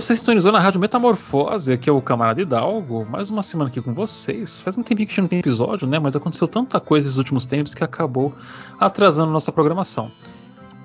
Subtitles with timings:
[0.00, 3.06] Você sintonizou na Rádio Metamorfose, aqui é o Camarada Hidalgo.
[3.10, 4.58] Mais uma semana aqui com vocês.
[4.58, 5.98] Faz um tempinho que a gente não tem episódio, né?
[5.98, 8.32] Mas aconteceu tanta coisa nesses últimos tempos que acabou
[8.78, 10.10] atrasando nossa programação.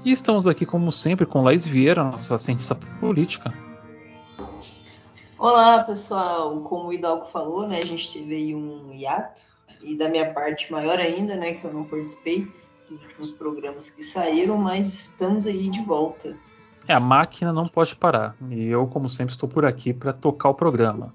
[0.03, 3.53] E estamos aqui, como sempre, com Laís Vieira, nossa cientista política.
[5.39, 6.59] Olá, pessoal.
[6.63, 7.79] Como o Hidalgo falou, né?
[7.79, 9.43] A gente teve aí um hiato.
[9.81, 11.53] E da minha parte, maior ainda, né?
[11.53, 12.51] Que eu não participei
[12.89, 16.35] dos últimos programas que saíram, mas estamos aí de volta.
[16.87, 18.35] É, a máquina não pode parar.
[18.49, 21.13] E eu, como sempre, estou por aqui para tocar o programa.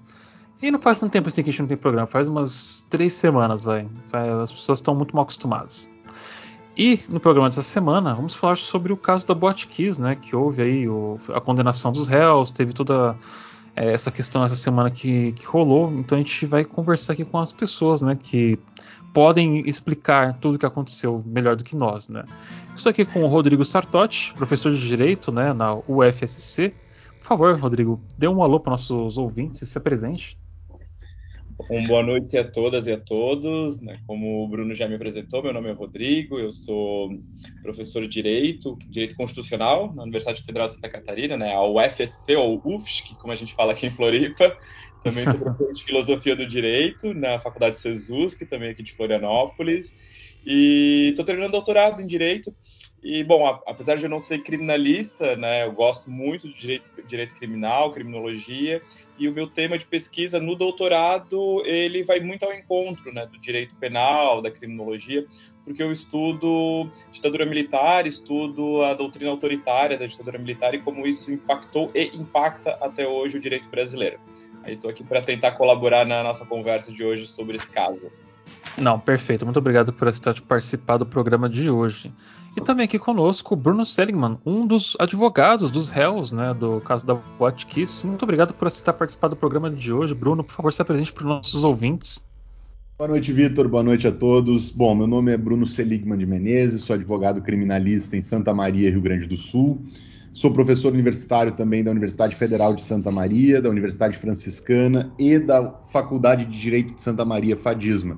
[0.61, 3.13] E não faz tanto tempo assim que a gente não tem programa, faz umas três
[3.13, 3.87] semanas, vai.
[4.43, 5.89] As pessoas estão muito mal acostumadas.
[6.77, 10.15] E no programa dessa semana, vamos falar sobre o caso da Botkiss, né?
[10.15, 13.15] Que houve aí o, a condenação dos réus, teve toda
[13.75, 15.91] é, essa questão essa semana que, que, rolou.
[15.91, 18.15] Então a gente vai conversar aqui com as pessoas, né?
[18.15, 18.57] Que
[19.13, 22.23] podem explicar tudo o que aconteceu melhor do que nós, né?
[22.75, 26.73] Estou aqui com o Rodrigo Sartotti, professor de Direito, né, na UFSC.
[27.19, 30.37] Por favor, Rodrigo, dê um alô para nossos ouvintes se apresente.
[31.69, 33.79] Um boa noite a todas e a todos.
[33.81, 33.99] Né?
[34.07, 37.11] Como o Bruno já me apresentou, meu nome é Rodrigo, eu sou
[37.61, 41.53] professor de Direito, Direito Constitucional na Universidade Federal de Santa Catarina, né?
[41.53, 44.57] a UFSC, ou UFSC, como a gente fala aqui em Floripa.
[45.03, 48.93] Também sou professor de Filosofia do Direito na Faculdade Jesus, que também é aqui de
[48.93, 49.93] Florianópolis.
[50.45, 52.53] E estou terminando doutorado em Direito.
[53.03, 57.35] E, bom, apesar de eu não ser criminalista, né, eu gosto muito de direito, direito
[57.35, 58.79] criminal, criminologia,
[59.17, 63.39] e o meu tema de pesquisa no doutorado, ele vai muito ao encontro né, do
[63.39, 65.25] direito penal, da criminologia,
[65.65, 71.31] porque eu estudo ditadura militar, estudo a doutrina autoritária da ditadura militar e como isso
[71.31, 74.19] impactou e impacta até hoje o direito brasileiro.
[74.63, 78.11] Aí estou aqui para tentar colaborar na nossa conversa de hoje sobre esse caso.
[78.77, 79.45] Não, perfeito.
[79.45, 82.13] Muito obrigado por aceitar participar do programa de hoje.
[82.55, 87.05] E também aqui conosco o Bruno Seligman, um dos advogados dos réus, né, do caso
[87.05, 88.05] da Watch Kiss.
[88.05, 90.13] Muito obrigado por aceitar participar do programa de hoje.
[90.13, 92.29] Bruno, por favor, se apresente para os nossos ouvintes.
[92.97, 93.67] Boa noite, Vitor.
[93.67, 94.69] Boa noite a todos.
[94.69, 99.01] Bom, meu nome é Bruno Seligman de Menezes, sou advogado criminalista em Santa Maria, Rio
[99.01, 99.81] Grande do Sul.
[100.33, 105.71] Sou professor universitário também da Universidade Federal de Santa Maria, da Universidade Franciscana e da
[105.91, 108.17] Faculdade de Direito de Santa Maria, FADISMA.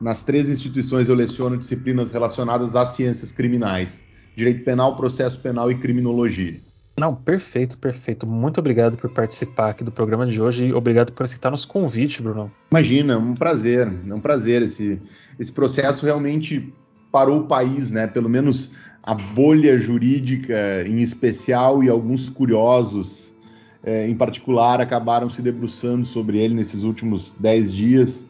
[0.00, 4.02] Nas três instituições eu leciono disciplinas relacionadas às ciências criminais:
[4.34, 6.58] direito penal, processo penal e criminologia.
[6.98, 8.26] Não, perfeito, perfeito.
[8.26, 12.22] Muito obrigado por participar aqui do programa de hoje e obrigado por aceitar nosso convite,
[12.22, 12.50] Bruno.
[12.70, 14.62] Imagina, é um prazer, é um prazer.
[14.62, 15.00] Esse,
[15.38, 16.72] esse processo realmente
[17.12, 18.06] parou o país, né?
[18.06, 18.70] Pelo menos
[19.02, 23.34] a bolha jurídica em especial e alguns curiosos
[23.82, 28.26] é, em particular acabaram se debruçando sobre ele nesses últimos dez dias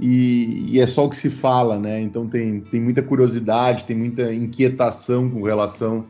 [0.00, 2.00] e, e, é só o que se fala, né?
[2.00, 6.06] Então tem, tem muita curiosidade, tem muita inquietação com relação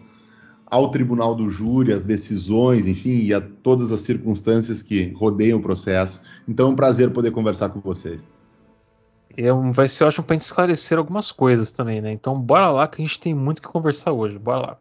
[0.67, 5.63] ao tribunal do júri, às decisões, enfim, e a todas as circunstâncias que rodeiam o
[5.63, 6.21] processo.
[6.49, 8.31] Então é um prazer poder conversar com vocês.
[9.37, 12.13] É um, vai ser ótimo para gente esclarecer algumas coisas também, né?
[12.13, 14.39] Então bora lá que a gente tem muito que conversar hoje.
[14.39, 14.79] Bora lá.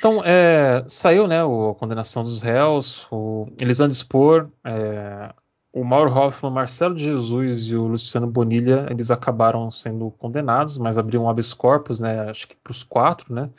[0.00, 5.30] Então, é, saiu né, a condenação dos réus, o Elisandro Spor, é,
[5.74, 10.96] o Mauro Hoffman, Marcelo de Jesus e o Luciano Bonilha, eles acabaram sendo condenados, mas
[10.96, 13.50] abriram um habeas corpus, né, acho que para os quatro, né,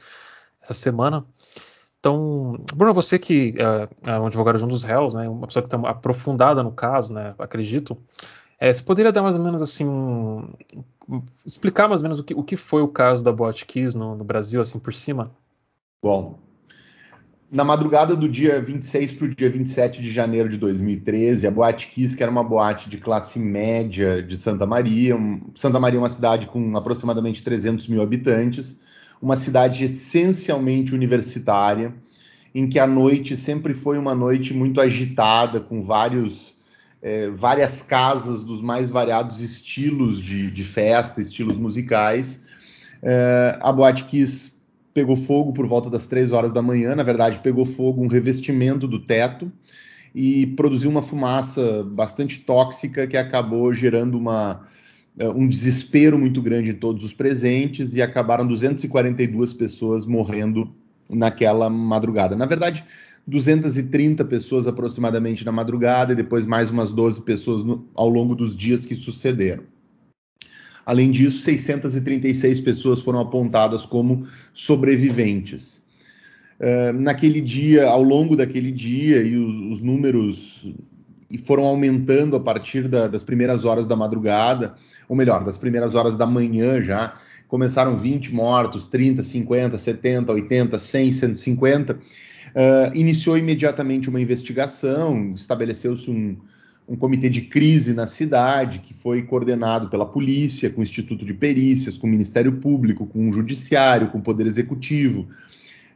[0.60, 1.24] essa semana.
[2.00, 5.76] Então, Bruno, você que é, é um advogado junto dos réus, né, uma pessoa que
[5.76, 7.96] está aprofundada no caso, né, acredito,
[8.62, 10.48] é, você poderia dar mais ou menos assim, um,
[11.44, 14.16] explicar mais ou menos o que, o que foi o caso da Bot Keys no,
[14.16, 15.32] no Brasil, assim, por cima?
[16.04, 16.38] Bom,
[17.52, 21.88] na madrugada do dia 26 para o dia 27 de janeiro de 2013, a Boate
[21.88, 25.18] Kiss, que era uma boate de classe média de Santa Maria,
[25.54, 28.80] Santa Maria é uma cidade com aproximadamente 300 mil habitantes,
[29.22, 31.94] uma cidade essencialmente universitária,
[32.56, 36.51] em que a noite sempre foi uma noite muito agitada, com vários,
[37.02, 42.42] é, várias casas dos mais variados estilos de, de festa, estilos musicais.
[43.02, 44.52] É, a Boate Kiss
[44.94, 46.96] pegou fogo por volta das três horas da manhã.
[46.96, 49.52] Na verdade, pegou fogo um revestimento do teto
[50.14, 54.66] e produziu uma fumaça bastante tóxica que acabou gerando uma,
[55.18, 60.70] eh, um desespero muito grande em todos os presentes e acabaram 242 pessoas morrendo
[61.10, 62.36] naquela madrugada.
[62.36, 62.84] Na verdade,
[63.28, 68.56] 230 pessoas aproximadamente na madrugada e depois mais umas 12 pessoas no, ao longo dos
[68.56, 69.64] dias que sucederam.
[70.86, 75.82] Além disso, 636 pessoas foram apontadas como sobreviventes.
[76.60, 80.68] Uh, naquele dia, ao longo daquele dia, e os, os números
[81.46, 84.76] foram aumentando a partir da, das primeiras horas da madrugada,
[85.08, 87.16] ou melhor, das primeiras horas da manhã já,
[87.48, 92.00] começaram 20 mortos, 30, 50, 70, 80, 100, 150.
[92.52, 96.38] Uh, iniciou imediatamente uma investigação, estabeleceu-se um,
[96.88, 101.34] um comitê de crise na cidade, que foi coordenado pela polícia, com o Instituto de
[101.34, 105.28] Perícias, com o Ministério Público, com o Judiciário, com o Poder Executivo.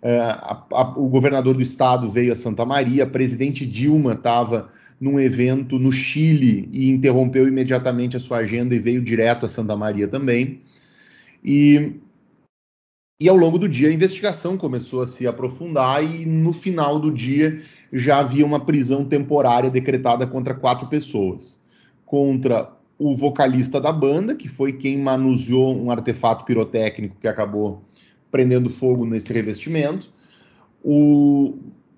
[0.02, 4.70] Uh, a, a, o governador do estado veio a Santa Maria, a presidente Dilma estava
[5.00, 9.76] num evento no Chile e interrompeu imediatamente a sua agenda e veio direto a Santa
[9.76, 10.62] Maria também.
[11.44, 11.94] E,
[13.20, 17.10] e ao longo do dia a investigação começou a se aprofundar e no final do
[17.12, 21.58] dia já havia uma prisão temporária decretada contra quatro pessoas.
[22.06, 27.82] Contra o vocalista da banda, que foi quem manuseou um artefato pirotécnico que acabou
[28.30, 30.12] prendendo fogo nesse revestimento.
[30.84, 31.58] O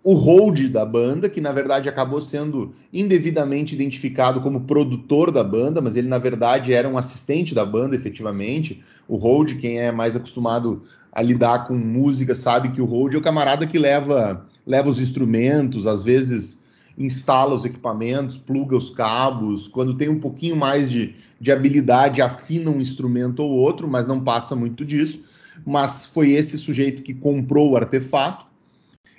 [0.10, 5.82] o hold da banda, que na verdade acabou sendo indevidamente identificado como produtor da banda,
[5.82, 8.82] mas ele na verdade era um assistente da banda, efetivamente.
[9.06, 10.84] O hold, quem é mais acostumado
[11.18, 15.00] a lidar com música, sabe que o hold é o camarada que leva, leva os
[15.00, 16.60] instrumentos, às vezes
[16.96, 22.70] instala os equipamentos, pluga os cabos, quando tem um pouquinho mais de, de habilidade, afina
[22.70, 25.20] um instrumento ou outro, mas não passa muito disso.
[25.66, 28.46] Mas foi esse sujeito que comprou o artefato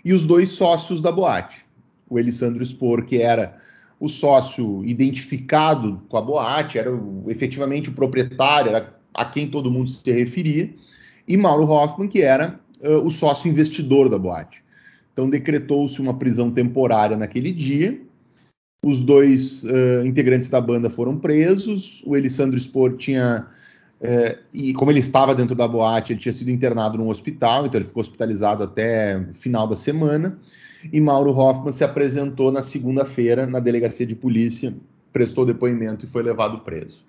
[0.05, 1.67] e os dois sócios da boate.
[2.09, 3.56] O Elisandro Spor, que era
[3.99, 9.69] o sócio identificado com a boate, era o, efetivamente o proprietário, era a quem todo
[9.69, 10.73] mundo se referia,
[11.28, 14.64] e Mauro Hoffman, que era uh, o sócio investidor da boate.
[15.12, 18.00] Então decretou-se uma prisão temporária naquele dia.
[18.82, 22.02] Os dois uh, integrantes da banda foram presos.
[22.06, 23.46] O Elisandro Spor tinha
[24.54, 27.88] e como ele estava dentro da boate, ele tinha sido internado num hospital, então ele
[27.88, 30.38] ficou hospitalizado até final da semana.
[30.92, 34.72] E Mauro Hoffman se apresentou na segunda-feira na delegacia de polícia,
[35.12, 37.04] prestou depoimento e foi levado preso.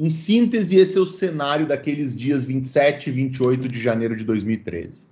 [0.00, 5.06] Em síntese, esse é o cenário daqueles dias 27 e 28 de janeiro de 2013.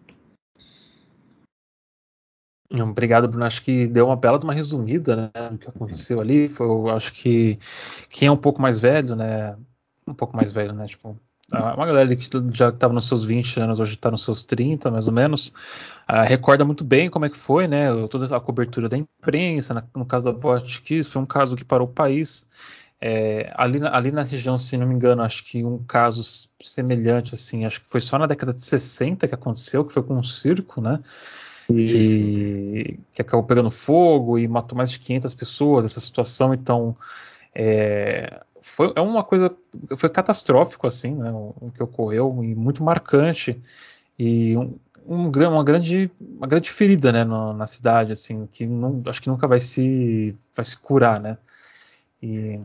[2.80, 3.44] Obrigado, Bruno.
[3.44, 6.48] Acho que deu uma bela de uma resumida né, do que aconteceu ali.
[6.48, 7.58] Foi, eu acho que
[8.08, 9.58] quem é um pouco mais velho, né,
[10.06, 10.86] um pouco mais velho, né?
[10.86, 11.20] Tipo,
[11.52, 15.06] uma galera que já estava nos seus 20 anos, hoje está nos seus 30, mais
[15.06, 15.48] ou menos,
[16.08, 17.88] uh, recorda muito bem como é que foi, né?
[18.08, 21.86] Toda a cobertura da imprensa, no caso da Boate Kiss, foi um caso que parou
[21.86, 22.48] o país.
[23.00, 26.22] É, ali, na, ali na região, se não me engano, acho que um caso
[26.60, 30.14] semelhante, assim, acho que foi só na década de 60 que aconteceu, que foi com
[30.14, 31.00] um circo, né?
[31.66, 36.96] Que, que, acabou pegando fogo e matou mais de 500 pessoas, essa situação, então
[37.54, 39.54] é, foi é uma coisa
[39.96, 43.60] foi catastrófico assim né, o, o, que ocorreu e muito marcante
[44.18, 49.02] e um, um, uma grande uma grande ferida né no, na cidade assim que não,
[49.06, 51.38] acho que nunca vai se vai se curar né
[52.22, 52.60] e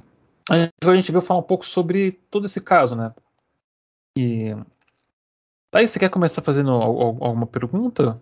[0.50, 3.14] a gente veio falar um pouco sobre todo esse caso né?
[4.18, 4.56] E
[5.72, 8.22] aí você quer começar fazendo alguma pergunta?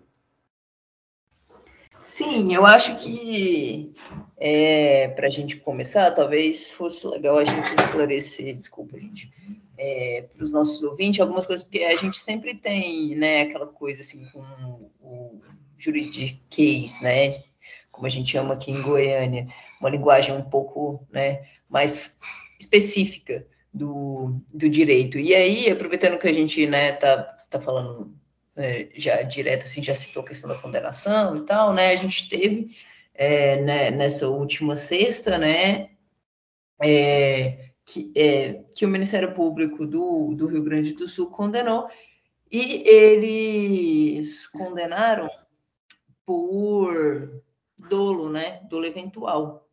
[2.04, 3.94] Sim, eu acho que
[4.36, 9.32] é, para a gente começar, talvez fosse legal a gente esclarecer, desculpa, gente,
[9.78, 14.00] é, para os nossos ouvintes algumas coisas, porque a gente sempre tem, né, aquela coisa
[14.00, 14.40] assim com
[15.00, 15.40] o
[15.78, 17.30] juridiquês, né,
[17.92, 19.46] como a gente chama aqui em Goiânia,
[19.78, 22.12] uma linguagem um pouco, né, mais
[22.58, 25.18] específica do, do direito.
[25.18, 28.12] E aí, aproveitando que a gente, né, tá, tá falando
[28.56, 31.90] é, já direto assim, já citou a questão da condenação e tal, né?
[31.90, 32.76] A gente teve
[33.14, 35.90] é, né, nessa última sexta, né?
[36.82, 41.88] É, que, é, que o Ministério Público do, do Rio Grande do Sul condenou
[42.50, 45.28] e eles condenaram
[46.26, 47.42] por
[47.88, 48.60] dolo, né?
[48.68, 49.68] Dolo eventual.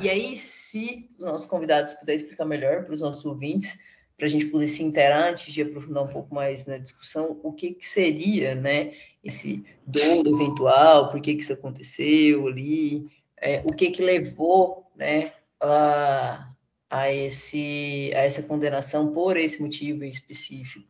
[0.00, 3.78] E aí, se os nossos convidados puderem explicar melhor para os nossos ouvintes,
[4.16, 7.52] para a gente poder se interar antes de aprofundar um pouco mais na discussão, o
[7.52, 8.92] que, que seria né,
[9.22, 15.32] esse dolo eventual, por que, que isso aconteceu ali, é, o que, que levou né,
[15.60, 16.50] a,
[16.90, 20.86] a, esse, a essa condenação por esse motivo específico.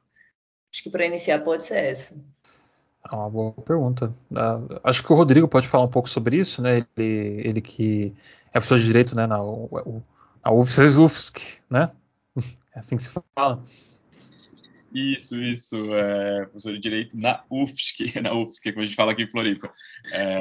[0.72, 2.16] Acho que para iniciar pode ser essa.
[3.04, 4.14] É uma boa pergunta.
[4.30, 6.78] Uh, acho que o Rodrigo pode falar um pouco sobre isso, né?
[6.96, 8.14] Ele, ele que
[8.48, 9.26] é professor de direito, né?
[9.26, 11.90] Na, na UFSC, né?
[12.74, 13.64] É assim que se fala.
[14.92, 15.94] Isso, isso.
[15.94, 19.70] É, professor de Direito na UFSC, na UFSC, como a gente fala aqui em Floripa.
[20.12, 20.38] É,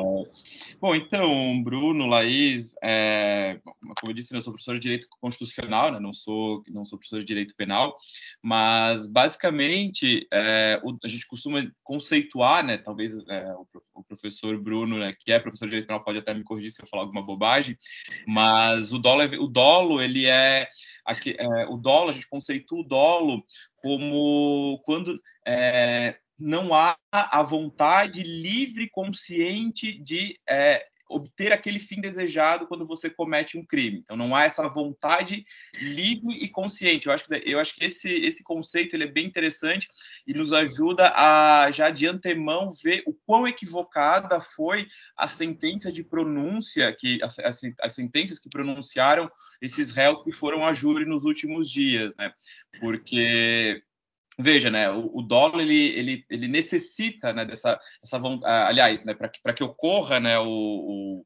[0.80, 3.60] bom, então, Bruno, Laís, é,
[4.00, 7.20] como eu disse, eu sou professor de Direito Constitucional, né, não, sou, não sou professor
[7.20, 7.98] de Direito Penal,
[8.42, 14.98] mas, basicamente, é, o, a gente costuma conceituar, né, talvez é, o, o, professor Bruno,
[14.98, 17.22] né, que é professor de Direito Penal, pode até me corrigir se eu falar alguma
[17.22, 17.78] bobagem,
[18.26, 20.70] mas o dolo, o dolo ele é,
[21.08, 23.44] aqui, é, o dolo, a gente conceitua o dolo
[23.78, 32.68] como quando é, não há a vontade livre consciente de é, obter aquele fim desejado
[32.68, 34.00] quando você comete um crime.
[34.00, 37.08] Então não há essa vontade livre e consciente.
[37.08, 39.88] Eu acho que eu acho que esse esse conceito ele é bem interessante
[40.26, 46.04] e nos ajuda a já de antemão ver o quão equivocada foi a sentença de
[46.04, 49.30] pronúncia que as, as, as sentenças que pronunciaram
[49.62, 52.32] esses réus que foram a júri nos últimos dias, né?
[52.80, 53.82] Porque
[54.40, 59.14] veja, né, o, o dólar ele, ele, ele necessita, né, dessa essa vontade, aliás, né,
[59.14, 61.24] para que, que ocorra, né, o,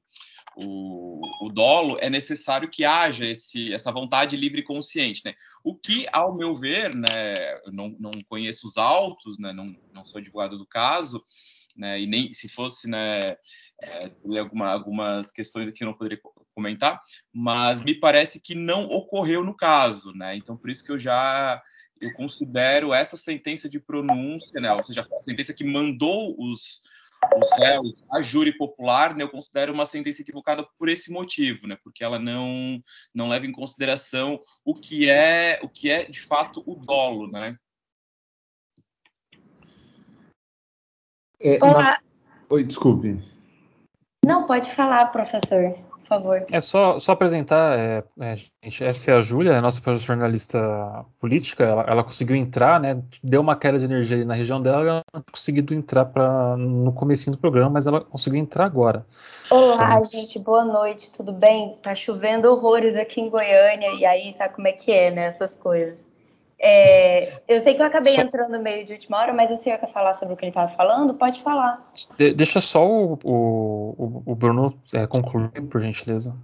[0.56, 5.34] o, o, dolo, é necessário que haja esse, essa vontade livre e consciente, né?
[5.64, 10.20] O que, ao meu ver, né, não, não conheço os autos, né, não, não sou
[10.20, 11.24] advogado do caso,
[11.76, 13.38] né, e nem se fosse, né,
[13.82, 16.20] é, alguma, algumas questões aqui eu não poderia
[16.54, 17.02] comentar,
[17.34, 20.36] mas me parece que não ocorreu no caso, né?
[20.36, 21.62] Então por isso que eu já
[22.02, 26.82] eu considero essa sentença de pronúncia, né, ou seja, a sentença que mandou os,
[27.38, 31.78] os réus a júri popular, né, eu considero uma sentença equivocada por esse motivo, né,
[31.84, 32.82] porque ela não
[33.14, 37.56] não leva em consideração o que é o que é de fato o dolo, né?
[41.40, 42.00] É, na...
[42.50, 43.20] Oi, desculpe.
[44.24, 46.46] Não, pode falar, professor favor.
[46.52, 51.64] É só, só apresentar, é, é, gente, essa é a Júlia, a nossa jornalista política,
[51.64, 53.02] ela, ela, conseguiu entrar, né?
[53.24, 57.32] Deu uma queda de energia na região dela, ela não conseguiu entrar pra, no começo
[57.32, 59.06] do programa, mas ela conseguiu entrar agora.
[59.50, 61.78] Olá, então, gente, boa noite, tudo bem?
[61.82, 65.26] Tá chovendo horrores aqui em Goiânia, e aí sabe como é que é, né?
[65.26, 66.11] Essas coisas.
[66.62, 68.22] É, eu sei que eu acabei só...
[68.22, 70.52] entrando no meio de última hora, mas o senhor quer falar sobre o que ele
[70.52, 71.14] estava falando?
[71.16, 71.92] Pode falar.
[72.18, 76.38] De deixa só o, o, o Bruno é, concluir, por gentileza.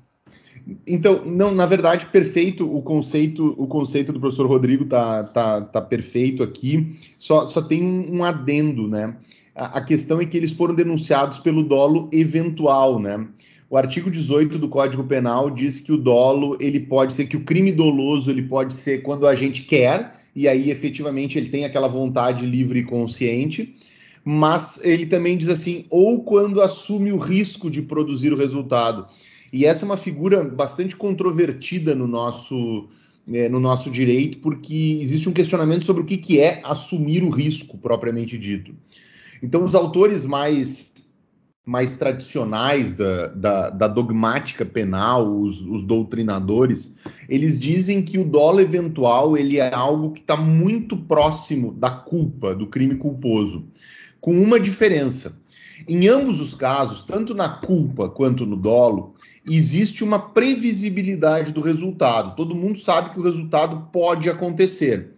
[0.86, 5.82] Então, não, na verdade, perfeito o conceito, o conceito do professor Rodrigo tá, tá, tá
[5.82, 6.98] perfeito aqui.
[7.18, 9.16] Só, só tem um, um adendo, né?
[9.56, 13.28] A, a, questão é que eles foram denunciados pelo dolo eventual, né?
[13.70, 17.44] O artigo 18 do Código Penal diz que o dolo, ele pode ser que o
[17.44, 21.90] crime doloso, ele pode ser quando a gente quer, e aí efetivamente ele tem aquela
[21.90, 23.76] vontade livre e consciente,
[24.24, 29.06] mas ele também diz assim, ou quando assume o risco de produzir o resultado.
[29.52, 32.88] E essa é uma figura bastante controvertida no nosso,
[33.30, 37.30] é, no nosso direito, porque existe um questionamento sobre o que, que é assumir o
[37.30, 38.74] risco, propriamente dito.
[39.42, 40.87] Então, os autores mais
[41.68, 46.94] mais tradicionais da, da, da dogmática penal, os, os, doutrinadores,
[47.28, 52.56] eles dizem que o dolo eventual ele é algo que está muito próximo da culpa,
[52.56, 53.66] do crime culposo,
[54.22, 55.38] com uma diferença.
[55.86, 59.14] Em ambos os casos, tanto na culpa quanto no dolo,
[59.46, 62.34] existe uma previsibilidade do resultado.
[62.38, 65.16] Todo mundo sabe que o resultado pode acontecer.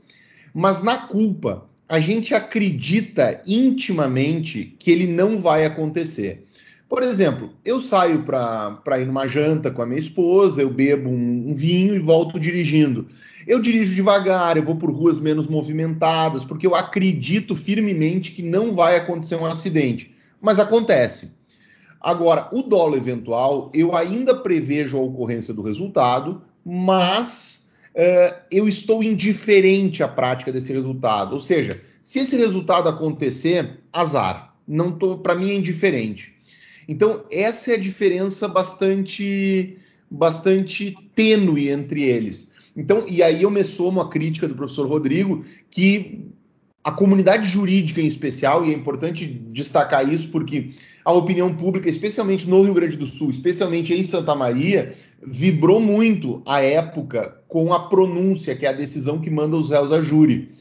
[0.51, 6.45] Mas na culpa, a gente acredita intimamente que ele não vai acontecer.
[6.87, 11.49] Por exemplo, eu saio para ir numa janta com a minha esposa, eu bebo um,
[11.49, 13.07] um, vinho e volto dirigindo.
[13.47, 18.73] Eu dirijo devagar, eu vou por ruas menos movimentadas, porque eu acredito firmemente que não
[18.73, 20.13] vai acontecer um acidente.
[20.39, 21.31] Mas acontece.
[21.99, 27.63] Agora, o dolo eventual, eu ainda prevejo a ocorrência do resultado, mas
[27.99, 31.33] uh, eu estou indiferente à prática desse resultado.
[31.33, 34.55] Ou seja, se esse resultado acontecer, azar.
[34.65, 36.33] Não tô, para mim é indiferente.
[36.87, 39.77] Então essa é a diferença bastante,
[40.09, 42.49] bastante tênue entre eles.
[42.75, 46.29] Então, e aí eu me somo à crítica do professor Rodrigo que
[46.83, 50.71] a comunidade jurídica em especial, e é importante destacar isso porque
[51.09, 56.43] a opinião pública, especialmente no Rio Grande do Sul, especialmente em Santa Maria, vibrou muito
[56.45, 60.51] à época com a pronúncia, que é a decisão que manda os réus a júri.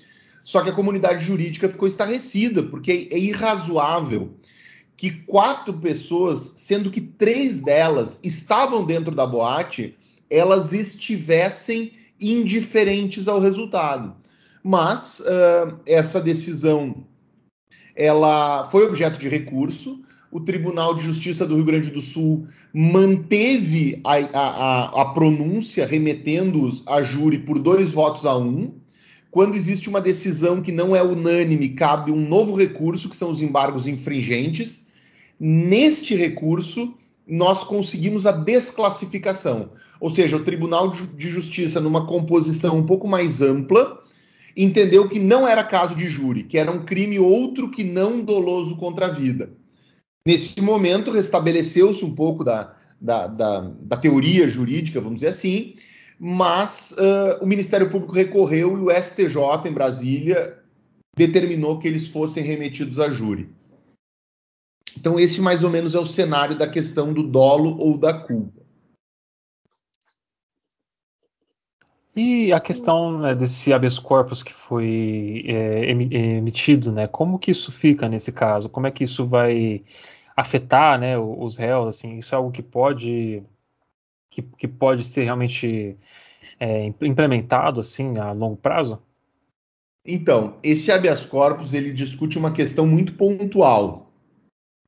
[0.42, 4.36] Só que a comunidade jurídica ficou estarrecida, porque é irrazoável
[4.96, 9.98] que quatro pessoas, sendo que três delas estavam dentro da boate,
[10.30, 14.16] elas estivessem indiferentes ao resultado.
[14.64, 17.04] Mas uh, essa decisão
[17.94, 24.00] ela foi objeto de recurso o Tribunal de Justiça do Rio Grande do Sul manteve
[24.04, 28.72] a, a, a pronúncia, remetendo-os a júri por dois votos a um,
[29.30, 33.42] quando existe uma decisão que não é unânime, cabe um novo recurso, que são os
[33.42, 34.86] embargos infringentes.
[35.38, 36.94] Neste recurso,
[37.26, 39.70] nós conseguimos a desclassificação,
[40.00, 44.02] ou seja, o Tribunal de Justiça, numa composição um pouco mais ampla,
[44.56, 48.76] entendeu que não era caso de júri, que era um crime outro que não doloso
[48.76, 49.50] contra a vida.
[50.28, 55.74] Nesse momento, restabeleceu-se um pouco da, da, da, da, teoria jurídica, vamos dizer assim,
[56.20, 60.58] mas uh, o Ministério Público recorreu e o STJ em Brasília
[61.16, 63.48] determinou que eles fossem remetidos a júri.
[64.98, 68.60] Então, esse mais ou menos é o cenário da questão do dolo ou da culpa.
[72.14, 77.06] E a questão né, desse habeas corpus que foi é, emitido, né?
[77.06, 78.68] Como que isso fica nesse caso?
[78.68, 79.80] Como é que isso vai
[80.38, 81.88] afetar, né, os réus?
[81.88, 83.42] Assim, isso é algo que pode
[84.30, 85.96] que, que pode ser realmente
[86.60, 89.02] é, implementado assim a longo prazo?
[90.06, 94.12] Então, esse habeas corpus ele discute uma questão muito pontual.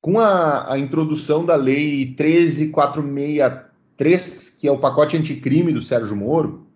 [0.00, 6.68] Com a, a introdução da lei 13463, que é o pacote anticrime do Sérgio Moro,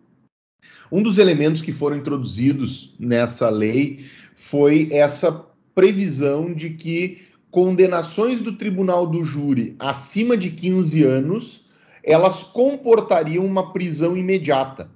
[0.90, 4.04] um dos elementos que foram introduzidos nessa lei
[4.34, 11.64] foi essa previsão de que condenações do tribunal do júri acima de 15 anos,
[12.02, 14.90] elas comportariam uma prisão imediata.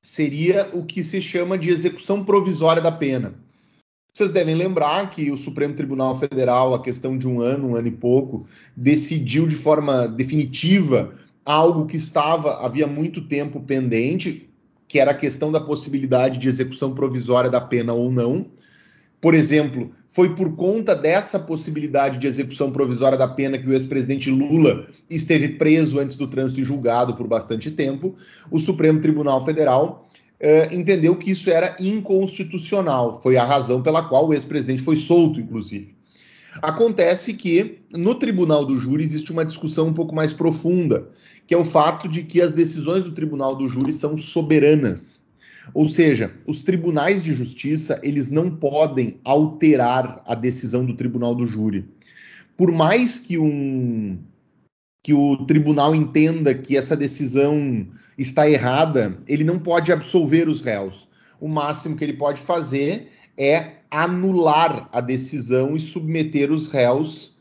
[0.00, 3.34] Seria o que se chama de execução provisória da pena.
[4.14, 7.88] Vocês devem lembrar que o Supremo Tribunal Federal, a questão de um ano, um ano
[7.88, 11.12] e pouco, decidiu de forma definitiva
[11.44, 14.48] algo que estava havia muito tempo pendente,
[14.86, 18.46] que era a questão da possibilidade de execução provisória da pena ou não.
[19.20, 24.30] Por exemplo, foi por conta dessa possibilidade de execução provisória da pena que o ex-presidente
[24.30, 28.14] Lula esteve preso antes do trânsito e julgado por bastante tempo.
[28.50, 30.08] O Supremo Tribunal Federal
[30.40, 33.20] eh, entendeu que isso era inconstitucional.
[33.22, 35.94] Foi a razão pela qual o ex-presidente foi solto, inclusive.
[36.60, 41.08] Acontece que no Tribunal do Júri existe uma discussão um pouco mais profunda,
[41.46, 45.19] que é o fato de que as decisões do Tribunal do Júri são soberanas.
[45.74, 51.46] Ou seja, os tribunais de justiça, eles não podem alterar a decisão do Tribunal do
[51.46, 51.88] Júri.
[52.56, 54.18] Por mais que um
[55.02, 57.86] que o tribunal entenda que essa decisão
[58.18, 61.08] está errada, ele não pode absolver os réus.
[61.40, 67.34] O máximo que ele pode fazer é anular a decisão e submeter os réus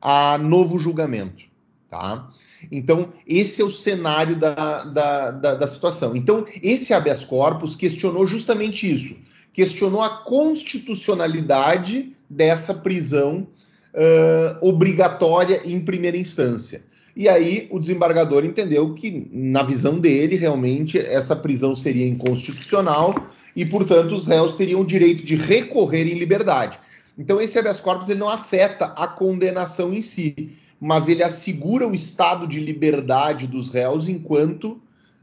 [0.00, 1.44] a novo julgamento,
[1.88, 2.30] tá?
[2.70, 6.16] Então, esse é o cenário da, da, da, da situação.
[6.16, 9.16] Então, esse habeas corpus questionou justamente isso.
[9.52, 13.46] Questionou a constitucionalidade dessa prisão
[13.94, 16.84] uh, obrigatória em primeira instância.
[17.16, 23.14] E aí o desembargador entendeu que, na visão dele, realmente essa prisão seria inconstitucional
[23.54, 26.78] e, portanto, os réus teriam o direito de recorrer em liberdade.
[27.18, 31.94] Então, esse habeas corpus ele não afeta a condenação em si, mas ele assegura o
[31.94, 34.80] estado de liberdade dos réus enquanto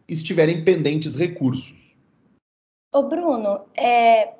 [0.08, 1.96] estiverem pendentes recursos.
[2.94, 4.34] Ô Bruno, é,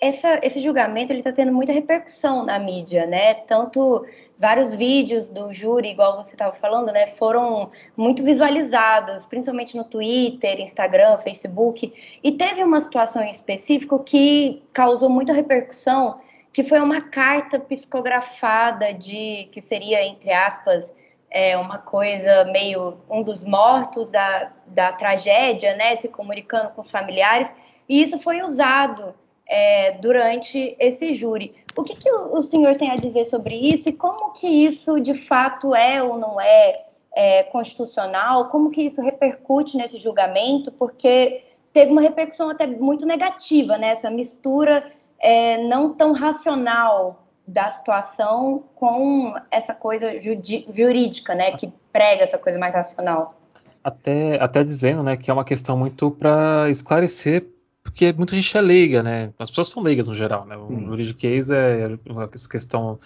[0.00, 3.34] essa, esse julgamento ele está tendo muita repercussão na mídia, né?
[3.34, 4.04] Tanto
[4.40, 10.58] vários vídeos do júri, igual você estava falando, né, foram muito visualizados, principalmente no Twitter,
[10.60, 11.92] Instagram, Facebook.
[12.24, 16.18] E teve uma situação em específico que causou muita repercussão,
[16.52, 20.92] que foi uma carta psicografada de que seria entre aspas
[21.30, 26.90] é, uma coisa meio um dos mortos da, da tragédia, né, se comunicando com os
[26.90, 27.52] familiares.
[27.88, 29.14] E isso foi usado
[29.46, 31.54] é, durante esse júri.
[31.76, 35.14] O que, que o, senhor tem a dizer sobre isso e como que isso de
[35.14, 36.84] fato é ou não é,
[37.14, 38.48] é constitucional?
[38.48, 40.72] Como que isso repercute nesse julgamento?
[40.72, 43.94] Porque teve uma repercussão até muito negativa, né?
[44.10, 51.52] Mistura é, não tão racional da situação com essa coisa jurídica, né?
[51.52, 53.34] Que prega essa coisa mais racional.
[53.82, 57.46] Até, até dizendo, né, que é uma questão muito para esclarecer
[57.82, 59.32] porque muita gente é leiga, né?
[59.38, 60.56] As pessoas são leigas no geral, né?
[60.56, 62.98] O juridiquês é uma questão.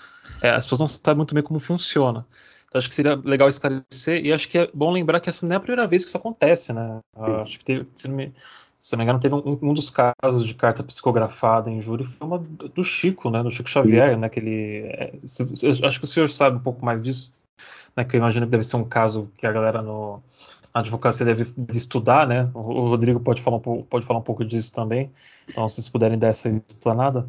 [0.42, 2.26] É, as pessoas não sabem muito bem como funciona.
[2.66, 5.54] Então acho que seria legal esclarecer, e acho que é bom lembrar que essa não
[5.54, 6.98] é a primeira vez que isso acontece, né?
[7.16, 8.34] Acho que teve, se, não me,
[8.84, 12.26] se não me engano, teve um, um, dos casos de carta psicografada em júri, foi
[12.26, 13.42] uma do Chico, né?
[13.42, 14.28] Do Chico Xavier, né?
[14.28, 14.80] Que ele.
[14.88, 15.42] É, se,
[15.82, 17.32] acho que o senhor sabe um pouco mais disso,
[17.96, 18.04] né?
[18.04, 20.22] Que eu imagino que deve ser um caso que a galera no
[20.74, 22.50] a advocacia deve, deve estudar, né?
[22.52, 25.10] O Rodrigo pode falar, um, pode falar um pouco disso também.
[25.48, 27.24] Então, se vocês puderem dar essa explanada.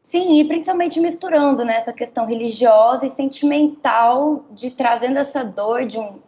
[0.00, 5.98] Sim, e principalmente misturando né, essa questão religiosa e sentimental de trazendo essa dor de
[5.98, 6.20] um,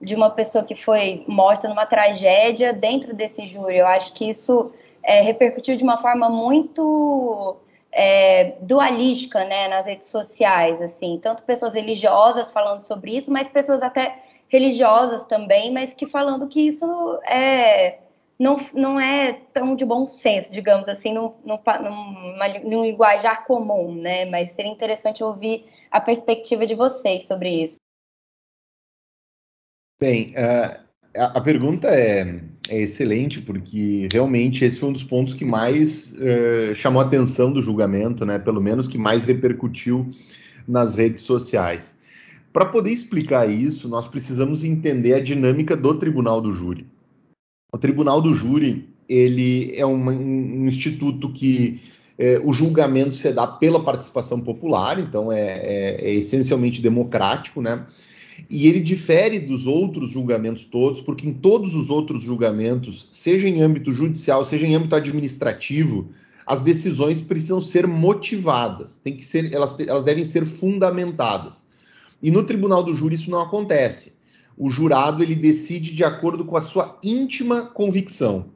[0.00, 3.78] de uma pessoa que foi morta numa tragédia dentro desse júri.
[3.78, 7.56] Eu acho que isso é, repercutiu de uma forma muito
[7.92, 13.82] é, dualística, né, nas redes sociais, assim, tanto pessoas religiosas falando sobre isso, mas pessoas
[13.82, 16.86] até religiosas também, mas que falando que isso
[17.26, 17.98] é
[18.38, 21.58] não, não é tão de bom senso, digamos assim, num, num,
[22.64, 24.26] num linguajar comum, né?
[24.26, 27.78] Mas seria interessante ouvir a perspectiva de vocês sobre isso.
[29.98, 30.78] Bem, uh,
[31.16, 36.12] a, a, pergunta é, é, excelente, porque realmente esse foi um dos pontos que mais
[36.12, 38.38] uh, chamou a atenção do julgamento, né?
[38.38, 40.10] Pelo menos que mais repercutiu
[40.68, 41.94] nas redes sociais.
[42.52, 46.86] Para poder explicar isso, nós precisamos entender a dinâmica do tribunal do júri.
[47.72, 51.80] O tribunal do júri ele é um, um instituto que
[52.18, 57.86] é, o julgamento se dá pela participação popular, então é, é, é essencialmente democrático, né?
[58.50, 63.62] E ele difere dos outros julgamentos todos, porque em todos os outros julgamentos, seja em
[63.62, 66.08] âmbito judicial, seja em âmbito administrativo,
[66.46, 71.64] as decisões precisam ser motivadas, tem que ser, elas, elas devem ser fundamentadas.
[72.22, 74.12] E no tribunal do júri isso não acontece.
[74.56, 78.46] O jurado ele decide de acordo com a sua íntima convicção.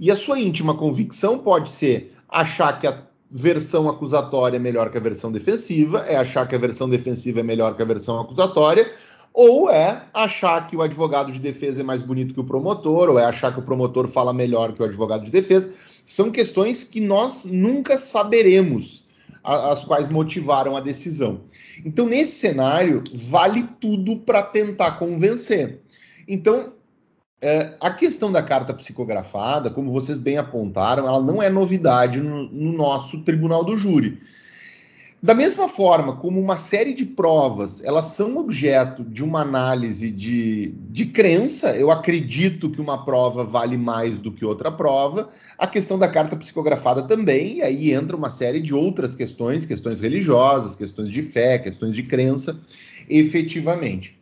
[0.00, 4.98] E a sua íntima convicção pode ser achar que a versão acusatória é melhor que
[4.98, 8.92] a versão defensiva, é achar que a versão defensiva é melhor que a versão acusatória,
[9.38, 13.20] ou é achar que o advogado de defesa é mais bonito que o promotor, ou
[13.20, 15.72] é achar que o promotor fala melhor que o advogado de defesa.
[16.04, 19.04] São questões que nós nunca saberemos
[19.44, 21.42] as quais motivaram a decisão.
[21.84, 25.82] Então, nesse cenário, vale tudo para tentar convencer.
[26.26, 26.72] Então,
[27.40, 32.50] é, a questão da carta psicografada, como vocês bem apontaram, ela não é novidade no,
[32.50, 34.20] no nosso tribunal do júri.
[35.20, 40.72] Da mesma forma como uma série de provas elas são objeto de uma análise de,
[40.90, 45.28] de crença, eu acredito que uma prova vale mais do que outra prova,
[45.58, 50.00] a questão da carta psicografada também, e aí entra uma série de outras questões, questões
[50.00, 52.56] religiosas, questões de fé, questões de crença,
[53.10, 54.16] efetivamente.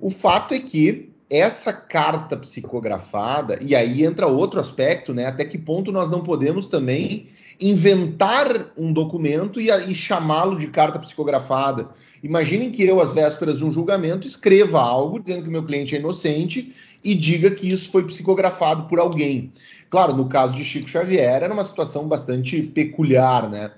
[0.00, 5.24] O fato é que essa carta psicografada, e aí entra outro aspecto, né?
[5.26, 7.28] Até que ponto nós não podemos também
[7.62, 11.88] inventar um documento e, e chamá-lo de carta psicografada.
[12.22, 15.94] Imaginem que eu, às vésperas de um julgamento, escreva algo dizendo que o meu cliente
[15.94, 19.52] é inocente e diga que isso foi psicografado por alguém.
[19.88, 23.72] Claro, no caso de Chico Xavier, era uma situação bastante peculiar, né?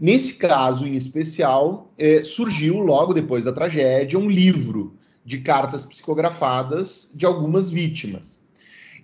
[0.00, 7.10] Nesse caso em especial, eh, surgiu logo depois da tragédia um livro de cartas psicografadas
[7.14, 8.39] de algumas vítimas.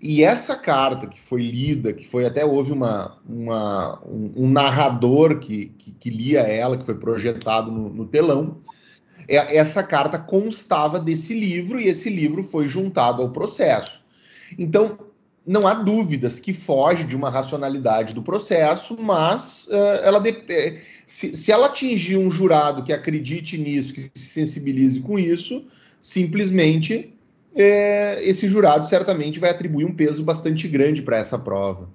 [0.01, 5.39] E essa carta que foi lida, que foi até houve uma, uma um, um, narrador
[5.39, 8.59] que, que, que, lia ela, que foi projetado no, no telão,
[9.29, 14.01] é, essa carta constava desse livro e esse livro foi juntado ao processo.
[14.59, 14.99] Então,
[15.47, 20.43] não há dúvidas que foge de uma racionalidade do processo, mas uh, ela de,
[21.07, 25.65] se, se, ela atingir um jurado que acredite nisso, que se sensibilize com isso,
[26.01, 27.16] simplesmente
[27.57, 31.89] é, esse jurado certamente vai atribuir um peso bastante grande para essa prova.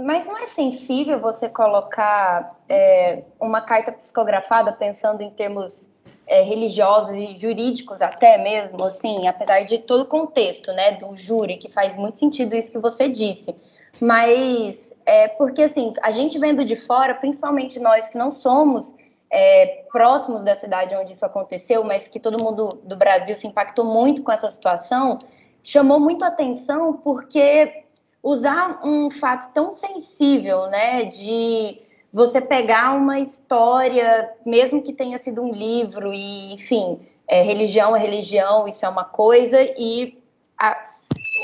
[0.00, 5.88] Mas não é sensível você colocar é, uma carta psicografada pensando em termos
[6.24, 11.56] é, religiosos e jurídicos até mesmo, assim, apesar de todo o contexto, né, do júri,
[11.56, 13.56] que faz muito sentido isso que você disse.
[14.00, 18.94] Mas é porque assim, a gente vendo de fora, principalmente nós que não somos
[19.30, 23.84] é, próximos da cidade onde isso aconteceu, mas que todo mundo do Brasil se impactou
[23.84, 25.18] muito com essa situação,
[25.62, 27.84] chamou muito atenção porque
[28.22, 31.80] usar um fato tão sensível, né, de
[32.12, 38.00] você pegar uma história, mesmo que tenha sido um livro, e enfim, é, religião é
[38.00, 40.18] religião, isso é uma coisa, e
[40.58, 40.76] a,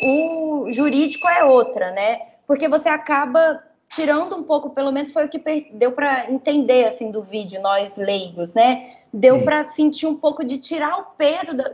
[0.02, 2.20] o jurídico é outra, né?
[2.46, 3.62] Porque você acaba
[3.94, 5.38] tirando um pouco, pelo menos foi o que
[5.72, 8.96] deu para entender assim do vídeo, nós leigos, né?
[9.12, 11.72] Deu para sentir um pouco de tirar o peso da,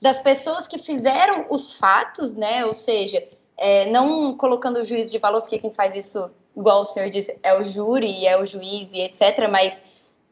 [0.00, 2.64] das pessoas que fizeram os fatos, né?
[2.64, 3.22] Ou seja,
[3.58, 7.38] é, não colocando o juízo de valor, porque quem faz isso, igual o senhor disse,
[7.42, 9.48] é o júri, é o juiz e etc.
[9.50, 9.80] Mas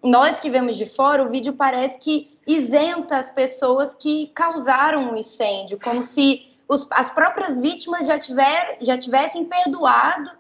[0.03, 5.12] nós que vemos de fora, o vídeo parece que isenta as pessoas que causaram o
[5.12, 10.38] um incêndio, como se os, as próprias vítimas já, tiver, já tivessem perdoado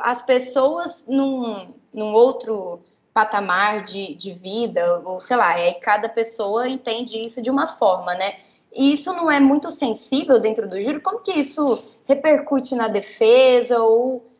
[0.00, 2.80] as pessoas num, num outro
[3.12, 8.14] patamar de, de vida, ou sei lá, aí cada pessoa entende isso de uma forma,
[8.14, 8.36] né?
[8.72, 11.00] E isso não é muito sensível dentro do júri?
[11.00, 13.80] Como que isso repercute na defesa?
[13.80, 14.30] Ou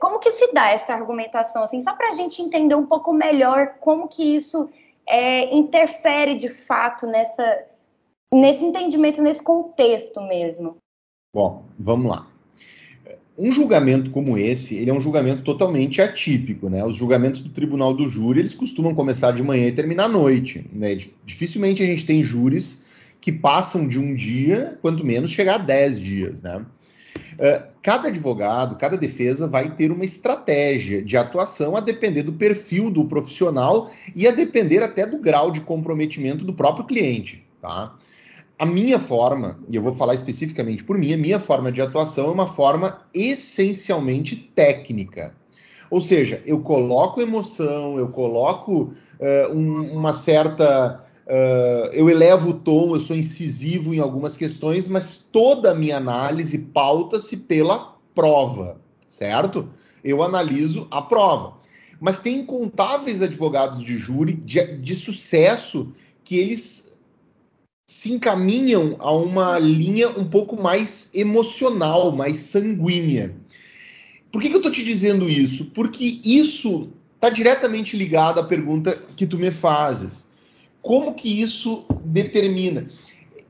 [0.00, 3.74] como que se dá essa argumentação, assim, só para a gente entender um pouco melhor
[3.80, 4.68] como que isso
[5.06, 7.66] é, interfere de fato nessa
[8.32, 10.76] nesse entendimento, nesse contexto mesmo.
[11.32, 12.26] Bom, vamos lá.
[13.36, 16.84] Um julgamento como esse, ele é um julgamento totalmente atípico, né?
[16.84, 20.64] Os julgamentos do tribunal do júri, eles costumam começar de manhã e terminar à noite,
[20.72, 20.98] né?
[21.24, 22.78] Dificilmente a gente tem júris
[23.20, 26.64] que passam de um dia, quanto menos chegar a dez dias, né?
[27.34, 32.90] Uh, cada advogado, cada defesa vai ter uma estratégia de atuação a depender do perfil
[32.90, 37.96] do profissional e a depender até do grau de comprometimento do próprio cliente, tá?
[38.56, 42.26] A minha forma, e eu vou falar especificamente por mim, a minha forma de atuação
[42.26, 45.34] é uma forma essencialmente técnica.
[45.90, 51.04] Ou seja, eu coloco emoção, eu coloco uh, um, uma certa.
[51.26, 55.96] Uh, eu elevo o tom, eu sou incisivo em algumas questões, mas toda a minha
[55.96, 59.68] análise pauta-se pela prova, certo?
[60.04, 61.54] Eu analiso a prova.
[62.00, 66.83] Mas tem incontáveis advogados de júri de, de sucesso que eles
[68.04, 73.34] se encaminham a uma linha um pouco mais emocional, mais sanguínea.
[74.30, 75.70] Por que, que eu estou te dizendo isso?
[75.72, 80.26] Porque isso está diretamente ligado à pergunta que tu me fazes.
[80.82, 82.90] Como que isso determina?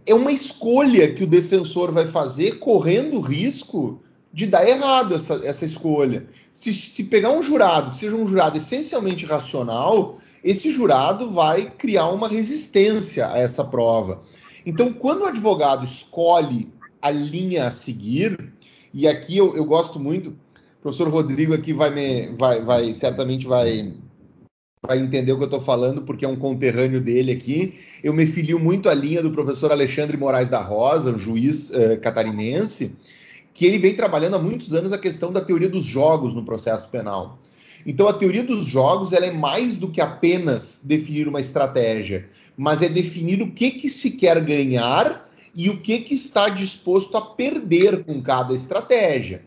[0.07, 4.01] É uma escolha que o defensor vai fazer correndo o risco
[4.33, 6.29] de dar errado essa, essa escolha.
[6.53, 12.11] Se, se pegar um jurado que seja um jurado essencialmente racional, esse jurado vai criar
[12.11, 14.23] uma resistência a essa prova.
[14.67, 18.53] Então, quando o advogado escolhe a linha a seguir,
[18.93, 23.47] e aqui eu, eu gosto muito, o professor Rodrigo aqui vai me, vai, vai certamente
[23.47, 23.93] vai,
[24.87, 27.75] vai entender o que eu estou falando, porque é um conterrâneo dele aqui.
[28.03, 32.01] Eu me filio muito à linha do professor Alexandre Moraes da Rosa, um juiz uh,
[32.01, 32.95] catarinense,
[33.53, 36.89] que ele vem trabalhando há muitos anos a questão da teoria dos jogos no processo
[36.89, 37.39] penal.
[37.87, 42.83] Então, a teoria dos jogos ela é mais do que apenas definir uma estratégia, mas
[42.83, 47.21] é definir o que, que se quer ganhar e o que, que está disposto a
[47.21, 49.43] perder com cada estratégia.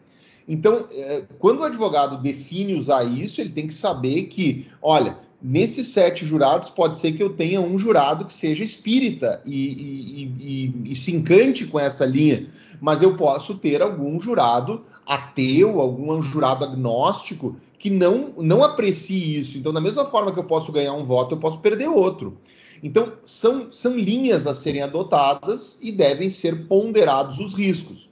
[0.47, 5.87] Então, é, quando o advogado define usar isso, ele tem que saber que, olha, nesses
[5.89, 10.91] sete jurados, pode ser que eu tenha um jurado que seja espírita e, e, e,
[10.91, 12.47] e se encante com essa linha,
[12.79, 17.55] mas eu posso ter algum jurado ateu, algum jurado agnóstico
[17.87, 19.57] que não, não aprecie isso.
[19.57, 22.37] Então, da mesma forma que eu posso ganhar um voto, eu posso perder outro.
[22.83, 28.09] Então, são, são linhas a serem adotadas e devem ser ponderados os riscos.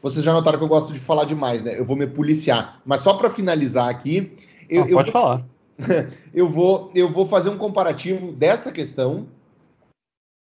[0.00, 1.76] Vocês já notaram que eu gosto de falar demais, né?
[1.76, 2.80] Eu vou me policiar.
[2.86, 4.32] Mas só para finalizar aqui.
[4.70, 5.44] Eu, ah, pode eu falar.
[6.32, 9.26] Eu vou, eu vou fazer um comparativo dessa questão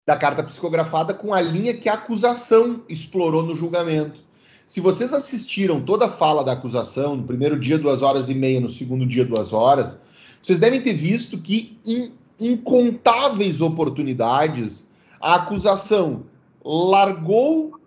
[0.07, 4.23] da carta psicografada com a linha que a acusação explorou no julgamento.
[4.65, 8.59] Se vocês assistiram toda a fala da acusação, no primeiro dia, duas horas e meia,
[8.59, 9.99] no segundo dia, duas horas,
[10.41, 14.87] vocês devem ter visto que em incontáveis oportunidades
[15.21, 16.23] a acusação
[16.63, 17.79] largou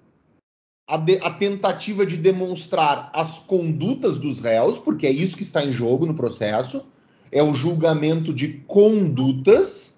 [0.88, 5.64] a, de, a, tentativa de demonstrar as condutas dos réus, porque é isso que está
[5.64, 6.82] em jogo no processo,
[7.30, 9.94] é o julgamento de condutas,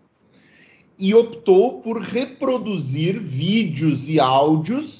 [0.98, 4.99] e optou por reproduzir vídeos e áudios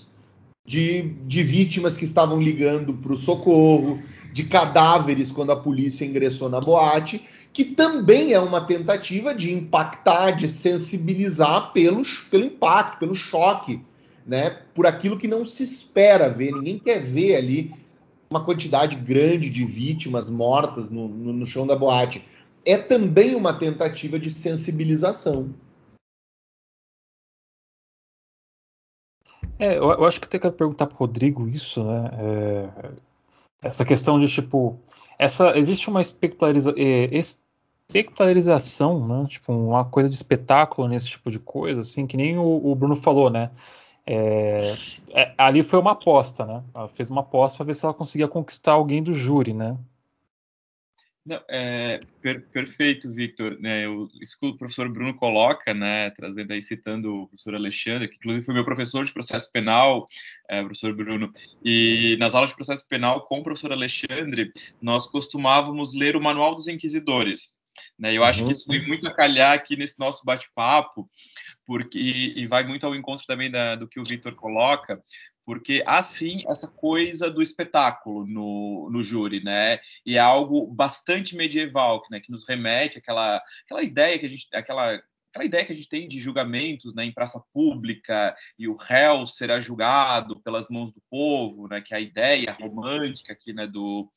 [0.71, 4.01] de, de vítimas que estavam ligando para o socorro,
[4.33, 7.21] de cadáveres quando a polícia ingressou na boate,
[7.53, 13.81] que também é uma tentativa de impactar, de sensibilizar pelo, pelo impacto, pelo choque,
[14.25, 14.59] né?
[14.73, 17.75] Por aquilo que não se espera ver, ninguém quer ver ali
[18.31, 22.25] uma quantidade grande de vítimas mortas no, no, no chão da boate.
[22.65, 25.53] É também uma tentativa de sensibilização.
[29.61, 32.11] É, eu, eu, acho que tem que perguntar para Rodrigo isso, né?
[32.19, 32.91] É,
[33.61, 34.79] essa questão de tipo,
[35.19, 37.15] essa existe uma especulariza, é,
[39.07, 39.27] né?
[39.29, 42.97] Tipo, uma coisa de espetáculo nesse tipo de coisa, assim, que nem o, o Bruno
[42.97, 43.51] falou, né?
[44.07, 44.79] É,
[45.11, 46.63] é ali foi uma aposta, né?
[46.75, 49.77] Ela fez uma aposta para ver se ela conseguia conquistar alguém do júri, né?
[51.31, 53.57] Não, é, per, perfeito, Victor.
[53.61, 58.09] Né, o, isso que o professor Bruno coloca, né, trazendo aí, citando o professor Alexandre,
[58.09, 60.09] que inclusive foi meu professor de processo penal,
[60.49, 61.33] é, professor Bruno,
[61.65, 66.57] e nas aulas de processo penal com o professor Alexandre, nós costumávamos ler o Manual
[66.57, 67.55] dos Inquisidores.
[67.97, 71.09] Né, eu acho que isso vem muito a calhar aqui nesse nosso bate-papo,
[71.65, 71.97] porque
[72.37, 75.01] e vai muito ao encontro também da, do que o Victor coloca,
[75.45, 79.79] porque há sim essa coisa do espetáculo no, no júri, né?
[80.05, 82.21] E é algo bastante medieval, né?
[82.21, 85.01] que nos remete àquela, àquela ideia que a gente, aquela
[85.31, 89.27] aquela ideia que a gente tem de julgamentos né, em praça pública e o réu
[89.27, 94.11] será julgado pelas mãos do povo, né, que é a ideia romântica aqui né, do,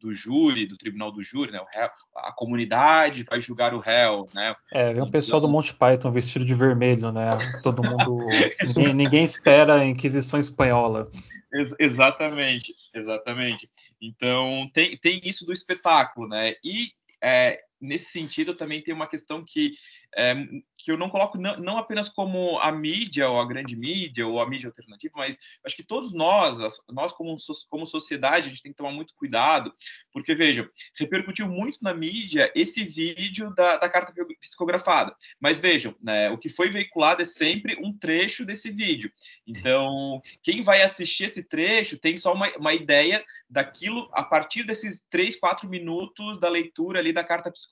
[0.00, 1.60] do júri, do tribunal do júri, né?
[1.72, 4.54] Réu, a comunidade vai julgar o réu, né?
[4.72, 7.30] É, vem o pessoal do Monty Python vestido de vermelho, né?
[7.62, 8.26] Todo mundo.
[8.74, 11.10] ninguém, ninguém, espera a Inquisição Espanhola.
[11.52, 13.70] Ex exatamente, exatamente.
[14.00, 16.54] Então tem, tem isso do espetáculo, né?
[16.62, 19.72] E é, nesse sentido também tem uma questão que
[20.16, 20.34] é,
[20.76, 24.40] que eu não coloco não, não, apenas como a mídia ou a grande mídia ou
[24.40, 27.36] a mídia alternativa, mas acho que todos nós, nós como,
[27.68, 29.72] como sociedade, a gente tem que tomar muito cuidado,
[30.12, 36.30] porque vejam, repercutiu muito na mídia esse vídeo da, da carta psicografada, mas vejam, né,
[36.30, 39.10] o que foi veiculado é sempre um trecho desse vídeo.
[39.46, 45.04] Então, quem vai assistir esse trecho tem só uma, uma ideia daquilo a partir desses
[45.10, 47.67] três, quatro minutos da leitura ali da carta psicografada.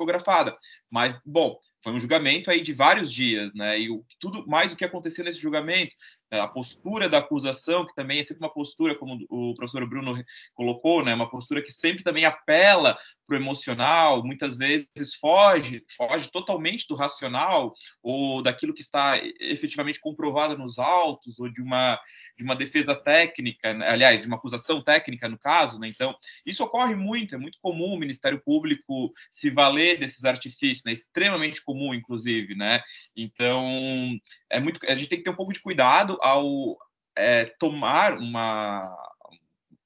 [0.90, 3.80] Mas, bom, foi um julgamento aí de vários dias, né?
[3.80, 5.94] E o, tudo mais o que aconteceu nesse julgamento?
[6.30, 10.22] A postura da acusação, que também é sempre uma postura, como o professor Bruno
[10.54, 11.14] colocou, né?
[11.14, 16.96] Uma postura que sempre também apela para o emocional, muitas vezes foge, foge totalmente do
[16.96, 21.98] racional ou daquilo que está efetivamente comprovado nos autos ou de uma
[22.36, 23.88] de uma defesa técnica, né?
[23.88, 25.88] aliás, de uma acusação técnica no caso, né?
[25.88, 30.92] Então, isso ocorre muito, é muito comum o Ministério Público se valer desses artifícios, né?
[30.92, 32.82] Extremamente comum, inclusive, né?
[33.16, 34.18] Então,
[34.50, 36.78] é muito, a gente tem que ter um pouco de cuidado ao
[37.16, 38.94] é, tomar uma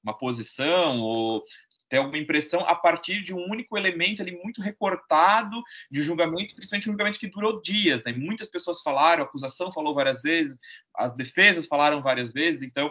[0.03, 1.43] uma posição ou
[1.87, 6.89] ter alguma impressão a partir de um único elemento ali muito recortado de julgamento, principalmente
[6.89, 8.13] um julgamento que durou dias, né?
[8.13, 10.57] Muitas pessoas falaram, a acusação falou várias vezes,
[10.95, 12.89] as defesas falaram várias vezes, então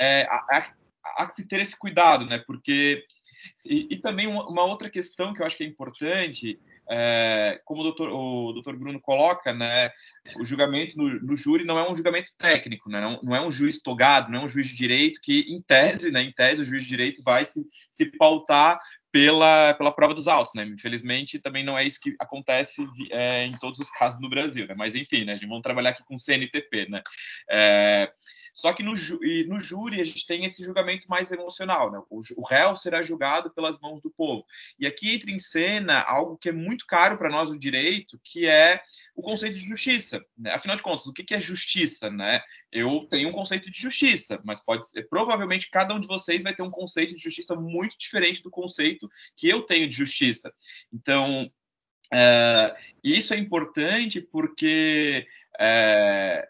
[0.00, 0.72] é, há,
[1.04, 2.42] há que se ter esse cuidado, né?
[2.46, 3.04] Porque
[3.66, 6.58] e, e também uma, outra questão que eu acho que é importante
[6.90, 9.90] é, como o doutor, o doutor Bruno coloca, né,
[10.36, 13.50] o julgamento no, no, júri não é um julgamento técnico, né, não, não, é um
[13.50, 16.64] juiz togado, não é um juiz de direito que, em tese, né, em tese, o
[16.64, 20.64] juiz de direito vai se, se pautar pela, pela prova dos autos, né?
[20.64, 24.74] Infelizmente, também não é isso que acontece é, em todos os casos no Brasil, né?
[24.76, 27.02] Mas, enfim, né, a gente vai trabalhar aqui com CNTP, né?
[27.50, 28.12] É,
[28.58, 28.92] só que no,
[29.46, 32.02] no júri a gente tem esse julgamento mais emocional, né?
[32.10, 34.44] O, o réu será julgado pelas mãos do povo.
[34.80, 38.48] E aqui entra em cena algo que é muito caro para nós do direito, que
[38.48, 38.82] é
[39.14, 40.20] o conceito de justiça.
[40.36, 40.50] Né?
[40.50, 42.42] Afinal de contas, o que é justiça, né?
[42.72, 46.52] Eu tenho um conceito de justiça, mas pode ser, provavelmente cada um de vocês vai
[46.52, 50.52] ter um conceito de justiça muito diferente do conceito que eu tenho de justiça.
[50.92, 51.48] Então,
[52.12, 55.28] é, isso é importante porque
[55.60, 56.48] é,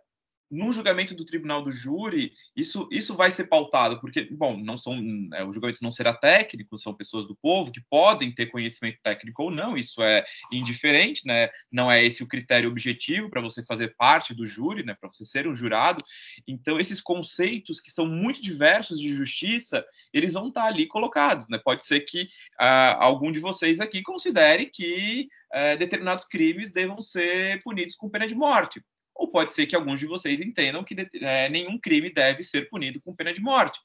[0.51, 4.97] no julgamento do tribunal do júri, isso, isso vai ser pautado, porque, bom, não são,
[5.35, 9.45] é, o julgamento não será técnico, são pessoas do povo que podem ter conhecimento técnico
[9.45, 11.51] ou não, isso é indiferente, né?
[11.71, 14.97] Não é esse o critério objetivo para você fazer parte do júri, né?
[14.99, 16.03] Para você ser um jurado.
[16.47, 21.61] Então, esses conceitos que são muito diversos de justiça, eles vão estar ali colocados, né?
[21.63, 27.63] Pode ser que ah, algum de vocês aqui considere que ah, determinados crimes devam ser
[27.63, 28.83] punidos com pena de morte
[29.19, 33.01] ou pode ser que alguns de vocês entendam que é, nenhum crime deve ser punido
[33.01, 33.81] com pena de morte.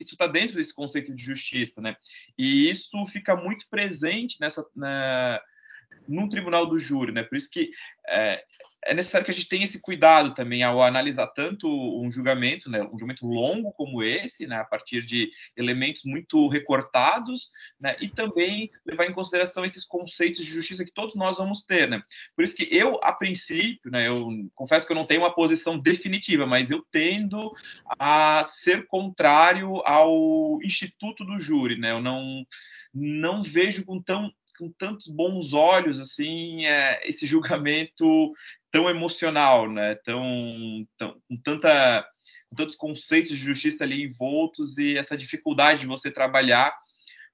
[0.00, 1.94] Isso está dentro desse conceito de justiça, né?
[2.38, 5.40] E isso fica muito presente nessa, na,
[6.08, 7.22] num tribunal do júri, né?
[7.22, 7.70] Por isso que
[8.08, 8.44] é,
[8.84, 12.82] é, necessário que a gente tenha esse cuidado também ao analisar tanto um julgamento, né?
[12.82, 14.56] Um julgamento longo como esse, né?
[14.56, 17.96] A partir de elementos muito recortados, né?
[18.00, 22.02] E também levar em consideração esses conceitos de justiça que todos nós vamos ter, né?
[22.34, 24.08] Por isso que eu, a princípio, né?
[24.08, 27.50] Eu confesso que eu não tenho uma posição definitiva, mas eu tendo
[27.98, 31.92] a ser contrário ao instituto do júri, né?
[31.92, 32.44] Eu não
[32.94, 38.32] não vejo com tão com tantos bons olhos assim é, esse julgamento
[38.70, 39.94] tão emocional, né?
[40.04, 42.06] Tão, tão com tanta
[42.48, 46.72] com tantos conceitos de justiça ali envoltos e essa dificuldade de você trabalhar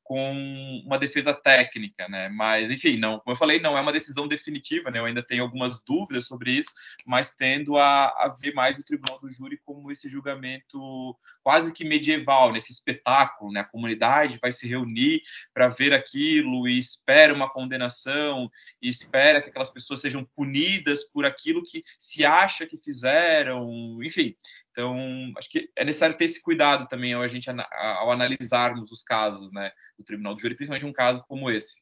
[0.08, 2.30] com uma defesa técnica, né?
[2.30, 4.98] Mas, enfim, não, como eu falei, não é uma decisão definitiva, né?
[4.98, 6.72] Eu ainda tenho algumas dúvidas sobre isso,
[7.04, 11.14] mas tendo a, a ver mais o tribunal do júri como esse julgamento
[11.48, 13.60] quase que medieval, nesse espetáculo, né?
[13.60, 15.22] A comunidade vai se reunir
[15.54, 18.50] para ver aquilo e espera uma condenação
[18.82, 23.66] e espera que aquelas pessoas sejam punidas por aquilo que se acha que fizeram,
[24.02, 24.36] enfim.
[24.72, 24.94] Então,
[25.38, 29.50] acho que é necessário ter esse cuidado também ao, a gente, ao analisarmos os casos
[29.50, 31.80] né, do Tribunal de Júri, principalmente um caso como esse.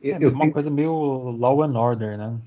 [0.00, 0.52] É, uma tenho...
[0.52, 2.40] coisa meio law and order, né?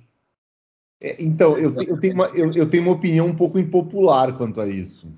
[1.02, 4.62] É, então, eu, eu, tenho uma, eu, eu, tenho uma opinião um pouco impopular quanto
[4.62, 5.14] a isso.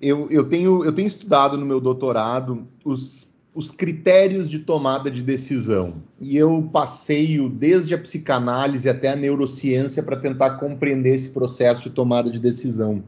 [0.00, 3.26] Eu, eu, tenho, eu tenho estudado no meu doutorado os
[3.56, 5.94] os critérios de tomada de decisão.
[6.20, 11.90] E eu passeio desde a psicanálise até a neurociência para tentar compreender esse processo de
[11.90, 13.02] tomada de decisão.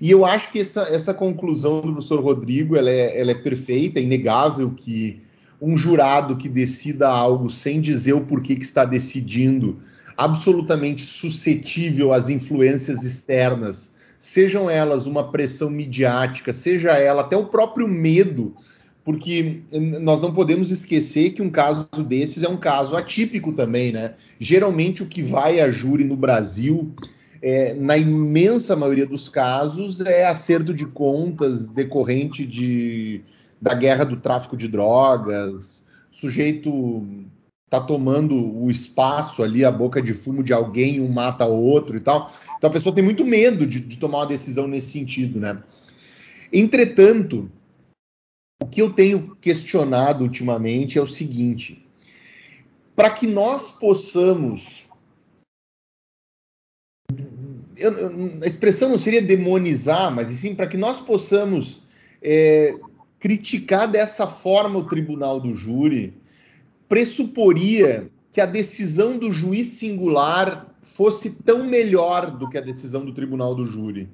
[0.00, 4.00] E eu acho que essa, essa conclusão do professor Rodrigo ela é, ela é perfeita,
[4.00, 5.20] é inegável que
[5.60, 9.78] um jurado que decida algo sem dizer o porquê que está decidindo,
[10.16, 17.86] absolutamente suscetível às influências externas, sejam elas uma pressão midiática, seja ela até o próprio
[17.86, 18.54] medo,
[19.04, 19.62] porque
[20.00, 24.14] nós não podemos esquecer que um caso desses é um caso atípico também, né?
[24.40, 26.94] Geralmente o que vai a júri no Brasil
[27.42, 33.22] é, na imensa maioria dos casos, é acerto de contas decorrente de,
[33.60, 37.06] da guerra do tráfico de drogas, sujeito
[37.68, 41.96] tá tomando o espaço ali, a boca de fumo de alguém, um mata o outro
[41.96, 42.30] e tal.
[42.56, 45.62] Então a pessoa tem muito medo de, de tomar uma decisão nesse sentido, né?
[46.52, 47.50] Entretanto,
[48.62, 51.84] o que eu tenho questionado ultimamente é o seguinte:
[52.94, 54.86] para que nós possamos
[57.76, 61.82] eu, eu, a expressão não seria demonizar, mas sim para que nós possamos
[62.22, 62.74] é,
[63.18, 66.14] criticar dessa forma o tribunal do júri,
[66.88, 73.12] pressuporia que a decisão do juiz singular fosse tão melhor do que a decisão do
[73.12, 74.08] tribunal do júri.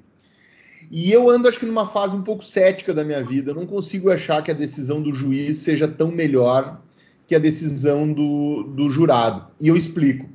[0.91, 3.51] E eu ando, acho que, numa fase um pouco cética da minha vida.
[3.51, 6.81] Eu não consigo achar que a decisão do juiz seja tão melhor
[7.25, 9.47] que a decisão do, do jurado.
[9.59, 10.27] E eu explico.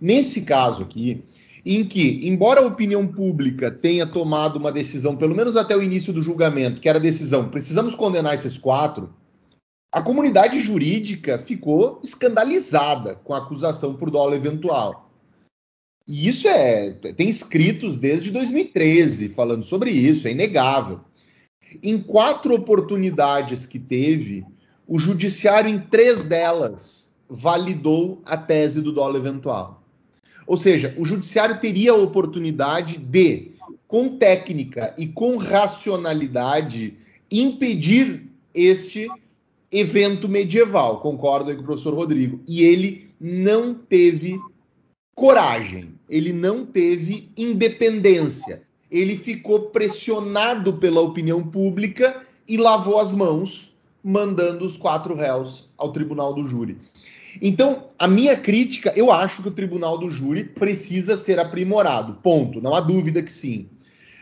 [0.00, 1.24] Nesse caso aqui,
[1.64, 6.12] em que, embora a opinião pública tenha tomado uma decisão, pelo menos até o início
[6.12, 9.12] do julgamento, que era a decisão, precisamos condenar esses quatro,
[9.90, 15.05] a comunidade jurídica ficou escandalizada com a acusação por dolo eventual.
[16.06, 16.90] E isso é.
[16.90, 21.00] Tem escritos desde 2013 falando sobre isso, é inegável.
[21.82, 24.44] Em quatro oportunidades que teve,
[24.86, 29.82] o judiciário, em três delas, validou a tese do dolo eventual.
[30.46, 33.50] Ou seja, o judiciário teria a oportunidade de,
[33.88, 36.94] com técnica e com racionalidade,
[37.30, 39.08] impedir este
[39.72, 41.00] evento medieval.
[41.00, 42.40] Concordo com o professor Rodrigo.
[42.48, 44.38] E ele não teve
[45.16, 48.62] coragem, ele não teve independência.
[48.90, 55.90] Ele ficou pressionado pela opinião pública e lavou as mãos, mandando os quatro réus ao
[55.90, 56.76] tribunal do júri.
[57.42, 62.18] Então, a minha crítica, eu acho que o tribunal do júri precisa ser aprimorado.
[62.22, 62.60] Ponto.
[62.60, 63.66] Não há dúvida que sim.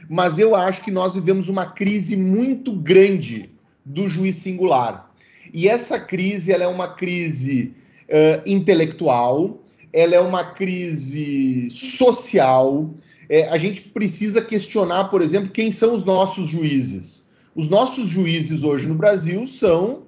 [0.09, 3.51] Mas eu acho que nós vivemos uma crise muito grande
[3.85, 5.13] do juiz singular.
[5.53, 7.75] E essa crise ela é uma crise
[8.09, 9.64] uh, intelectual,
[9.95, 12.93] ela é uma crise social.
[13.29, 17.23] É, a gente precisa questionar, por exemplo, quem são os nossos juízes.
[17.55, 20.03] Os nossos juízes hoje no Brasil são,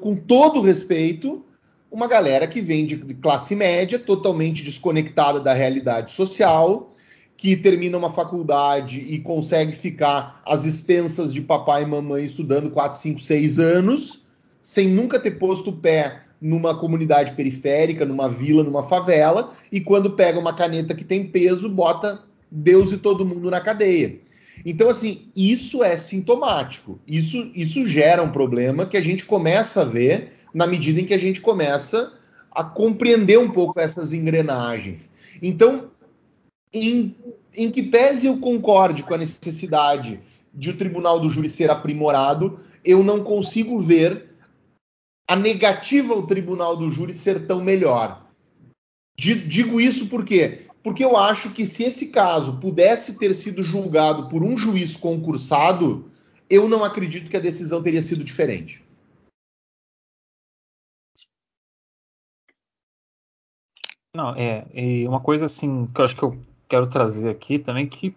[0.00, 1.44] com todo respeito,
[1.90, 6.92] uma galera que vem de, classe média, totalmente desconectada da realidade social,
[7.36, 12.96] que termina uma faculdade e consegue ficar às expensas de papai e mamãe estudando 4,
[12.96, 14.22] 5, 6 anos,
[14.62, 20.12] sem nunca ter posto o pé numa comunidade periférica, numa vila, numa favela, e quando
[20.12, 24.20] pega uma caneta que tem peso, bota Deus e todo mundo na cadeia.
[24.64, 26.98] Então, assim, isso é sintomático.
[27.06, 31.14] Isso, isso gera um problema que a gente começa a ver na medida em que
[31.14, 32.12] a gente começa
[32.50, 35.10] a compreender um pouco essas engrenagens.
[35.40, 35.90] Então,
[36.72, 37.14] em,
[37.56, 40.20] em que pese eu concorde com a necessidade
[40.52, 44.27] de o tribunal do júri ser aprimorado, eu não consigo ver
[45.28, 48.26] a negativa ao tribunal do júri ser tão melhor.
[49.14, 50.66] Digo isso por quê?
[50.82, 56.10] Porque eu acho que se esse caso pudesse ter sido julgado por um juiz concursado,
[56.48, 58.82] eu não acredito que a decisão teria sido diferente.
[64.14, 67.86] Não, é, e uma coisa assim que eu acho que eu quero trazer aqui também
[67.86, 68.16] que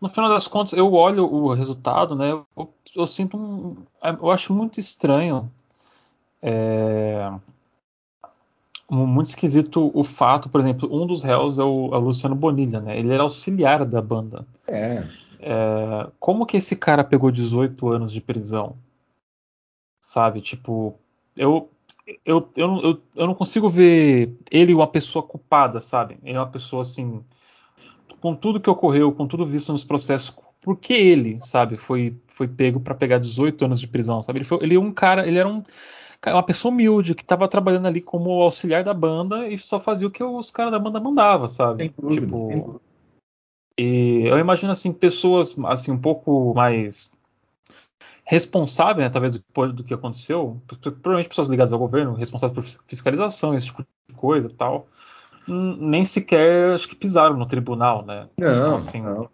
[0.00, 2.32] no final das contas eu olho o resultado, né?
[2.32, 5.52] Eu, eu sinto um, eu acho muito estranho,
[6.46, 7.32] é,
[8.90, 12.80] muito esquisito o fato, por exemplo, um dos réus é o, é o Luciano Bonilha,
[12.80, 12.98] né?
[12.98, 14.46] Ele era auxiliar da banda.
[14.68, 15.08] É.
[15.40, 16.10] é.
[16.20, 18.76] Como que esse cara pegou 18 anos de prisão?
[19.98, 20.98] Sabe, tipo,
[21.34, 21.70] eu
[22.24, 26.18] eu, eu, eu, eu não consigo ver ele uma pessoa culpada, sabe?
[26.22, 27.22] Ele é uma pessoa assim,
[28.20, 32.48] com tudo que ocorreu, com tudo visto nos processos, por que ele, sabe, foi, foi
[32.48, 34.38] pego para pegar 18 anos de prisão, sabe?
[34.38, 35.62] Ele, foi, ele é um cara, ele era um,
[36.32, 40.10] uma pessoa humilde que estava trabalhando ali como auxiliar da banda e só fazia o
[40.10, 41.88] que os caras da banda mandavam, sabe?
[42.10, 42.80] tipo,
[43.78, 47.12] e eu imagino assim pessoas assim um pouco mais
[48.24, 53.54] responsável, né, talvez, do, do, que aconteceu, provavelmente pessoas ligadas ao governo, responsáveis por fiscalização,
[53.54, 54.88] esse tipo de coisa e tal,
[55.46, 58.28] nem sequer acho que pisaram no tribunal, né?
[58.38, 59.28] Não, então, assim, não.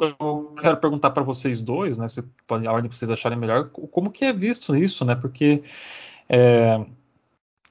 [0.00, 2.08] Eu quero perguntar para vocês dois, né?
[2.08, 5.14] Se a ordem para vocês acharem melhor, como que é visto isso, né?
[5.14, 5.62] Porque
[6.28, 6.84] é,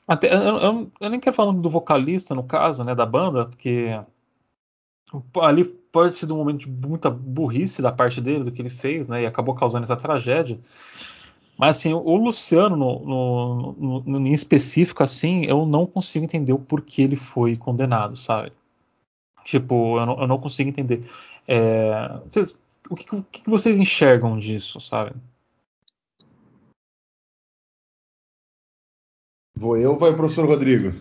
[0.07, 3.89] até, eu, eu, eu, nem quero falar do vocalista no caso, né, da banda, porque
[5.41, 9.07] ali pode ser um momento de muita burrice da parte dele do que ele fez,
[9.07, 9.23] né?
[9.23, 10.59] E acabou causando essa tragédia.
[11.57, 16.53] Mas assim, o Luciano, no, no, no, no, em específico, assim, eu não consigo entender
[16.53, 18.53] o porquê ele foi condenado, sabe?
[19.43, 21.01] Tipo, eu não, eu não consigo entender.
[21.47, 25.15] É, vocês, o, que, o que vocês enxergam disso, sabe?
[29.55, 30.93] Vou eu ou vai o professor Rodrigo?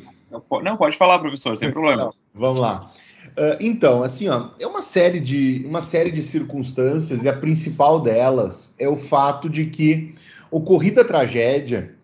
[0.62, 2.20] Não, pode falar, professor, sem problemas.
[2.34, 2.92] Vamos lá.
[3.28, 8.00] Uh, então, assim, ó, é uma série de uma série de circunstâncias e a principal
[8.00, 10.14] delas é o fato de que
[10.50, 11.94] ocorrida a tragédia,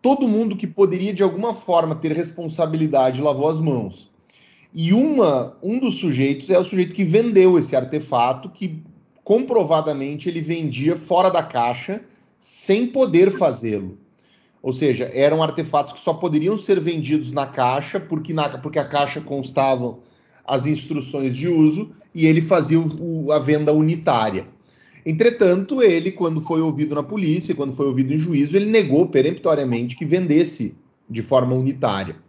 [0.00, 4.08] todo mundo que poderia de alguma forma ter responsabilidade lavou as mãos.
[4.78, 8.82] E uma, um dos sujeitos é o sujeito que vendeu esse artefato, que
[9.24, 12.02] comprovadamente ele vendia fora da caixa,
[12.38, 13.96] sem poder fazê-lo.
[14.62, 18.84] Ou seja, eram artefatos que só poderiam ser vendidos na caixa, porque, na, porque a
[18.84, 20.00] caixa constavam
[20.44, 24.46] as instruções de uso e ele fazia o, a venda unitária.
[25.06, 29.96] Entretanto, ele, quando foi ouvido na polícia, quando foi ouvido em juízo, ele negou peremptoriamente
[29.96, 30.76] que vendesse
[31.08, 32.25] de forma unitária.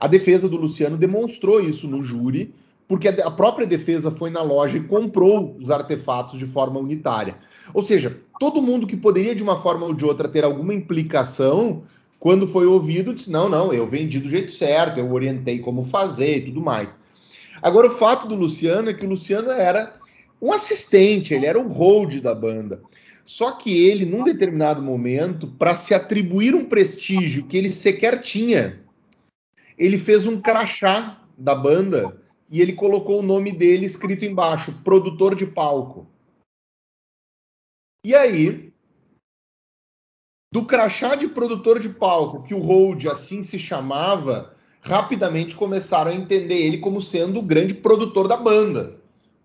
[0.00, 2.54] A defesa do Luciano demonstrou isso no júri,
[2.88, 7.36] porque a própria defesa foi na loja e comprou os artefatos de forma unitária.
[7.74, 11.82] Ou seja, todo mundo que poderia de uma forma ou de outra ter alguma implicação,
[12.18, 16.38] quando foi ouvido, disse: não, não, eu vendi do jeito certo, eu orientei como fazer
[16.38, 16.98] e tudo mais.
[17.62, 19.94] Agora, o fato do Luciano é que o Luciano era
[20.40, 22.80] um assistente, ele era o hold da banda.
[23.24, 28.79] Só que ele, num determinado momento, para se atribuir um prestígio que ele sequer tinha,
[29.80, 32.16] ele fez um crachá da banda
[32.48, 36.06] e ele colocou o nome dele escrito embaixo, produtor de palco.
[38.04, 38.72] E aí,
[40.52, 46.14] do crachá de produtor de palco, que o Hold assim se chamava, rapidamente começaram a
[46.14, 49.00] entender ele como sendo o grande produtor da banda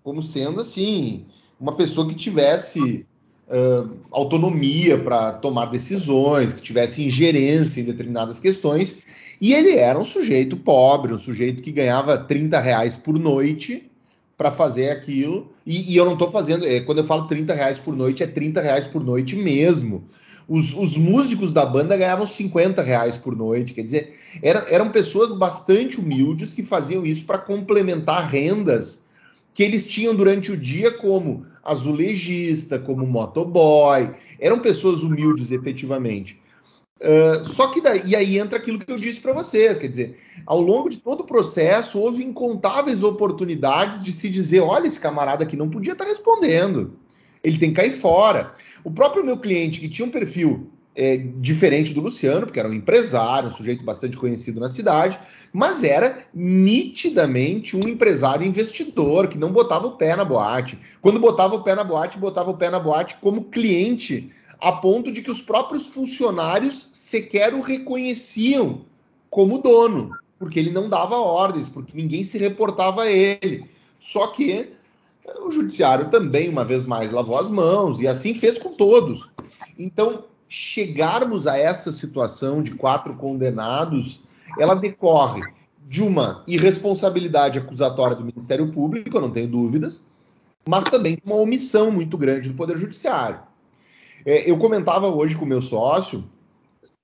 [0.05, 1.25] como sendo assim
[1.59, 3.03] uma pessoa que tivesse
[3.47, 8.97] uh, autonomia para tomar decisões, que tivesse ingerência em determinadas questões.
[9.45, 13.91] E ele era um sujeito pobre, um sujeito que ganhava 30 reais por noite
[14.35, 15.51] para fazer aquilo.
[15.63, 18.25] E, e eu não estou fazendo, é, quando eu falo 30 reais por noite, é
[18.25, 20.05] 30 reais por noite mesmo.
[20.49, 25.31] Os, os, músicos da banda ganhavam 50 reais por noite, quer dizer, era, eram pessoas
[25.31, 29.03] bastante humildes que faziam isso para complementar rendas
[29.53, 36.43] que eles tinham durante o dia como azulejista, como motoboy, eram pessoas humildes efetivamente.
[37.01, 40.17] Uh, só que daí, e aí entra aquilo que eu disse para vocês, quer dizer,
[40.45, 45.43] ao longo de todo o processo houve incontáveis oportunidades de se dizer, olha, esse camarada
[45.43, 46.97] aqui não podia estar tá respondendo,
[47.43, 48.53] ele tem que cair fora.
[48.81, 52.73] O próprio meu cliente que tinha um perfil é, diferente do Luciano, porque era um
[52.73, 55.19] empresário, um sujeito bastante conhecido na cidade,
[55.51, 60.79] mas era nitidamente um empresário investidor que não botava o pé na boate.
[61.01, 64.31] Quando botava o pé na boate, botava o pé na boate como cliente,
[64.65, 68.81] a ponto de que os próprios funcionários sequer o reconheciam
[69.29, 73.69] como dono, porque ele não dava ordens, porque ninguém se reportava a ele.
[73.99, 74.71] Só que
[75.39, 79.29] o judiciário também, uma vez mais, lavou as mãos e assim fez com todos.
[79.77, 84.19] Então, chegarmos a essa situação de quatro condenados,
[84.57, 85.43] ela decorre
[85.87, 90.03] de uma irresponsabilidade acusatória do Ministério Público, eu não tenho dúvidas,
[90.67, 93.53] mas também de uma omissão muito grande do Poder Judiciário.
[94.25, 96.23] É, eu comentava hoje com o meu sócio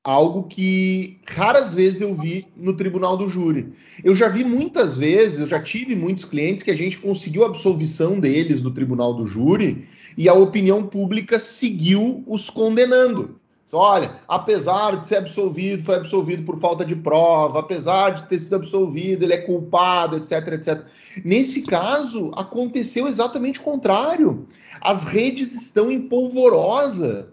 [0.04, 3.72] algo que raras vezes eu vi no tribunal do júri.
[4.04, 7.48] Eu já vi muitas vezes, eu já tive muitos clientes que a gente conseguiu a
[7.48, 13.40] absolvição deles no tribunal do júri e a opinião pública seguiu os condenando.
[13.74, 18.58] Olha, apesar de ser absolvido, foi absolvido por falta de prova, apesar de ter sido
[18.58, 20.84] absolvido, ele é culpado, etc, etc.
[21.24, 24.46] Nesse caso, aconteceu exatamente o contrário.
[24.82, 27.30] As redes estão em polvorosa,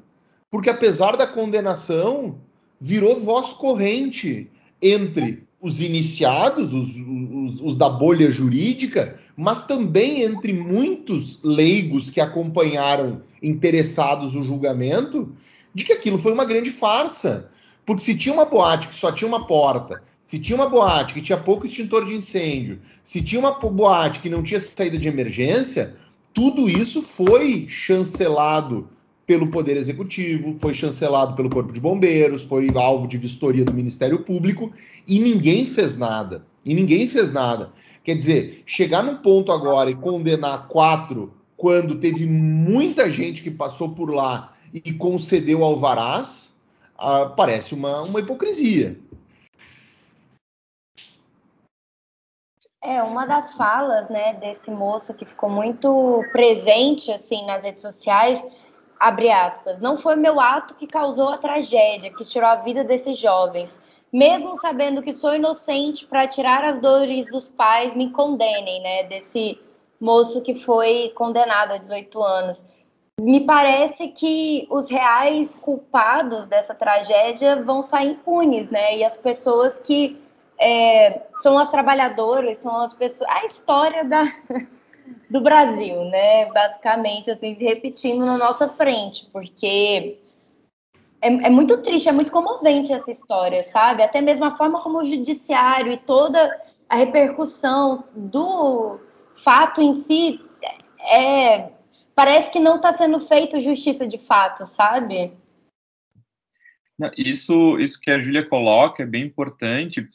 [0.50, 2.38] porque apesar da condenação,
[2.80, 10.52] virou voz corrente entre os iniciados, os, os, os, da bolha jurídica, mas também entre
[10.52, 15.32] muitos leigos que acompanharam interessados o julgamento,
[15.74, 17.50] de que aquilo foi uma grande farsa.
[17.84, 21.22] Porque se tinha uma boate que só tinha uma porta, se tinha uma boate que
[21.22, 25.96] tinha pouco extintor de incêndio, se tinha uma boate que não tinha saída de emergência,
[26.38, 28.88] tudo isso foi chancelado
[29.26, 34.20] pelo Poder Executivo, foi chancelado pelo Corpo de Bombeiros, foi alvo de vistoria do Ministério
[34.20, 34.72] Público
[35.04, 36.46] e ninguém fez nada.
[36.64, 37.72] E ninguém fez nada.
[38.04, 43.88] Quer dizer, chegar num ponto agora e condenar quatro quando teve muita gente que passou
[43.88, 46.54] por lá e concedeu alvarás,
[46.96, 48.96] ah, parece uma, uma hipocrisia.
[52.88, 58.42] É, uma das falas, né, desse moço que ficou muito presente, assim, nas redes sociais,
[58.98, 63.18] abre aspas, não foi meu ato que causou a tragédia, que tirou a vida desses
[63.18, 63.78] jovens.
[64.10, 69.60] Mesmo sabendo que sou inocente, para tirar as dores dos pais, me condenem, né, desse
[70.00, 72.64] moço que foi condenado a 18 anos.
[73.20, 79.78] Me parece que os reais culpados dessa tragédia vão sair impunes, né, e as pessoas
[79.78, 80.26] que
[80.58, 83.28] é, são as trabalhadoras, são as pessoas.
[83.30, 84.32] A história da,
[85.30, 86.46] do Brasil, né?
[86.52, 90.18] Basicamente, assim, se repetindo na nossa frente, porque
[91.20, 94.02] é, é, muito triste, é muito comovente essa história, sabe?
[94.02, 96.56] Até mesmo a forma como o judiciário e toda
[96.88, 98.98] a repercussão do
[99.34, 100.40] fato em si
[101.00, 101.70] é,
[102.14, 105.32] parece que não está sendo feito justiça de fato, sabe?
[107.16, 110.08] Isso, isso que a Júlia coloca é bem importante,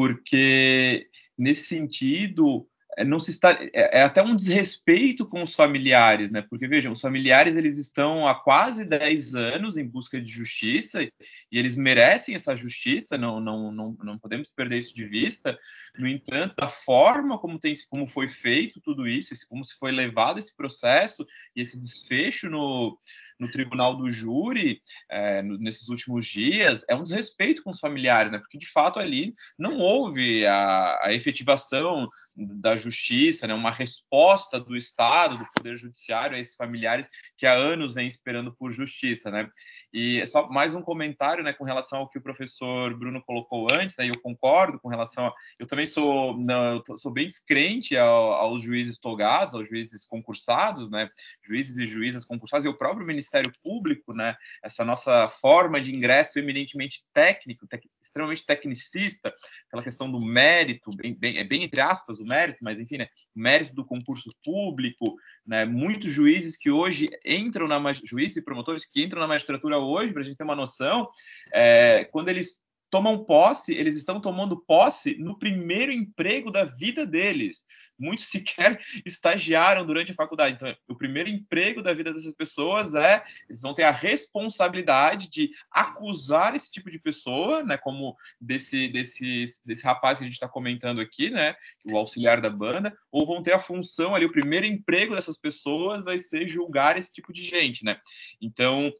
[0.00, 6.30] porque nesse sentido é, não se está é, é, até um desrespeito com os familiares,
[6.30, 6.40] né?
[6.40, 11.10] Porque vejam, os familiares eles estão há quase 10 anos em busca de justiça e
[11.52, 15.58] eles merecem essa justiça, não, não, não, não podemos perder isso de vista.
[15.98, 20.38] No entanto, a forma como tem como foi feito tudo isso, como se foi levado
[20.38, 22.98] esse processo e esse desfecho no
[23.40, 28.38] no tribunal do júri é, nesses últimos dias é um desrespeito com os familiares, né?
[28.38, 33.54] Porque de fato ali não houve a, a efetivação da justiça, né?
[33.54, 38.54] Uma resposta do Estado, do Poder Judiciário a esses familiares que há anos vêm esperando
[38.54, 39.50] por justiça, né?
[39.92, 43.96] E só mais um comentário, né, com relação ao que o professor Bruno colocou antes,
[43.96, 44.08] né?
[44.08, 48.62] Eu concordo com relação a, eu também sou não, eu sou bem descrente ao, aos
[48.62, 51.10] juízes togados, aos juízes concursados, né?
[51.42, 54.36] Juízes e juízas concursados e o próprio Ministério Público, né?
[54.62, 59.32] Essa nossa forma de ingresso eminentemente técnico, tec, extremamente tecnicista,
[59.68, 63.08] aquela questão do mérito, bem, bem, é bem entre aspas o mérito, mas enfim, né?
[63.34, 65.14] O mérito do concurso público,
[65.46, 65.64] né?
[65.64, 70.22] Muitos juízes que hoje entram na juízes e promotores que entram na magistratura hoje, para
[70.22, 71.08] a gente ter uma noção,
[71.52, 77.64] é, quando eles tomam posse, eles estão tomando posse no primeiro emprego da vida deles.
[78.00, 80.56] Muitos sequer estagiaram durante a faculdade.
[80.56, 85.50] Então, o primeiro emprego da vida dessas pessoas é eles vão ter a responsabilidade de
[85.70, 90.48] acusar esse tipo de pessoa, né, como desse desse desse rapaz que a gente está
[90.48, 94.66] comentando aqui, né, o auxiliar da banda, ou vão ter a função ali, o primeiro
[94.66, 98.00] emprego dessas pessoas vai ser julgar esse tipo de gente, né?
[98.40, 98.92] Então,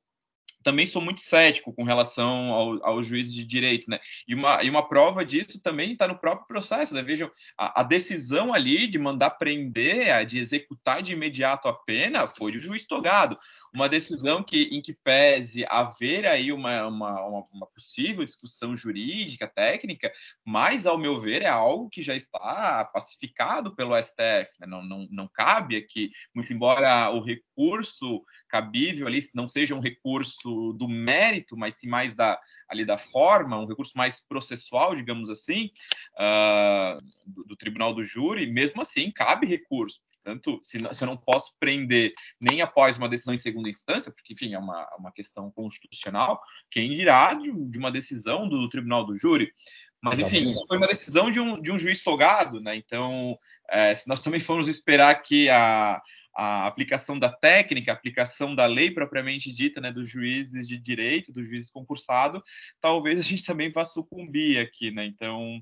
[0.62, 3.98] também sou muito cético com relação ao, ao juiz de direito, né?
[4.26, 7.02] E uma, e uma prova disso também está no próprio processo, né?
[7.02, 12.52] Vejam, a, a, decisão ali de mandar prender, de executar de imediato a pena, foi
[12.52, 13.38] do juiz togado
[13.72, 20.12] uma decisão que, em que pese haver aí uma, uma, uma, possível discussão jurídica, técnica,
[20.44, 24.50] mas, ao meu ver, é algo que já está pacificado pelo STF.
[24.58, 24.66] Né?
[24.66, 30.72] Não, não, não cabe aqui, muito embora o recurso cabível ali não seja um recurso
[30.72, 35.70] do mérito, mas sim mais da, ali da forma, um recurso mais processual, digamos assim,
[36.18, 40.00] uh, do, do Tribunal do Júri, mesmo assim, cabe recurso.
[40.30, 44.32] Portanto, se, se eu não posso prender nem após uma decisão em segunda instância, porque,
[44.32, 49.16] enfim, é uma, uma questão constitucional, quem dirá de, de uma decisão do tribunal do
[49.16, 49.52] júri?
[50.00, 52.74] Mas, enfim, isso foi uma decisão de um, de um juiz togado, né?
[52.76, 53.36] Então,
[53.68, 56.00] é, se nós também formos esperar que a,
[56.34, 61.32] a aplicação da técnica, a aplicação da lei propriamente dita, né, dos juízes de direito,
[61.32, 62.40] dos juízes concursados,
[62.80, 65.04] talvez a gente também vá sucumbir aqui, né?
[65.04, 65.60] Então,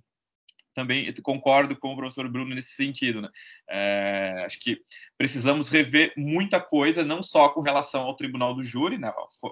[0.79, 3.21] também concordo com o professor Bruno nesse sentido.
[3.21, 3.29] Né?
[3.69, 4.81] É, acho que
[5.17, 9.09] precisamos rever muita coisa, não só com relação ao Tribunal do Júri, né?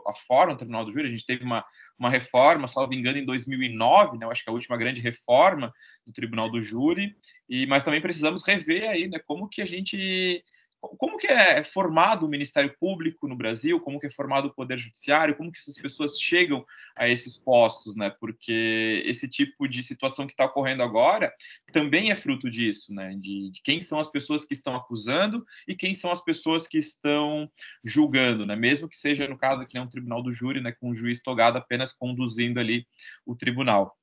[0.06, 1.64] a, forma do Tribunal do Júri, a gente teve uma,
[1.98, 4.26] uma reforma, salvo engano, em 2009, né?
[4.30, 5.72] acho que é a última grande reforma
[6.06, 7.16] do Tribunal do Júri,
[7.48, 10.44] e, mas também precisamos rever aí né, como que a gente
[10.80, 14.78] como que é formado o Ministério Público no Brasil, como que é formado o Poder
[14.78, 16.64] Judiciário, como que essas pessoas chegam
[16.96, 18.10] a esses postos, né?
[18.20, 21.32] Porque esse tipo de situação que está ocorrendo agora
[21.72, 23.14] também é fruto disso, né?
[23.18, 26.78] De, de, quem são as pessoas que estão acusando e quem são as pessoas que
[26.78, 27.50] estão
[27.84, 28.56] julgando, né?
[28.56, 30.72] Mesmo que seja no caso aqui um tribunal do júri, né?
[30.72, 32.86] Com o juiz togado apenas conduzindo ali
[33.24, 33.96] o tribunal.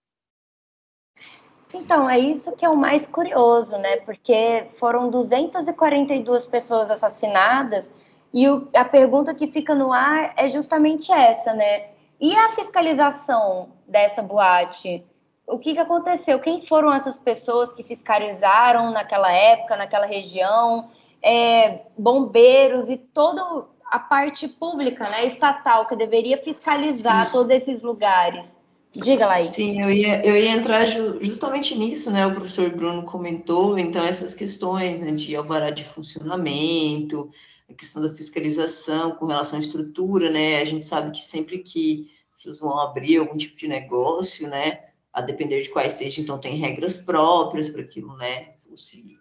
[1.74, 3.98] Então, é isso que é o mais curioso, né?
[3.98, 7.92] Porque foram 242 pessoas assassinadas
[8.34, 11.88] e o, a pergunta que fica no ar é justamente essa, né?
[12.20, 15.04] E a fiscalização dessa boate?
[15.48, 16.40] O que, que aconteceu?
[16.40, 20.90] Quem foram essas pessoas que fiscalizaram naquela época, naquela região?
[21.24, 27.32] é, bombeiros e toda a parte pública, né, estatal, que deveria fiscalizar Sim.
[27.32, 28.60] todos esses lugares.
[28.96, 29.42] Diga lá.
[29.42, 30.86] Sim, eu ia, eu ia entrar
[31.22, 32.28] justamente nisso, né?
[32.28, 37.32] O professor Bruno comentou, então, essas questões né, de alvará de funcionamento,
[37.68, 40.62] a questão da fiscalização com relação à estrutura, né?
[40.62, 44.90] A gente sabe que sempre que pessoas vão abrir algum tipo de negócio, né?
[45.12, 48.54] A depender de quais seja, então tem regras próprias para aquilo, né?
[48.70, 49.18] Ou, se,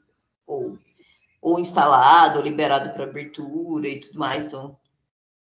[0.46, 0.78] ou,
[1.40, 4.46] ou instalado, ou liberado para abertura e tudo mais.
[4.46, 4.76] Então,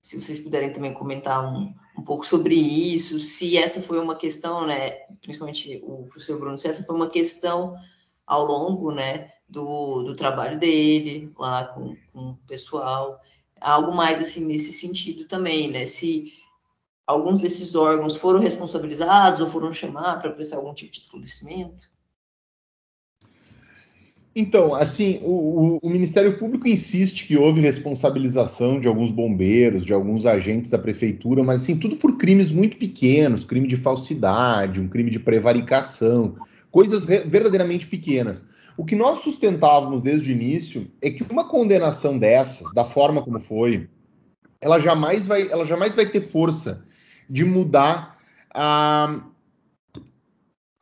[0.02, 4.66] se vocês puderem também comentar um, um pouco sobre isso, se essa foi uma questão,
[4.66, 4.92] né?
[5.22, 7.76] Principalmente o professor Bruno, se essa foi uma questão
[8.26, 9.32] ao longo, né?
[9.50, 13.22] Do, do trabalho dele lá com, com o pessoal,
[13.62, 15.86] algo mais assim nesse sentido também, né?
[15.86, 16.34] Se
[17.06, 21.90] alguns desses órgãos foram responsabilizados ou foram chamar para prestar algum tipo de esclarecimento?
[24.40, 30.28] Então, assim, o, o, Ministério Público insiste que houve responsabilização de alguns bombeiros, de alguns
[30.28, 35.10] agentes da prefeitura, mas assim, tudo por crimes muito pequenos, crime de falsidade, um crime
[35.10, 36.36] de prevaricação,
[36.70, 38.46] coisas verdadeiramente pequenas.
[38.78, 43.40] O que nós sustentávamos desde o início é que uma condenação dessas, da forma como
[43.40, 43.90] foi,
[44.62, 46.86] ela jamais vai, ela jamais vai ter força
[47.28, 48.20] de mudar
[48.54, 49.20] a,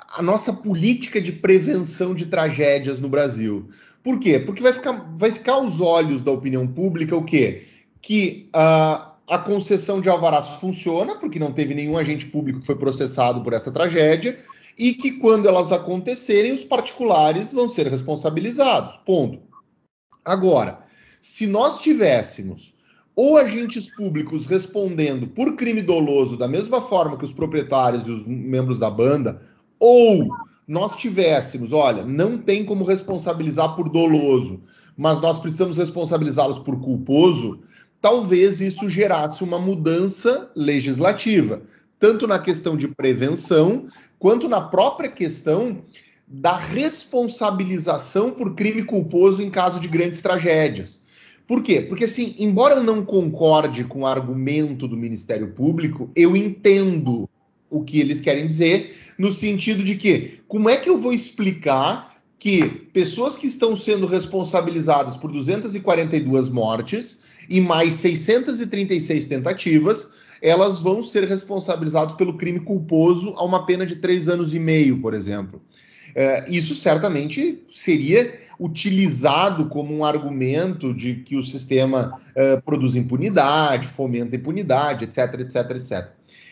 [0.10, 3.70] a nossa política de prevenção de tragédias no Brasil.
[4.04, 4.40] Por quê?
[4.40, 7.64] Porque vai ficar, vai ficar aos olhos da opinião pública o quê?
[8.02, 12.76] Que uh, a concessão de alvarás funciona, porque não teve nenhum agente público que foi
[12.76, 14.40] processado por essa tragédia,
[14.78, 18.98] e que quando elas acontecerem, os particulares vão ser responsabilizados.
[18.98, 19.40] Ponto.
[20.24, 20.80] Agora,
[21.22, 22.76] se nós tivéssemos
[23.16, 28.28] ou agentes públicos respondendo por crime doloso da mesma forma que os proprietários e os
[28.28, 29.40] membros da banda,
[29.80, 30.30] ou
[30.68, 34.62] nós tivéssemos, olha, não tem como responsabilizar por doloso,
[34.98, 37.60] mas nós precisamos responsabilizá-los por culposo,
[38.02, 41.62] talvez isso gerasse uma mudança legislativa,
[42.00, 43.86] tanto na questão de prevenção,
[44.18, 45.84] quanto na própria questão
[46.28, 51.00] da responsabilização por crime culposo em caso de grandes tragédias.
[51.48, 51.82] Por quê?
[51.82, 57.30] Porque, assim, embora eu não concorde com o argumento do Ministério Público, eu entendo
[57.70, 62.16] o que eles querem dizer, no sentido de que, como é que eu vou explicar
[62.38, 67.18] que pessoas que estão sendo responsabilizadas por 242 mortes
[67.50, 70.08] e mais 636 tentativas,
[70.42, 75.02] elas vão ser responsabilizadas pelo crime culposo a uma pena de três anos e meio,
[75.02, 75.62] por exemplo.
[76.14, 83.88] É, isso certamente seria utilizado como um argumento de que o sistema é, produz impunidade,
[83.88, 86.10] fomenta impunidade, etc, etc, etc.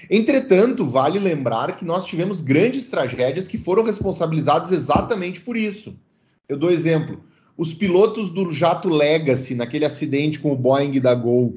[0.10, 5.96] Entretanto, vale lembrar que nós tivemos grandes tragédias que foram responsabilizadas exatamente por isso.
[6.48, 7.24] Eu dou exemplo:
[7.58, 11.56] os pilotos do jato Legacy, naquele acidente com o Boeing da Gol,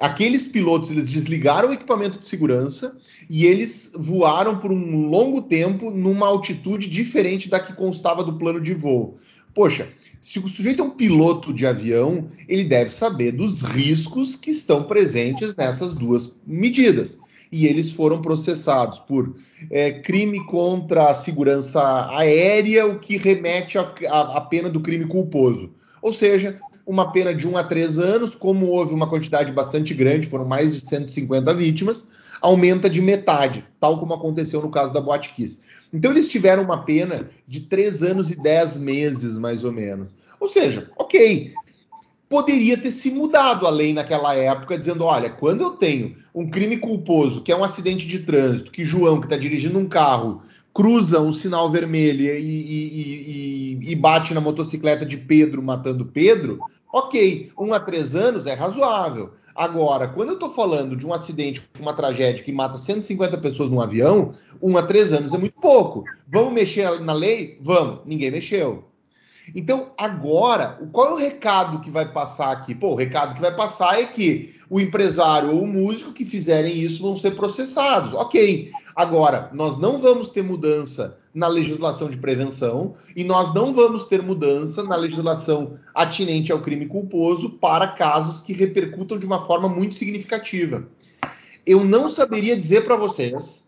[0.00, 2.96] aqueles pilotos eles desligaram o equipamento de segurança
[3.28, 8.60] e eles voaram por um longo tempo numa altitude diferente da que constava do plano
[8.60, 9.18] de voo.
[9.54, 9.88] Poxa,
[10.20, 14.82] se o sujeito é um piloto de avião, ele deve saber dos riscos que estão
[14.82, 17.16] presentes nessas duas medidas.
[17.56, 19.36] E eles foram processados por
[19.70, 21.80] é, crime contra a segurança
[22.10, 25.70] aérea, o que remete à pena do crime culposo.
[26.02, 30.26] Ou seja, uma pena de 1 a 3 anos, como houve uma quantidade bastante grande,
[30.26, 32.04] foram mais de 150 vítimas,
[32.42, 35.60] aumenta de metade, tal como aconteceu no caso da Boate Kiss.
[35.92, 40.08] Então eles tiveram uma pena de 3 anos e 10 meses, mais ou menos.
[40.40, 41.54] Ou seja, ok,
[42.28, 46.76] poderia ter se mudado a lei naquela época, dizendo: olha, quando eu tenho um crime
[46.76, 51.20] culposo, que é um acidente de trânsito, que João, que está dirigindo um carro, cruza
[51.20, 56.58] um sinal vermelho e, e, e, e, bate na motocicleta de Pedro, matando Pedro,
[56.92, 59.30] ok, um a três anos é razoável.
[59.54, 63.80] Agora, quando eu estou falando de um acidente, uma tragédia que mata 150 pessoas num
[63.80, 66.02] avião, um a três anos é muito pouco.
[66.26, 67.56] Vamos mexer na lei?
[67.60, 68.00] Vamos.
[68.04, 68.84] Ninguém mexeu.
[69.54, 72.74] Então, agora, qual é o recado que vai passar aqui?
[72.74, 76.78] Pô, o recado que vai passar é que o empresário ou o músico que fizerem
[76.78, 78.12] isso vão ser processados.
[78.14, 78.70] Ok.
[78.94, 84.22] Agora, nós não vamos ter mudança na legislação de prevenção e nós não vamos ter
[84.22, 89.96] mudança na legislação atinente ao crime culposo para casos que repercutam de uma forma muito
[89.96, 90.86] significativa.
[91.66, 93.64] Eu não saberia dizer para vocês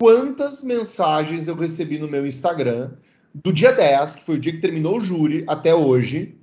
[0.00, 2.92] quantas mensagens eu recebi no meu Instagram
[3.34, 6.36] do dia 10, que foi o dia que terminou o júri, até hoje,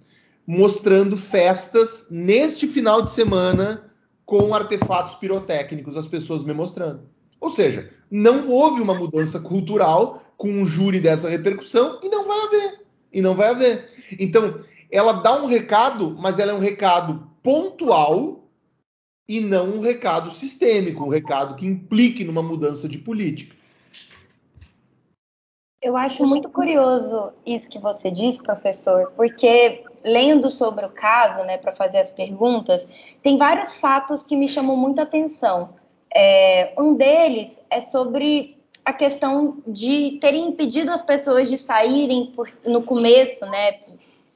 [0.45, 3.83] mostrando festas neste final de semana
[4.25, 7.01] com artefatos pirotécnicos, as pessoas me mostrando.
[7.39, 12.39] Ou seja, não houve uma mudança cultural com um júri dessa repercussão e não vai
[12.45, 12.81] haver.
[13.11, 13.89] E não vai haver.
[14.19, 14.59] Então,
[14.91, 18.47] ela dá um recado, mas ela é um recado pontual
[19.27, 23.55] e não um recado sistêmico, um recado que implique numa mudança de política.
[25.81, 31.57] Eu acho muito curioso isso que você disse, professor, porque lendo sobre o caso, né,
[31.57, 32.85] para fazer as perguntas,
[33.21, 35.69] tem vários fatos que me chamam muito a atenção.
[36.13, 42.51] É, um deles é sobre a questão de terem impedido as pessoas de saírem por,
[42.65, 43.79] no começo, né,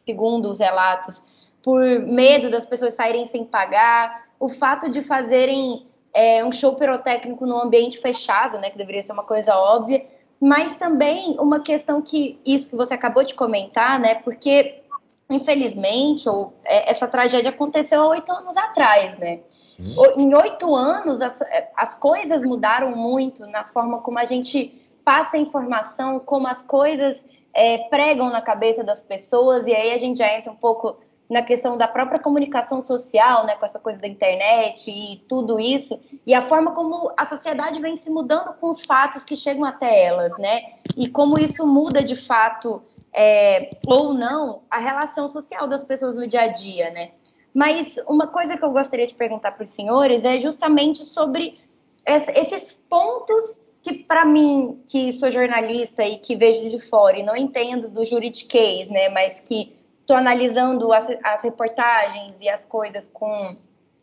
[0.05, 1.21] segundo os relatos,
[1.61, 7.45] por medo das pessoas saírem sem pagar, o fato de fazerem é, um show pirotécnico
[7.45, 10.05] num ambiente fechado, né, que deveria ser uma coisa óbvia,
[10.43, 14.81] mas também uma questão que isso que você acabou de comentar, né, porque
[15.29, 19.39] infelizmente ou, é, essa tragédia aconteceu há oito anos atrás, né?
[19.79, 19.95] Hum.
[20.17, 21.39] Em oito anos as,
[21.77, 27.77] as coisas mudaram muito na forma como a gente passa informação, como as coisas é,
[27.89, 30.97] pregam na cabeça das pessoas, e aí a gente já entra um pouco
[31.33, 35.99] na questão da própria comunicação social, né, com essa coisa da internet e tudo isso,
[36.27, 40.05] e a forma como a sociedade vem se mudando com os fatos que chegam até
[40.05, 45.83] elas, né, e como isso muda de fato é, ou não a relação social das
[45.83, 47.11] pessoas no dia a dia, né.
[47.51, 51.59] Mas uma coisa que eu gostaria de perguntar para os senhores é justamente sobre
[52.05, 57.35] esses pontos que para mim, que sou jornalista e que vejo de fora e não
[57.35, 63.57] entendo do juridiquês, né, mas que estou analisando as, as, reportagens e as coisas com,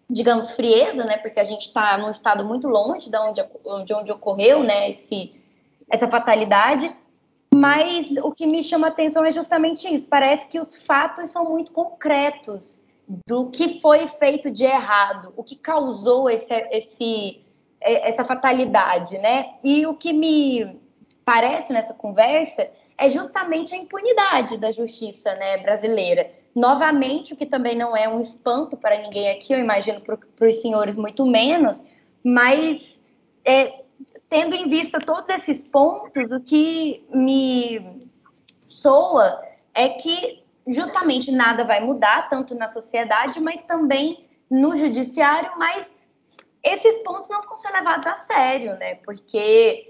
[0.09, 3.43] digamos, frieza, né, porque a gente está num estado muito longe de onde,
[3.85, 5.35] de onde ocorreu, né, esse,
[5.89, 6.91] essa fatalidade,
[7.55, 11.73] mas o que me chama atenção é justamente isso, parece que os fatos são muito
[11.73, 12.81] concretos
[13.27, 17.45] do que foi feito de errado, o que causou esse, esse
[17.81, 19.55] essa fatalidade, né?
[19.65, 20.79] E o que me
[21.25, 22.71] parece nessa conversa
[23.01, 26.31] é justamente a impunidade da justiça né, brasileira.
[26.55, 30.61] Novamente, o que também não é um espanto para ninguém aqui, eu imagino para os
[30.61, 31.83] senhores muito menos,
[32.23, 33.01] mas
[33.43, 33.85] é,
[34.29, 38.07] tendo em vista todos esses pontos, o que me
[38.69, 39.43] soa
[39.73, 45.95] é que justamente nada vai mudar, tanto na sociedade, mas também no judiciário, mas
[46.63, 48.97] esses pontos não vão ser levados a sério, né?
[48.97, 49.90] Porque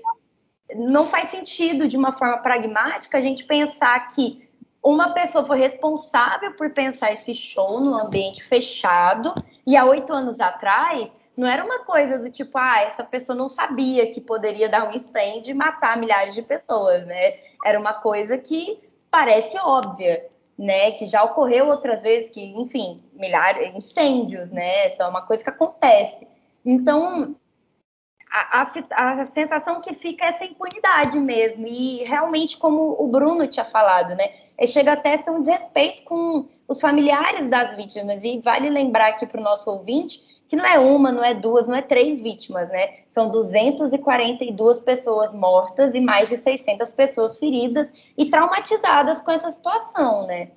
[0.76, 4.48] não faz sentido, de uma forma pragmática, a gente pensar que
[4.82, 9.34] uma pessoa foi responsável por pensar esse show no ambiente fechado
[9.66, 13.48] e há oito anos atrás não era uma coisa do tipo, ah, essa pessoa não
[13.48, 17.38] sabia que poderia dar um incêndio e matar milhares de pessoas, né?
[17.64, 18.78] Era uma coisa que
[19.10, 20.26] parece óbvia,
[20.58, 20.90] né?
[20.92, 24.88] Que já ocorreu outras vezes, que, enfim, milhares, incêndios, né?
[24.88, 26.26] Isso é uma coisa que acontece.
[26.64, 27.34] Então,
[28.30, 31.66] a, a, a, sensação que fica é essa impunidade mesmo.
[31.66, 34.30] E realmente, como o Bruno tinha falado, né?
[34.56, 38.22] É, chega até a ser um desrespeito com os familiares das vítimas.
[38.22, 40.20] E vale lembrar aqui para o nosso ouvinte
[40.50, 43.04] que não é uma, não é duas, não é três vítimas, né?
[43.06, 50.26] São 242 pessoas mortas e mais de 600 pessoas feridas e traumatizadas com essa situação,
[50.26, 50.50] né?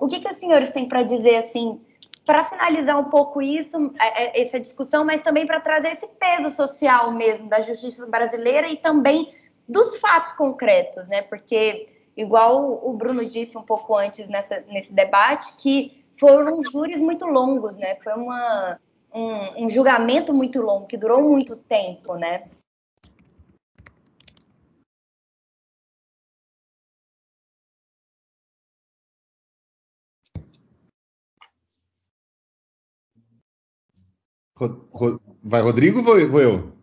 [0.00, 1.80] O que, que os senhores têm para dizer, assim,
[2.26, 6.50] para finalizar um pouco isso, é, é, essa discussão, mas também para trazer esse peso
[6.50, 9.32] social mesmo da justiça brasileira e também
[9.68, 11.22] dos fatos concretos, né?
[11.22, 17.26] Porque, igual o Bruno disse um pouco antes nessa, nesse debate, que foram júris muito
[17.26, 17.94] longos, né?
[18.02, 18.80] Foi uma,
[19.14, 22.48] um, um julgamento muito longo, que durou muito tempo, né?
[35.42, 36.76] Vai Rodrigo ou vou eu?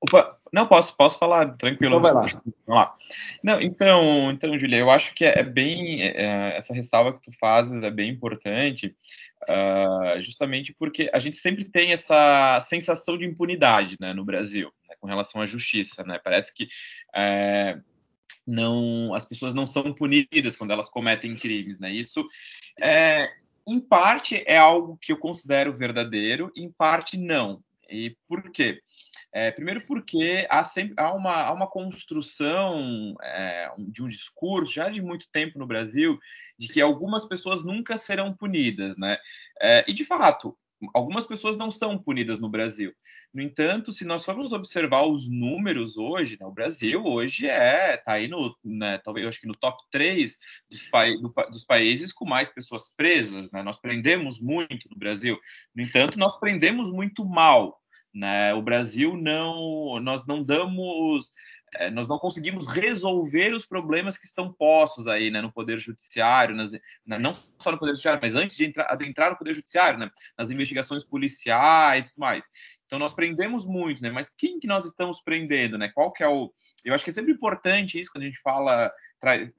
[0.00, 1.96] Opa, não, posso, posso falar tranquilo.
[1.96, 2.42] Então vai lá.
[2.66, 2.96] Vamos lá.
[3.42, 7.82] Não, então, então, Julia, eu acho que é, bem, é, essa ressalva que tu fazes
[7.82, 8.96] é bem importante,
[9.42, 14.94] uh, justamente porque a gente sempre tem essa sensação de impunidade, né, no Brasil, né,
[15.00, 16.68] com relação à justiça, né, parece que
[17.14, 17.78] é,
[18.46, 22.26] não, as pessoas não são punidas quando elas cometem crimes, né, isso
[22.80, 23.30] é,
[23.66, 27.62] em parte é algo que eu considero verdadeiro, em parte não.
[27.88, 28.80] E por quê?
[29.32, 34.88] É, primeiro porque há, sempre, há, uma, há uma construção é, de um discurso já
[34.88, 36.18] de muito tempo no Brasil
[36.58, 39.18] de que algumas pessoas nunca serão punidas, né?
[39.60, 40.56] É, e de fato,
[40.94, 42.94] algumas pessoas não são punidas no Brasil.
[43.36, 48.12] No entanto, se nós formos observar os números hoje, né, o Brasil hoje é tá
[48.12, 50.38] aí no, né, talvez acho que no top 3
[50.70, 53.62] dos, pa do, dos países com mais pessoas presas, né?
[53.62, 55.38] Nós prendemos muito no Brasil.
[55.74, 57.78] No entanto, nós prendemos muito mal.
[58.14, 58.54] Né?
[58.54, 61.30] O Brasil não, nós não damos
[61.78, 66.54] é, nós não conseguimos resolver os problemas que estão postos aí, né, no poder judiciário,
[66.54, 66.72] nas,
[67.04, 70.50] não só no poder judiciário, mas antes de entrar, adentrar no poder judiciário, né, nas
[70.50, 72.48] investigações policiais e tudo mais.
[72.86, 74.10] Então nós prendemos muito, né?
[74.10, 75.90] Mas quem que nós estamos prendendo, né?
[75.94, 76.52] Qual que é o?
[76.84, 78.92] Eu acho que é sempre importante isso quando a gente fala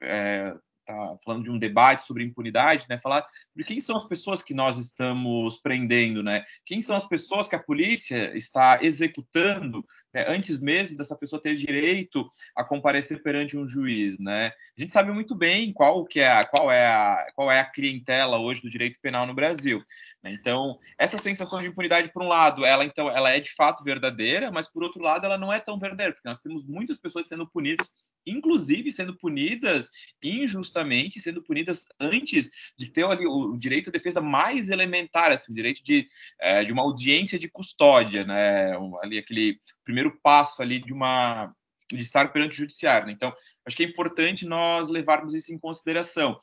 [0.00, 0.54] é,
[0.88, 2.98] tá falando de um debate sobre impunidade, né?
[2.98, 6.44] Falar de quem são as pessoas que nós estamos prendendo, né?
[6.64, 10.24] Quem são as pessoas que a polícia está executando né?
[10.28, 14.46] antes mesmo dessa pessoa ter direito a comparecer perante um juiz, né?
[14.76, 17.70] A gente sabe muito bem qual que é a, qual é a, qual é a
[17.70, 19.82] clientela hoje do direito penal no Brasil.
[20.22, 20.32] Né?
[20.32, 24.50] Então, essa sensação de impunidade, por um lado, ela então ela é de fato verdadeira,
[24.50, 27.46] mas por outro lado, ela não é tão verdadeira, porque nós temos muitas pessoas sendo
[27.46, 27.90] punidas
[28.30, 29.90] inclusive sendo punidas
[30.22, 35.54] injustamente, sendo punidas antes de ter ali o, direito à defesa mais elementar, assim, o
[35.54, 36.06] direito de,
[36.40, 38.72] é, de uma audiência de custódia, né?
[39.02, 41.52] Ali aquele primeiro passo ali de uma
[41.90, 43.06] de estar perante o judiciário.
[43.06, 43.12] Né?
[43.14, 43.32] Então,
[43.64, 46.38] acho que é importante nós levarmos isso em consideração.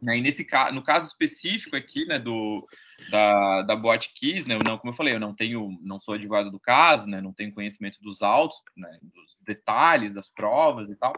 [0.00, 0.18] Né?
[0.18, 2.66] E nesse no caso específico aqui, né, do
[3.10, 6.14] da, da Boate Kiss, né, eu não, como eu falei, eu não tenho, não sou
[6.14, 10.96] advogado do caso, né, não tenho conhecimento dos autos, né, dos detalhes das provas e
[10.96, 11.12] tal,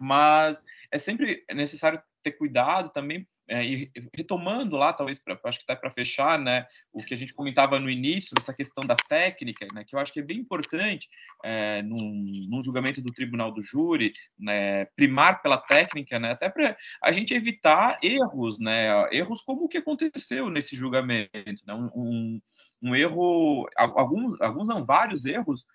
[0.00, 5.64] mas é sempre necessário ter cuidado também é, e retomando lá, talvez, pra, acho que
[5.64, 9.66] está para fechar, né, o que a gente comentava no início, essa questão da técnica,
[9.74, 11.08] né, que eu acho que é bem importante
[11.42, 16.76] é, num, num, julgamento do tribunal do júri, né, primar pela técnica, né, até para
[17.02, 22.40] a gente evitar erros, né, erros como o que aconteceu nesse julgamento, né, um,
[22.82, 25.66] um, erro, alguns, alguns não, vários erros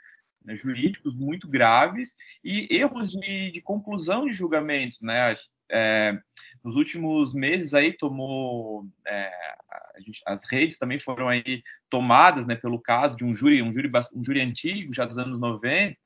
[0.44, 5.36] né, jurídicos muito graves e erros de, de conclusão de julgamento, né,
[5.72, 6.20] é,
[6.64, 9.32] nos últimos meses aí tomou é,
[10.00, 13.90] gente, as redes também foram aí tomadas né, pelo caso de um júri um júri
[14.14, 15.98] um júri antigo já dos anos 90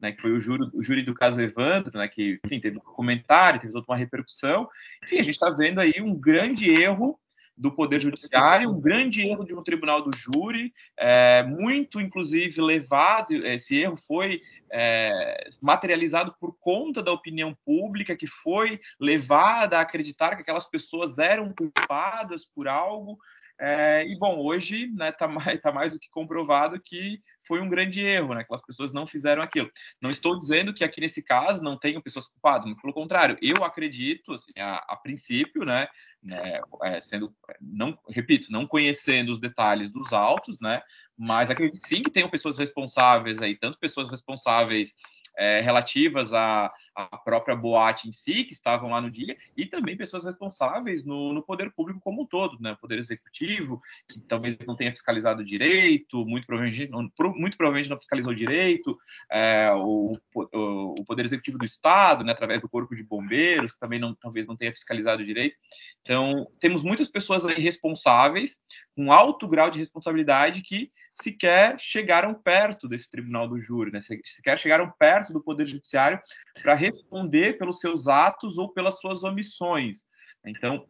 [0.00, 2.80] né, que foi o júri, o júri do caso Evandro né, que enfim, teve um
[2.80, 4.68] comentário teve toda uma repercussão.
[5.04, 7.19] Enfim a gente está vendo aí um grande erro
[7.60, 13.34] do Poder Judiciário, um grande erro de um tribunal do júri, é, muito, inclusive, levado,
[13.34, 14.40] esse erro foi
[14.72, 21.18] é, materializado por conta da opinião pública, que foi levada a acreditar que aquelas pessoas
[21.18, 23.18] eram culpadas por algo,
[23.60, 27.20] é, e bom, hoje está né, tá mais, tá mais do que comprovado que
[27.50, 28.44] foi um grande erro, né?
[28.44, 29.68] Que as pessoas não fizeram aquilo.
[30.00, 33.64] Não estou dizendo que aqui nesse caso não tenham pessoas culpadas, mas pelo contrário, eu
[33.64, 35.88] acredito, assim, a, a princípio, né,
[36.22, 40.80] né é, sendo, não, repito, não conhecendo os detalhes dos autos, né,
[41.18, 44.94] mas acredito sim que tenham pessoas responsáveis aí, tanto pessoas responsáveis
[45.36, 49.96] é, relativas à, à, própria boate em si, que estavam lá no dia, e também
[49.96, 52.72] pessoas responsáveis no, no poder público como um todo, né?
[52.72, 57.98] O poder executivo, que talvez não tenha fiscalizado direito, muito provavelmente não, muito provavelmente não
[57.98, 58.98] fiscalizou direito,
[59.30, 63.80] é, o, o, o, poder executivo do Estado, né, através do corpo de bombeiros, que
[63.80, 65.56] também não, talvez não tenha fiscalizado direito.
[66.02, 68.58] Então, temos muitas pessoas aí responsáveis,
[68.96, 70.90] com alto grau de responsabilidade, que
[71.22, 74.00] sequer chegaram perto desse tribunal do júri, né?
[74.00, 76.20] sequer chegaram perto do Poder Judiciário
[76.62, 80.06] para responder pelos seus atos ou pelas suas omissões.
[80.46, 80.86] Então,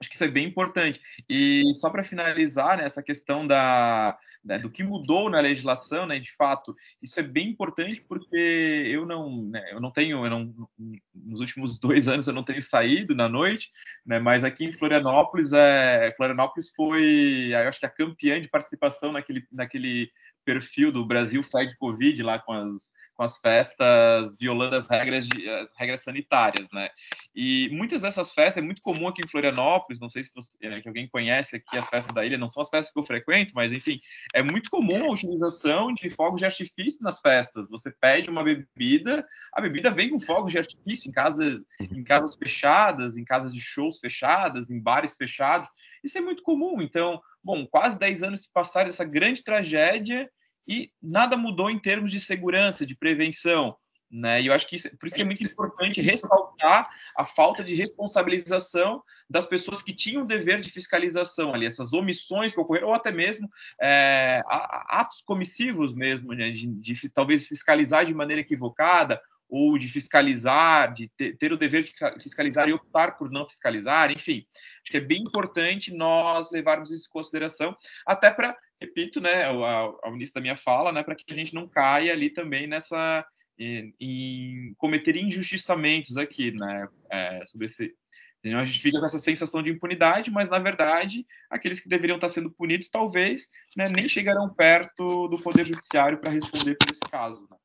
[0.00, 1.00] acho que isso é bem importante.
[1.28, 6.18] E só para finalizar, né, essa questão da, né, do que mudou na legislação, né,
[6.18, 10.68] de fato, isso é bem importante porque eu não, né, eu não tenho, eu não,
[11.14, 13.70] nos últimos dois anos eu não tenho saído na noite,
[14.06, 19.12] né, mas aqui em Florianópolis, é, Florianópolis foi, eu acho que a campeã de participação
[19.12, 20.10] naquele, naquele
[20.48, 25.46] perfil do Brasil Fed Covid lá com as, com as festas violando as regras, de,
[25.46, 26.88] as regras sanitárias, né?
[27.34, 30.80] E muitas dessas festas é muito comum aqui em Florianópolis, não sei se você, é,
[30.80, 33.52] que alguém conhece aqui as festas da ilha, não são as festas que eu frequento,
[33.54, 34.00] mas enfim,
[34.34, 37.68] é muito comum a utilização de fogos de artifício nas festas.
[37.68, 42.36] Você pede uma bebida, a bebida vem com fogos de artifício em casas, em casas
[42.36, 45.68] fechadas, em casas de shows fechadas, em bares fechados.
[46.02, 46.80] Isso é muito comum.
[46.80, 50.26] Então, bom, quase 10 anos se passaram essa grande tragédia
[50.68, 53.74] e nada mudou em termos de segurança, de prevenção.
[54.10, 54.42] Né?
[54.42, 59.02] E eu acho que isso, por isso é muito importante ressaltar a falta de responsabilização
[59.28, 63.10] das pessoas que tinham o dever de fiscalização ali, essas omissões que ocorreram, ou até
[63.10, 63.48] mesmo
[63.80, 66.50] é, atos comissivos mesmo, né?
[66.50, 71.82] de, de, talvez fiscalizar de maneira equivocada, ou de fiscalizar, de ter, ter, o dever
[71.82, 71.92] de
[72.22, 74.46] fiscalizar e optar por não fiscalizar, enfim.
[74.82, 79.64] Acho que é bem importante nós levarmos isso em consideração, até para, repito, né, ao,
[80.04, 83.26] ao início da minha fala, né, para que a gente não caia ali também nessa
[83.58, 87.94] em, em cometer injustiçamentos aqui, né, é, sobre esse
[88.44, 92.28] a gente fica com essa sensação de impunidade, mas na verdade aqueles que deveriam estar
[92.28, 97.46] sendo punidos talvez né, nem chegarão perto do poder judiciário para responder por esse caso.
[97.50, 97.56] Né?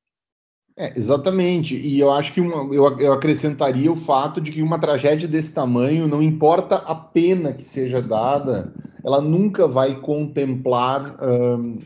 [0.76, 1.76] É, exatamente.
[1.76, 5.52] E eu acho que uma, eu, eu, acrescentaria o fato de que uma tragédia desse
[5.52, 11.78] tamanho, não importa a pena que seja dada, ela nunca vai contemplar um,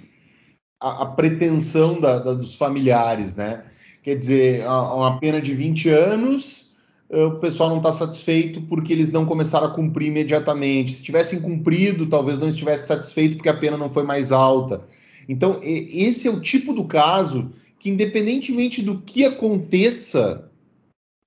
[0.80, 3.66] a, a, pretensão da, da, dos familiares, né?
[4.04, 6.68] Quer dizer, uma pena de 20 anos,
[7.10, 10.94] eh, o pessoal não está satisfeito porque eles não começaram a cumprir imediatamente.
[10.94, 14.82] Se tivessem cumprido, talvez não estivesse satisfeito porque a pena não foi mais alta.
[15.28, 20.50] Então, esse é o tipo do caso que, independentemente do que aconteça,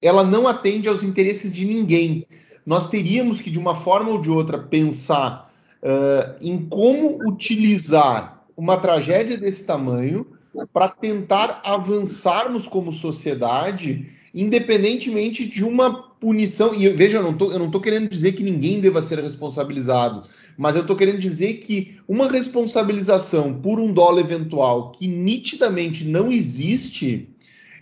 [0.02, 2.26] ela não atende aos interesses de ninguém.
[2.64, 5.50] Nós teríamos que, de uma forma ou de outra, pensar
[5.82, 10.26] uh, em como utilizar uma tragédia desse tamanho
[10.72, 16.74] para tentar avançarmos como sociedade, independentemente de uma punição.
[16.74, 20.22] E veja, eu não estou querendo dizer que ninguém deva ser responsabilizado,
[20.56, 26.30] mas eu estou querendo dizer que uma responsabilização por um dólar eventual que nitidamente não
[26.30, 27.28] existe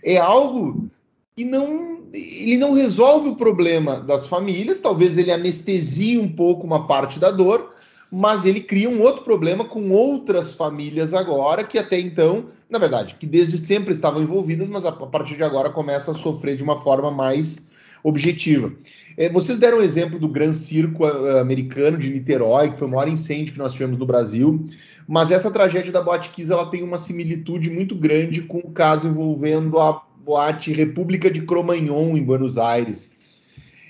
[0.03, 0.87] é algo
[1.35, 6.87] que não ele não resolve o problema das famílias, talvez ele anestesie um pouco uma
[6.87, 7.71] parte da dor,
[8.11, 13.15] mas ele cria um outro problema com outras famílias agora que até então, na verdade,
[13.19, 16.81] que desde sempre estavam envolvidas, mas a partir de agora começam a sofrer de uma
[16.81, 17.59] forma mais
[18.03, 18.73] objetiva.
[19.19, 22.91] É, vocês deram o exemplo do Gran Circo uh, americano de Niterói, que foi o
[22.91, 24.65] maior incêndio que nós tivemos no Brasil,
[25.05, 29.09] mas essa tragédia da Boate Kiss ela tem uma similitude muito grande com o caso
[29.09, 33.11] envolvendo a Boate República de Cromagnon, em Buenos Aires,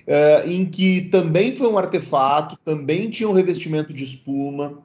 [0.07, 4.79] uh, em que também foi um artefato, também tinha um revestimento de espuma,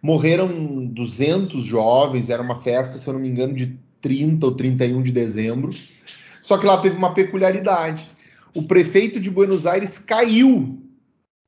[0.00, 5.02] morreram 200 jovens, era uma festa, se eu não me engano, de 30 ou 31
[5.02, 5.74] de dezembro,
[6.40, 8.11] só que lá teve uma peculiaridade
[8.54, 10.78] o prefeito de Buenos Aires caiu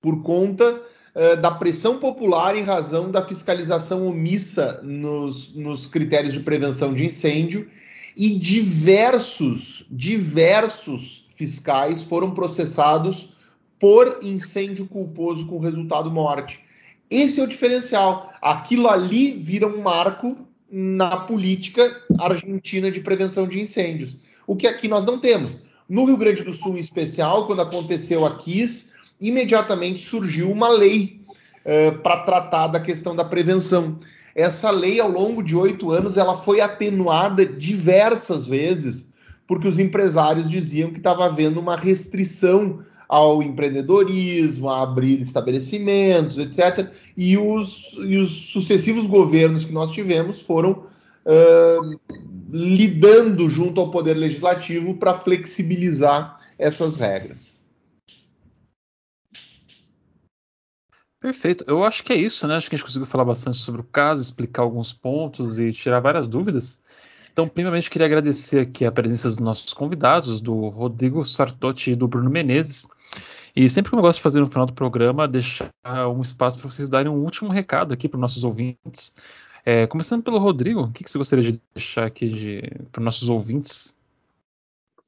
[0.00, 6.40] por conta uh, da pressão popular em razão da fiscalização omissa nos, nos critérios de
[6.40, 7.68] prevenção de incêndio
[8.16, 13.30] e diversos, diversos fiscais foram processados
[13.78, 16.60] por incêndio culposo com resultado morte.
[17.10, 18.32] Esse é o diferencial.
[18.40, 20.36] Aquilo ali vira um marco
[20.70, 24.16] na política argentina de prevenção de incêndios.
[24.46, 25.56] O que aqui nós não temos.
[25.88, 31.20] No Rio Grande do Sul, em especial, quando aconteceu a KIS, imediatamente surgiu uma lei
[31.64, 33.98] uh, para tratar da questão da prevenção.
[34.34, 39.08] Essa lei, ao longo de oito anos, ela foi atenuada diversas vezes,
[39.46, 46.90] porque os empresários diziam que estava havendo uma restrição ao empreendedorismo, a abrir estabelecimentos, etc.
[47.16, 50.84] E os, e os sucessivos governos que nós tivemos foram
[51.24, 52.00] uh,
[52.56, 57.52] lidando junto ao Poder Legislativo para flexibilizar essas regras.
[61.20, 61.64] Perfeito.
[61.66, 62.54] Eu acho que é isso, né?
[62.54, 65.98] Acho que a gente conseguiu falar bastante sobre o caso, explicar alguns pontos e tirar
[65.98, 66.80] várias dúvidas.
[67.32, 72.06] Então, primeiramente, queria agradecer aqui a presença dos nossos convidados, do Rodrigo Sartotti e do
[72.06, 72.86] Bruno Menezes.
[73.56, 75.72] E sempre que eu gosto de fazer no final do programa, deixar
[76.14, 79.12] um espaço para vocês darem um último recado aqui para os nossos ouvintes,
[79.64, 82.62] é, começando pelo Rodrigo, o que, que, você gostaria de deixar aqui de,
[82.92, 83.96] para os nossos ouvintes?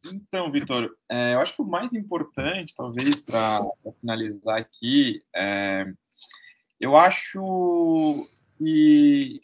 [0.04, 3.60] Então, Vitor, é, eu acho que o mais importante, talvez, para
[4.00, 5.92] finalizar aqui, é,
[6.80, 9.40] eu acho que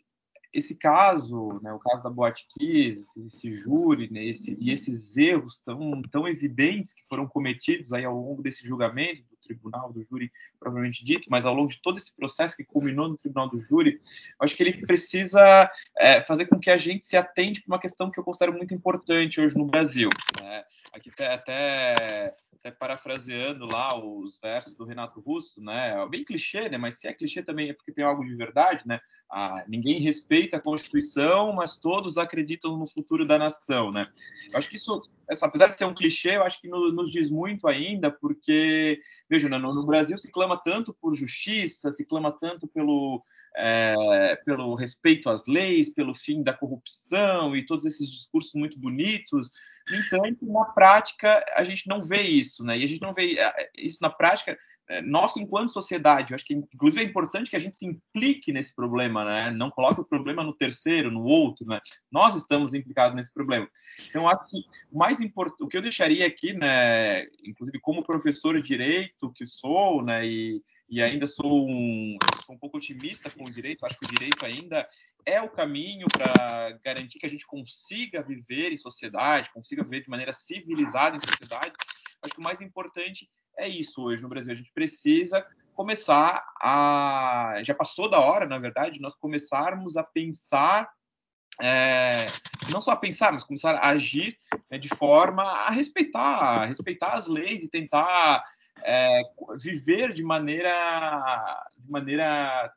[0.53, 5.17] esse caso, né, o caso da Boate Kiss, esse, esse júri, né, esse, e esses
[5.17, 10.31] erros tão, tão evidentes que foram cometidos aí ao longo desse julgamento, tribunal, do júri,
[10.59, 14.01] provavelmente dito, mas ao longo de todo esse processo que culminou no tribunal do júri,
[14.41, 18.11] acho que ele precisa é, fazer com que a gente se atente para uma questão
[18.11, 20.09] que eu considero muito importante hoje no Brasil.
[20.41, 20.65] Né?
[20.93, 26.07] Aqui até, até, até, parafraseando lá os versos do Renato Russo, né?
[26.09, 26.79] Bem clichê, né?
[26.79, 29.01] Mas se é clichê também é porque tem algo de verdade, né?
[29.29, 34.09] Ah, ninguém respeita a Constituição, mas todos acreditam no futuro da nação, né?
[34.53, 37.11] Eu acho que isso, essa, apesar de ser um clichê, eu acho que no, nos
[37.11, 42.05] diz muito ainda, porque, veja, né, no, no, Brasil se clama tanto por justiça, se
[42.05, 43.25] clama tanto pelo,
[43.57, 49.51] é, pelo respeito às leis, pelo fim da corrupção e todos esses discursos muito bonitos.
[49.89, 52.79] No entanto, na prática, a gente não vê isso, né?
[52.79, 54.57] E a gente não vê é, isso na prática
[54.89, 58.53] é, nós, enquanto sociedade, eu acho que inclusive é importante que a gente se implique
[58.53, 59.51] nesse problema, né?
[59.51, 61.81] Não coloque o problema no terceiro, no outro, né?
[62.11, 63.69] Nós estamos implicados nesse problema.
[64.09, 64.59] Então, acho que
[64.91, 67.25] o mais importante, o que eu deixaria aqui, né?
[67.45, 70.27] Inclusive como professor de direito que sou, né?
[70.27, 70.63] E,
[70.93, 73.87] e ainda sou um, sou um pouco otimista com o direito.
[73.87, 74.87] Acho que o direito ainda
[75.25, 80.11] é o caminho para garantir que a gente consiga viver em sociedade, consiga viver de
[80.11, 81.73] maneira civilizada em sociedade.
[82.23, 84.53] Acho que o mais importante é isso hoje no Brasil.
[84.53, 85.43] A gente precisa
[85.75, 87.55] começar a.
[87.65, 90.91] Já passou da hora, na verdade, nós começarmos a pensar
[91.59, 92.27] é,
[92.71, 94.37] não só pensar, mas começar a agir
[94.71, 98.45] né, de forma a respeitar, a respeitar as leis e tentar
[98.85, 99.23] é,
[99.59, 102.73] viver de maneira, de maneira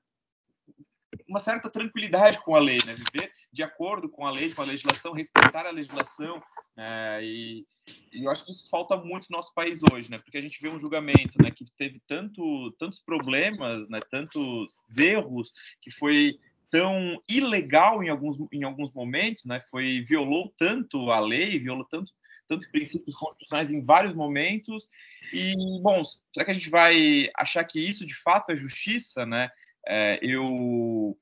[1.27, 2.94] uma certa tranquilidade com a lei, né?
[2.94, 6.41] Viver de acordo com a lei, com a legislação, respeitar a legislação.
[6.76, 7.23] Né?
[7.23, 7.65] E,
[8.14, 10.18] e, eu acho que isso falta muito no nosso país hoje, né?
[10.19, 11.52] Porque a gente vê um julgamento, né?
[11.52, 13.99] Que teve tanto, tantos problemas, né?
[14.11, 15.52] Tantos erros,
[15.82, 16.38] que foi
[16.69, 19.64] tão ilegal em alguns, em alguns momentos, né?
[19.72, 22.11] Foi violou tanto a lei, violou tanto
[22.47, 24.88] tantos princípios constitucionais em vários momentos.
[25.34, 29.49] E, bom, será que a gente vai achar que isso de fato é justiça, né?
[29.88, 31.17] É, eu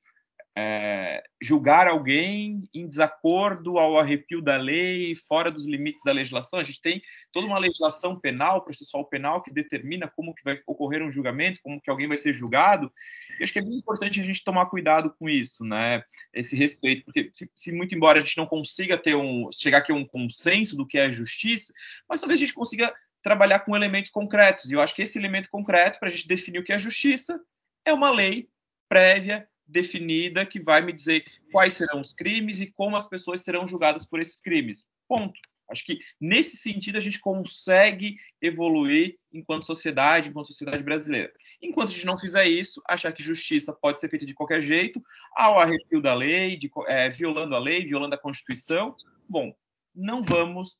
[0.56, 6.60] é, julgar alguém em desacordo ao arrepio da lei, fora dos limites da legislação.
[6.60, 7.02] A gente tem
[7.32, 11.82] toda uma legislação penal, processual penal, que determina como que vai ocorrer um julgamento, como
[11.82, 12.92] que alguém vai ser julgado.
[13.40, 16.04] E acho que é muito importante a gente tomar cuidado com isso, né?
[16.32, 19.92] Esse respeito, porque se, se muito embora a gente não consiga ter um chegar aqui
[19.92, 21.74] a um consenso do que é justiça,
[22.08, 22.94] mas talvez a gente consiga
[23.24, 24.70] trabalhar com elementos concretos.
[24.70, 27.40] E eu acho que esse elemento concreto para a gente definir o que é justiça
[27.86, 28.50] é uma lei
[28.88, 33.68] prévia definida que vai me dizer quais serão os crimes e como as pessoas serão
[33.68, 34.86] julgadas por esses crimes.
[35.08, 35.38] Ponto.
[35.70, 41.34] Acho que nesse sentido a gente consegue evoluir enquanto sociedade, enquanto sociedade brasileira.
[41.62, 45.02] Enquanto a gente não fizer isso, achar que justiça pode ser feita de qualquer jeito,
[45.36, 48.96] ao arrepio da lei, de, é, violando a lei, violando a Constituição,
[49.28, 49.56] bom,
[49.96, 50.78] não vamos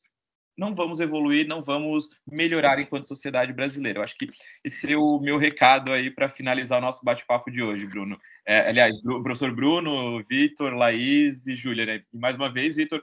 [0.56, 3.98] não vamos evoluir, não vamos melhorar enquanto sociedade brasileira.
[3.98, 4.30] Eu acho que
[4.62, 8.18] esse é o meu recado aí para finalizar o nosso bate-papo de hoje, Bruno.
[8.46, 11.86] É, aliás, professor Bruno, Vitor, Laís e Júlia.
[11.86, 12.02] Né?
[12.12, 13.02] E mais uma vez, Vitor,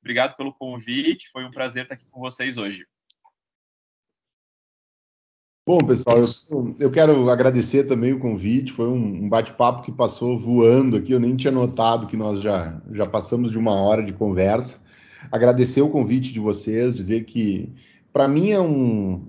[0.00, 1.30] obrigado pelo convite.
[1.30, 2.86] Foi um prazer estar aqui com vocês hoje.
[5.64, 8.72] Bom, pessoal, eu, eu quero agradecer também o convite.
[8.72, 11.12] Foi um, um bate-papo que passou voando aqui.
[11.12, 14.80] Eu nem tinha notado que nós já, já passamos de uma hora de conversa
[15.30, 17.68] agradecer o convite de vocês, dizer que
[18.12, 19.22] para mim é um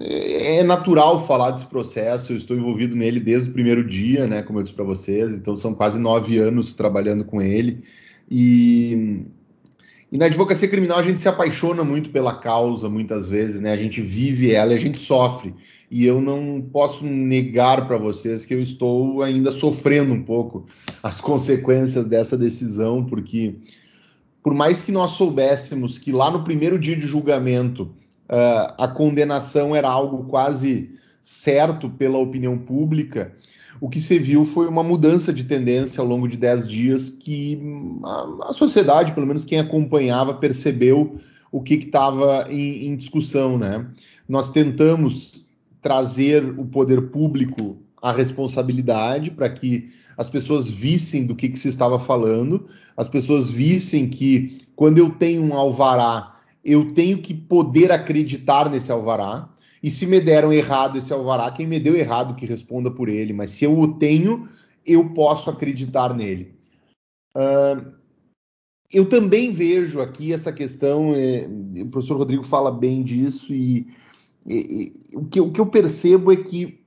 [0.00, 2.32] é, é, natural falar desse processo.
[2.32, 4.42] Eu estou envolvido nele desde o primeiro dia, né?
[4.42, 5.34] Como eu disse para vocês.
[5.34, 7.84] Então são quase nove anos trabalhando com ele
[8.30, 9.26] e
[10.12, 13.72] e na advocacia criminal a gente se apaixona muito pela causa, muitas vezes, né?
[13.72, 15.54] A gente vive ela e a gente sofre.
[15.88, 20.66] E eu não posso negar para vocês que eu estou ainda sofrendo um pouco
[21.00, 23.54] as consequências dessa decisão, porque
[24.42, 27.84] por mais que nós soubéssemos que lá no primeiro dia de julgamento
[28.28, 30.90] uh, a condenação era algo quase
[31.22, 33.32] certo pela opinião pública,
[33.80, 37.60] o que se viu foi uma mudança de tendência ao longo de dez dias que
[38.04, 41.18] a, a sociedade, pelo menos quem acompanhava, percebeu
[41.52, 43.58] o que estava em, em discussão.
[43.58, 43.86] Né?
[44.28, 45.44] Nós tentamos
[45.80, 49.90] trazer o poder público à responsabilidade para que
[50.20, 55.08] as pessoas vissem do que, que se estava falando, as pessoas vissem que quando eu
[55.08, 59.48] tenho um alvará, eu tenho que poder acreditar nesse alvará.
[59.82, 63.32] E se me deram errado esse alvará, quem me deu errado que responda por ele.
[63.32, 64.46] Mas se eu o tenho,
[64.84, 66.54] eu posso acreditar nele.
[67.34, 67.94] Uh,
[68.92, 71.48] eu também vejo aqui essa questão, é,
[71.80, 73.86] o professor Rodrigo fala bem disso, e,
[74.46, 76.79] e, e o, que, o que eu percebo é que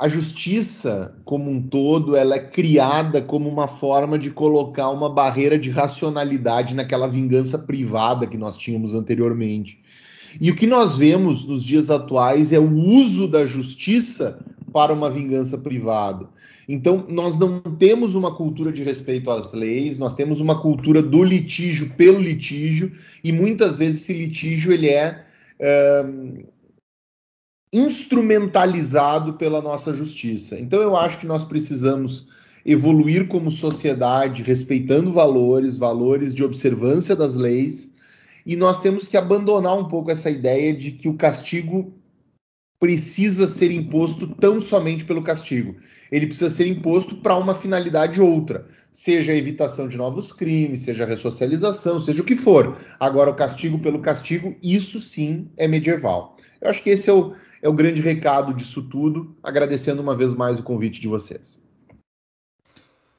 [0.00, 5.58] a justiça como um todo ela é criada como uma forma de colocar uma barreira
[5.58, 9.78] de racionalidade naquela vingança privada que nós tínhamos anteriormente.
[10.40, 14.38] E o que nós vemos nos dias atuais é o uso da justiça
[14.72, 16.26] para uma vingança privada.
[16.66, 21.22] Então, nós não temos uma cultura de respeito às leis, nós temos uma cultura do
[21.22, 22.90] litígio pelo litígio,
[23.22, 25.26] e muitas vezes esse litígio ele é,
[25.58, 26.06] é
[27.72, 30.58] instrumentalizado pela nossa justiça.
[30.58, 32.28] Então eu acho que nós precisamos
[32.64, 37.88] evoluir como sociedade, respeitando valores, valores de observância das leis,
[38.44, 41.94] e nós temos que abandonar um pouco essa ideia de que o castigo
[42.80, 45.76] precisa ser imposto tão somente pelo castigo.
[46.10, 51.04] Ele precisa ser imposto para uma finalidade outra, seja a evitação de novos crimes, seja
[51.04, 52.78] a ressocialização, seja o que for.
[52.98, 56.36] Agora, o castigo pelo castigo, isso sim é medieval.
[56.58, 60.34] Eu acho que esse é o, é o grande recado disso tudo, agradecendo uma vez
[60.34, 61.60] mais o convite de vocês.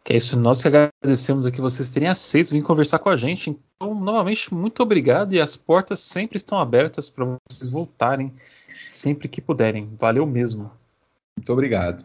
[0.03, 3.51] Que é isso, nós que agradecemos aqui vocês terem aceito vir conversar com a gente.
[3.51, 8.33] Então, novamente, muito obrigado e as portas sempre estão abertas para vocês voltarem
[8.89, 9.89] sempre que puderem.
[9.99, 10.71] Valeu mesmo.
[11.37, 12.03] Muito obrigado.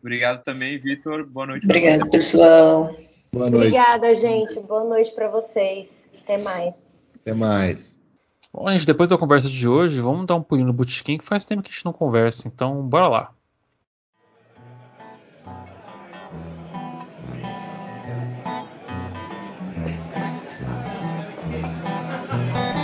[0.00, 1.26] Obrigado também, Vitor.
[1.26, 1.64] Boa noite.
[1.64, 2.96] Obrigado, pessoal.
[3.32, 3.66] Boa noite.
[3.66, 4.58] Obrigada, gente.
[4.60, 6.08] Boa noite para vocês.
[6.22, 6.90] Até mais.
[7.20, 7.95] Até mais.
[8.56, 11.44] Bom, gente, depois da conversa de hoje, vamos dar um pulinho no Bootkin, que faz
[11.44, 13.30] tempo que a gente não conversa, então bora lá.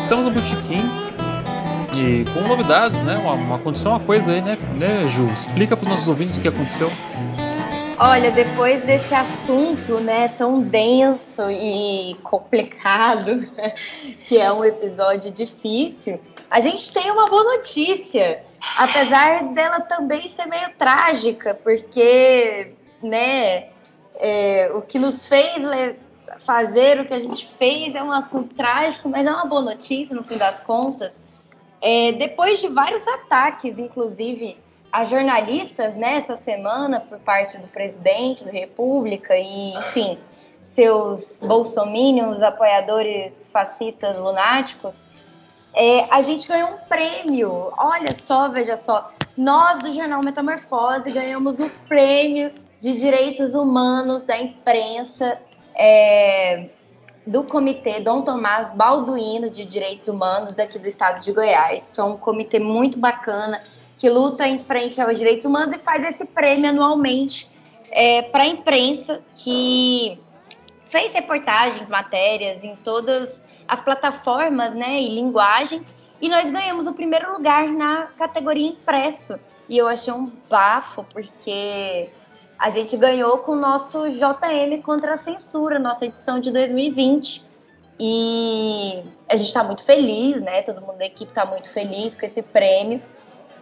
[0.03, 0.83] Estamos no Bootkin
[1.97, 3.17] e com novidades, né?
[3.17, 5.25] Uma, uma uma coisa aí, né, né, Ju?
[5.33, 6.91] Explica para os nossos ouvintes o que aconteceu.
[8.05, 13.49] Olha, depois desse assunto, né, tão denso e complicado,
[14.27, 16.19] que é um episódio difícil,
[16.51, 18.43] a gente tem uma boa notícia,
[18.77, 23.69] apesar dela também ser meio trágica, porque, né,
[24.17, 25.63] é, o que nos fez
[26.41, 30.17] fazer o que a gente fez é um assunto trágico, mas é uma boa notícia
[30.17, 31.21] no fim das contas.
[31.81, 34.57] É, depois de vários ataques, inclusive
[34.93, 40.19] a jornalistas nessa semana por parte do presidente da República e, enfim,
[40.65, 44.93] seus bolsominions, apoiadores fascistas lunáticos,
[45.73, 47.73] é, a gente ganhou um prêmio.
[47.79, 49.11] Olha só, veja só.
[49.35, 55.39] Nós do jornal Metamorfose ganhamos o prêmio de direitos humanos da imprensa
[55.75, 56.69] é,
[57.27, 62.05] do Comitê Dom Tomás Balduino de Direitos Humanos daqui do estado de Goiás, que é
[62.05, 63.63] um comitê muito bacana
[64.03, 67.49] que luta em frente aos direitos humanos e faz esse prêmio anualmente
[67.93, 70.19] é, para a imprensa que
[70.91, 75.87] fez reportagens, matérias em todas as plataformas né, e linguagens.
[76.21, 79.39] E nós ganhamos o primeiro lugar na categoria impresso.
[79.69, 82.09] E eu achei um bafo, porque
[82.59, 87.45] a gente ganhou com o nosso JM contra a censura, nossa edição de 2020.
[88.01, 90.61] E a gente está muito feliz, né?
[90.63, 93.01] Todo mundo da equipe está muito feliz com esse prêmio.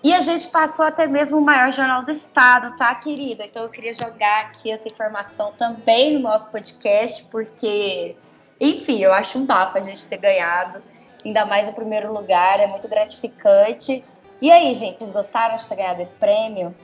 [0.03, 3.45] E a gente passou até mesmo o maior jornal do estado, tá, querida?
[3.45, 8.17] Então eu queria jogar aqui essa informação também no nosso podcast, porque,
[8.59, 10.83] enfim, eu acho um bafo a gente ter ganhado,
[11.23, 14.03] ainda mais o primeiro lugar, é muito gratificante.
[14.41, 16.75] E aí, gente, vocês gostaram de ter ganhado esse prêmio?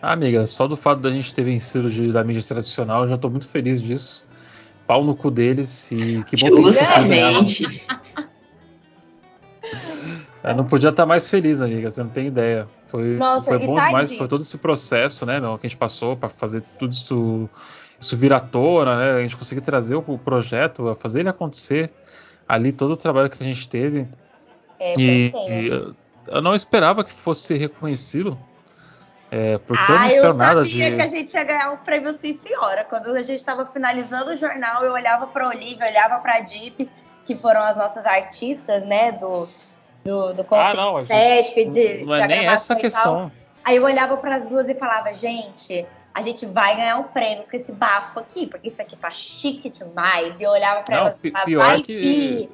[0.00, 3.16] Ah, amiga, só do fato da gente ter vencido de, da mídia tradicional, eu já
[3.16, 4.26] tô muito feliz disso.
[4.86, 7.66] Pau no cu deles e que bom Justamente.
[7.66, 7.82] que
[10.50, 12.66] Eu não podia estar mais feliz, amiga, você não tem ideia.
[12.88, 16.16] Foi, Nossa, foi bom demais, foi todo esse processo, né, meu, que a gente passou
[16.16, 17.48] para fazer tudo isso,
[18.00, 21.90] isso vir à tona, né, a gente conseguir trazer o projeto, fazer ele acontecer,
[22.48, 24.06] ali todo o trabalho que a gente teve.
[24.80, 25.94] É, e, e
[26.28, 28.38] eu não esperava que fosse reconhecido,
[29.30, 30.78] é, porque ah, eu não espero nada de.
[30.78, 32.84] Eu sabia que a gente ia ganhar um prêmio Sim Senhora.
[32.84, 36.88] Quando a gente estava finalizando o jornal, eu olhava para Olivia, olhava para a Deep,
[37.26, 39.46] que foram as nossas artistas, né, do,
[40.08, 42.04] do, do ah, não, estético e de.
[42.04, 43.30] Não é nem essa questão.
[43.62, 47.44] Aí eu olhava para as duas e falava, gente, a gente vai ganhar um prêmio
[47.48, 50.40] com esse bafo aqui, porque isso aqui tá chique demais.
[50.40, 52.48] E eu olhava para elas e falava, pior vai que...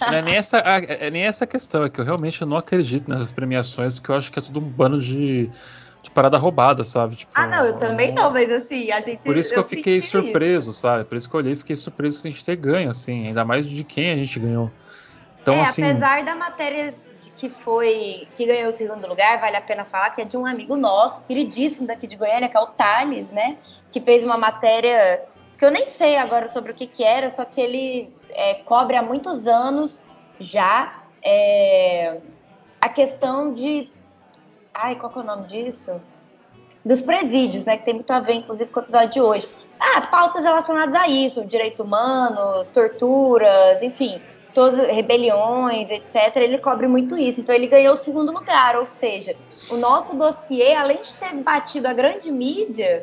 [0.00, 3.32] Não é nem essa, é nem essa questão, é que eu realmente não acredito nessas
[3.32, 5.50] premiações, porque eu acho que é tudo um bando de,
[6.02, 7.16] de parada roubada, sabe?
[7.16, 9.22] Tipo, ah, não, eu também não, mas assim, a gente.
[9.22, 10.78] Por isso que eu, eu fiquei surpreso, isso.
[10.78, 11.04] sabe?
[11.04, 13.44] Por isso que eu olhei e fiquei surpreso que a gente ter ganho, assim, ainda
[13.44, 14.70] mais de quem a gente ganhou.
[15.42, 16.94] Então, é, assim, apesar da matéria
[17.36, 20.46] que foi que ganhou o segundo lugar, vale a pena falar que é de um
[20.46, 23.56] amigo nosso, queridíssimo daqui de Goiânia, que é o Thales, né?
[23.90, 25.24] Que fez uma matéria
[25.58, 28.96] que eu nem sei agora sobre o que, que era, só que ele é, cobre
[28.96, 30.00] há muitos anos
[30.38, 32.18] já é,
[32.80, 33.90] a questão de.
[34.72, 36.00] Ai, qual que é o nome disso?
[36.84, 37.76] Dos presídios, né?
[37.76, 39.48] Que tem muito a ver, inclusive, com o episódio de hoje.
[39.80, 46.36] Ah, pautas relacionadas a isso, direitos humanos, torturas, enfim todas rebeliões, etc.
[46.36, 47.40] Ele cobre muito isso.
[47.40, 49.34] Então ele ganhou o segundo lugar, ou seja,
[49.70, 53.02] o nosso dossiê, além de ter batido a grande mídia,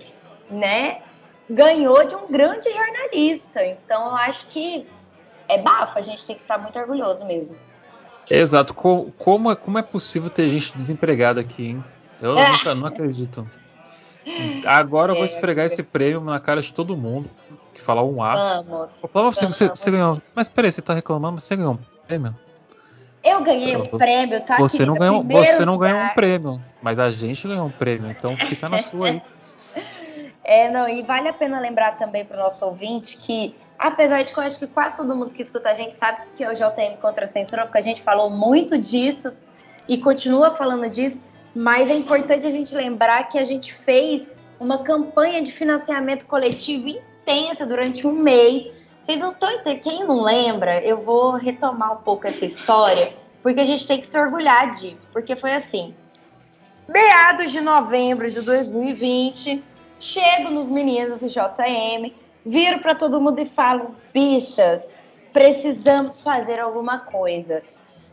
[0.49, 1.01] né,
[1.49, 3.65] ganhou de um grande jornalista.
[3.65, 4.87] Então eu acho que
[5.47, 7.55] é bafo, a gente tem que estar muito orgulhoso mesmo.
[8.29, 8.73] Exato.
[8.73, 11.83] Como, é, como é possível ter gente desempregada aqui, hein?
[12.21, 12.51] Eu é.
[12.51, 13.49] nunca não acredito.
[14.65, 17.29] Agora eu vou é, esfregar esse prêmio na cara de todo mundo
[17.89, 18.61] falar um A.
[18.61, 19.35] Vamos.
[19.35, 20.21] você, você, você, ganhou.
[20.35, 22.35] Mas peraí, você tá reclamando, você ganhou um prêmio?
[23.23, 24.57] Eu ganhei um prêmio, tá?
[24.57, 28.35] Você não ganhou, você não ganhou um prêmio, mas a gente ganhou um prêmio, então
[28.35, 29.21] fica na sua aí.
[30.41, 34.33] É, não, e vale a pena lembrar também para o nosso ouvinte que, apesar de
[34.33, 36.55] que eu acho que quase todo mundo que escuta a gente sabe que é o
[36.55, 39.31] JM contra a censura, porque a gente falou muito disso
[39.87, 41.21] e continua falando disso,
[41.53, 46.99] mas é importante a gente lembrar que a gente fez uma campanha de financiamento coletivo
[47.21, 48.67] intensa durante um mês.
[49.01, 49.81] Vocês não estão entendendo?
[49.81, 54.07] Quem não lembra, eu vou retomar um pouco essa história, porque a gente tem que
[54.07, 55.07] se orgulhar disso.
[55.11, 55.93] Porque foi assim:
[56.87, 59.63] meados de novembro de 2020,
[59.99, 62.13] chego nos meninos do JM,
[62.45, 64.97] viro para todo mundo e falo: bichas,
[65.33, 67.63] precisamos fazer alguma coisa.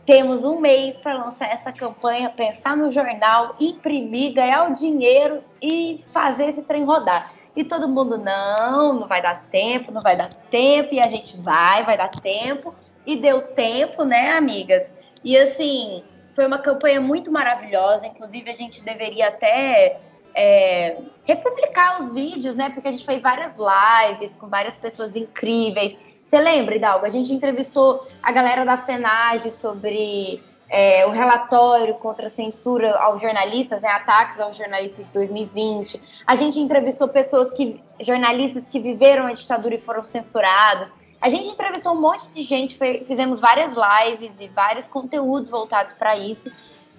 [0.05, 6.01] Temos um mês para lançar essa campanha, pensar no jornal, imprimir, ganhar o dinheiro e
[6.07, 7.33] fazer esse trem rodar.
[7.57, 11.35] E todo mundo, não, não vai dar tempo, não vai dar tempo, e a gente
[11.37, 12.73] vai, vai dar tempo.
[13.03, 14.85] e deu tempo, né, amigas?
[15.23, 16.03] E assim,
[16.35, 18.05] foi uma campanha muito maravilhosa.
[18.05, 19.99] Inclusive, a gente deveria até
[20.35, 22.69] é, republicar os vídeos, né?
[22.69, 25.97] Porque a gente fez várias lives com várias pessoas incríveis.
[26.23, 27.07] Você lembra, Hidalgo?
[27.07, 33.21] A gente entrevistou a galera da FENAGE sobre é, o relatório contra a censura aos
[33.21, 36.01] jornalistas, né, ataques aos jornalistas de 2020.
[36.25, 40.89] A gente entrevistou pessoas que, jornalistas que viveram a ditadura e foram censurados.
[41.21, 46.17] A gente entrevistou um monte de gente, fizemos várias lives e vários conteúdos voltados para
[46.17, 46.51] isso.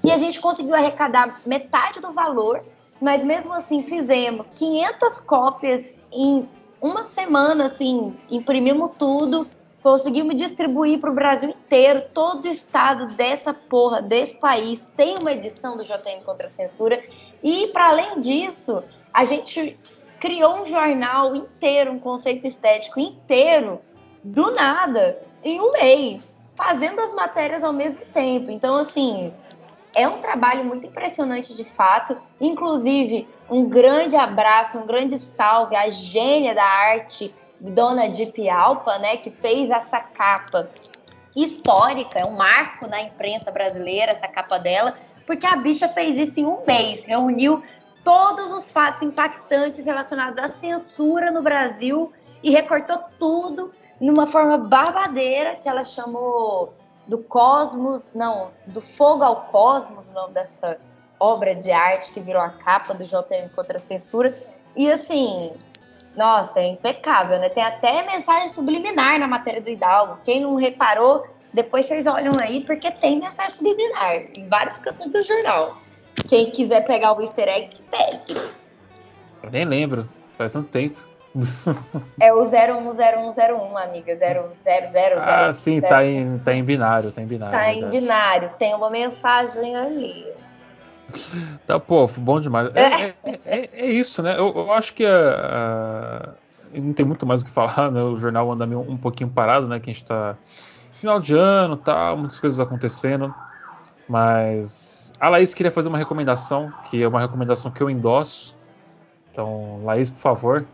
[0.03, 2.62] E a gente conseguiu arrecadar metade do valor,
[3.01, 6.49] mas mesmo assim fizemos 500 cópias em
[6.81, 9.47] uma semana, assim, imprimimos tudo
[9.83, 12.03] Conseguimos distribuir para o Brasil inteiro.
[12.13, 17.03] Todo estado dessa porra, desse país, tem uma edição do JM contra a censura.
[17.43, 18.83] E, para além disso,
[19.13, 19.79] a gente
[20.19, 23.81] criou um jornal inteiro, um conceito estético inteiro,
[24.23, 26.23] do nada, em um mês,
[26.57, 28.51] fazendo as matérias ao mesmo tempo.
[28.51, 29.33] Então, assim,
[29.95, 32.17] é um trabalho muito impressionante de fato.
[32.41, 39.17] Inclusive, um grande abraço, um grande salve à gênia da arte Dona Deep Alpa, né,
[39.17, 40.69] que fez essa capa
[41.35, 44.95] histórica, é um marco na imprensa brasileira, essa capa dela,
[45.27, 47.63] porque a bicha fez isso em um mês, reuniu
[48.03, 52.13] todos os fatos impactantes relacionados à censura no Brasil
[52.43, 56.73] e recortou tudo numa forma babadeira que ela chamou
[57.07, 60.79] do cosmos, não, do fogo ao cosmos, o nome dessa
[61.19, 64.37] obra de arte que virou a capa do JM contra a censura.
[64.77, 65.53] E assim,
[66.19, 67.49] nossa, é impecável, né?
[67.49, 70.19] Tem até mensagem subliminar na matéria do Hidalgo.
[70.24, 75.23] Quem não reparou, depois vocês olham aí, porque tem mensagem subliminar em vários cantos do
[75.23, 75.78] jornal.
[76.28, 78.35] Quem quiser pegar o easter egg, pegue.
[79.45, 80.99] Eu nem lembro, faz um tempo.
[82.20, 84.16] é o 010101, amiga.
[84.16, 85.19] 0000.
[85.20, 87.57] Ah, sim, tá em, tá em binário, tá em binário.
[87.57, 90.27] Tá em binário, tem uma mensagem ali.
[91.67, 92.71] Tá, pô, bom demais.
[92.75, 93.15] É, é,
[93.45, 94.39] é, é isso, né?
[94.39, 96.35] Eu, eu acho que a,
[96.73, 98.03] a, não tem muito mais o que falar, né?
[98.03, 99.81] O jornal anda meio, um pouquinho parado, né?
[99.81, 100.37] Que a gente tá
[100.93, 103.35] final de ano, tá, muitas coisas acontecendo.
[104.09, 108.57] Mas a Laís queria fazer uma recomendação, que é uma recomendação que eu endosso.
[109.31, 110.67] Então, Laís, por favor.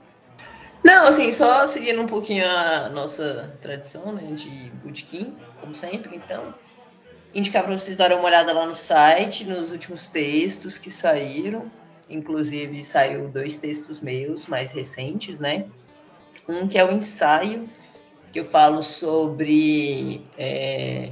[0.83, 6.55] Não, assim, só seguindo um pouquinho a nossa tradição, né, de bootkin, como sempre, então
[7.35, 11.71] indicar para vocês darem uma olhada lá no site, nos últimos textos que saíram.
[12.09, 15.67] Inclusive, saiu dois textos meus mais recentes, né?
[16.49, 17.69] Um que é o ensaio,
[18.31, 21.11] que eu falo sobre é,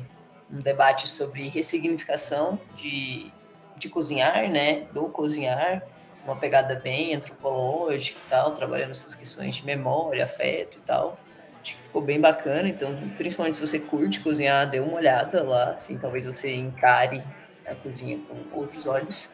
[0.51, 3.32] um debate sobre ressignificação de,
[3.78, 4.86] de cozinhar, né?
[4.93, 5.82] Do cozinhar,
[6.24, 11.19] uma pegada bem antropológica e tal, trabalhando essas questões de memória, afeto e tal.
[11.62, 15.70] Acho que ficou bem bacana, então, principalmente se você curte cozinhar, dê uma olhada lá,
[15.70, 17.22] assim, talvez você encare
[17.64, 19.30] a cozinha com outros olhos.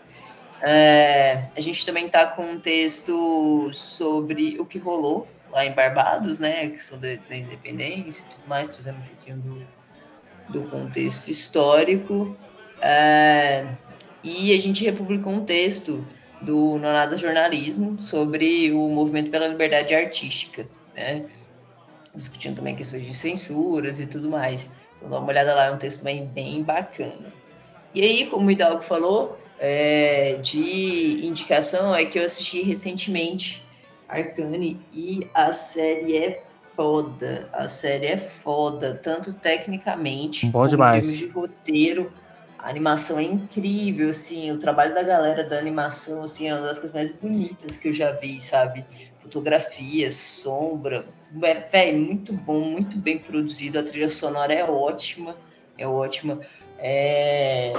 [0.61, 6.39] É, a gente também está com um texto sobre o que rolou lá em Barbados,
[6.39, 9.67] né, a questão da, da independência e tudo mais, trazendo um pouquinho do,
[10.51, 12.37] do contexto histórico.
[12.83, 13.67] É,
[14.23, 16.07] e a gente republicou um texto
[16.41, 21.25] do Nonada Jornalismo sobre o movimento pela liberdade artística, né?
[22.19, 24.71] Discutindo também questões de censuras e tudo mais.
[24.97, 27.33] Então dá uma olhada lá, é um texto também bem bacana.
[27.95, 33.65] E aí, como o Hidalgo falou, é, de indicação é que eu assisti recentemente
[34.09, 36.43] Arcane e a série é
[36.77, 37.49] foda.
[37.53, 40.95] A série é foda, tanto tecnicamente Bom como demais.
[40.95, 42.13] em termos de roteiro.
[42.59, 46.79] A animação é incrível, assim, o trabalho da galera da animação, assim, é uma das
[46.79, 48.85] coisas mais bonitas que eu já vi, sabe?
[49.21, 51.07] Fotografia, sombra,
[51.43, 53.79] é, véio, muito bom, muito bem produzido.
[53.79, 55.37] A trilha sonora é ótima,
[55.77, 56.41] é ótima.
[56.79, 57.73] É,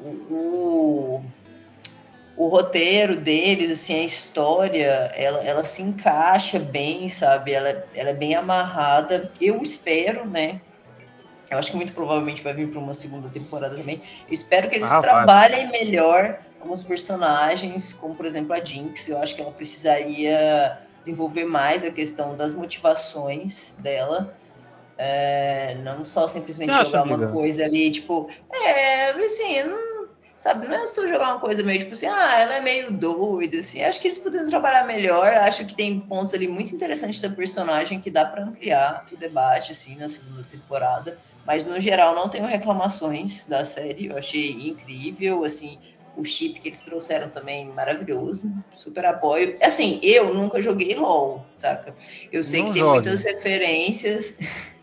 [0.00, 1.24] o, o,
[2.36, 7.52] o, roteiro deles, assim, a história, ela, ela se encaixa bem, sabe?
[7.52, 9.30] Ela, ela é bem amarrada.
[9.40, 10.60] Eu espero, né?
[11.54, 14.02] Eu acho que muito provavelmente vai vir para uma segunda temporada também.
[14.26, 15.80] Eu espero que eles ah, trabalhem vai.
[15.80, 19.08] melhor alguns personagens, como por exemplo a Jinx.
[19.08, 24.34] Eu acho que ela precisaria desenvolver mais a questão das motivações dela.
[24.96, 30.06] É, não só simplesmente jogar uma coisa ali, tipo, é, assim, não,
[30.38, 33.58] sabe, não é só jogar uma coisa meio tipo assim, ah, ela é meio doida,
[33.58, 33.82] assim.
[33.82, 35.26] Acho que eles poderiam trabalhar melhor.
[35.26, 39.72] Acho que tem pontos ali muito interessantes da personagem que dá para ampliar o debate,
[39.72, 41.18] assim, na segunda temporada.
[41.46, 44.06] Mas no geral não tenho reclamações da série.
[44.06, 45.78] Eu achei incrível, assim
[46.16, 49.56] o chip que eles trouxeram também maravilhoso, super apoio.
[49.60, 51.94] Assim, eu nunca joguei LOL, saca?
[52.30, 52.94] Eu sei Não que tem jogue.
[52.94, 54.38] muitas referências.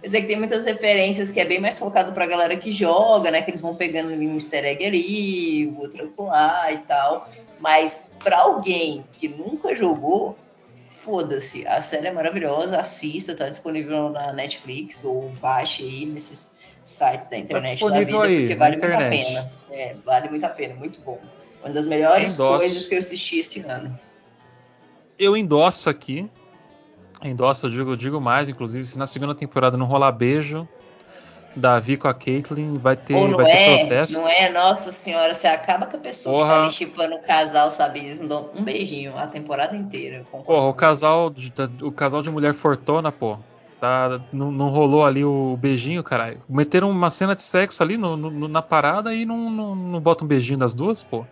[0.00, 3.32] Eu sei que tem muitas referências que é bem mais focado pra galera que joga,
[3.32, 3.42] né?
[3.42, 7.28] Que eles vão pegando um easter egg ali, outro lá e tal.
[7.58, 10.38] Mas para alguém que nunca jogou,
[11.08, 11.66] foda-se.
[11.66, 17.36] A série é maravilhosa, assista, tá disponível na Netflix ou baixe aí nesses sites da
[17.36, 19.50] tá internet tá da vida, aí, porque vale muito a pena.
[19.70, 21.18] É, vale muito a pena, muito bom.
[21.64, 22.58] Uma das melhores Endosso.
[22.58, 23.98] coisas que eu assisti esse ano.
[25.18, 26.30] Eu endosso aqui.
[27.24, 30.68] Endosso, eu digo, eu digo mais, inclusive, se na segunda temporada não rolar beijo,
[31.58, 34.14] Davi com a Caitlyn vai ter, Ou não vai é, ter protesto.
[34.14, 36.48] Não é, nossa senhora, você acaba com a pessoa Porra.
[36.48, 38.00] que tá ali chipando o casal, sabe?
[38.00, 40.24] Eles não dão um beijinho a temporada inteira.
[40.30, 41.52] Porra, o casal, de,
[41.82, 43.38] o casal de mulher fortuna, pô.
[43.80, 46.42] Tá, não, não, rolou ali o beijinho, caralho.
[46.48, 50.24] Meteram uma cena de sexo ali no, no, na parada e não, não, não botam
[50.24, 51.24] um beijinho das duas, pô.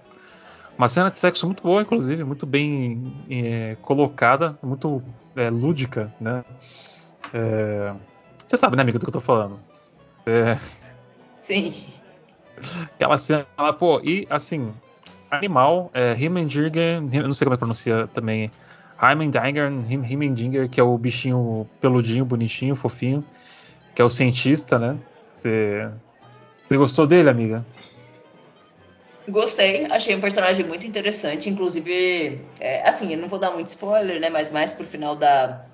[0.78, 5.02] Uma cena de sexo muito boa, inclusive, muito bem é, colocada, muito
[5.34, 6.44] é, lúdica, né?
[7.32, 7.92] É,
[8.46, 9.58] você sabe, né, amigo, do que eu tô falando.
[10.26, 10.58] É.
[11.40, 11.86] Sim.
[12.94, 14.74] Aquela cena lá, pô, e assim,
[15.30, 18.50] animal, é, não sei como é que pronuncia também,
[19.00, 23.24] Heimendinger, Heimendinger, que é o bichinho peludinho, bonitinho, fofinho,
[23.94, 24.98] que é o cientista, né?
[25.34, 25.88] Você,
[26.66, 27.64] você gostou dele, amiga?
[29.28, 34.20] Gostei, achei um personagem muito interessante, inclusive, é, assim, eu não vou dar muito spoiler,
[34.20, 35.65] né, mas mais pro final da,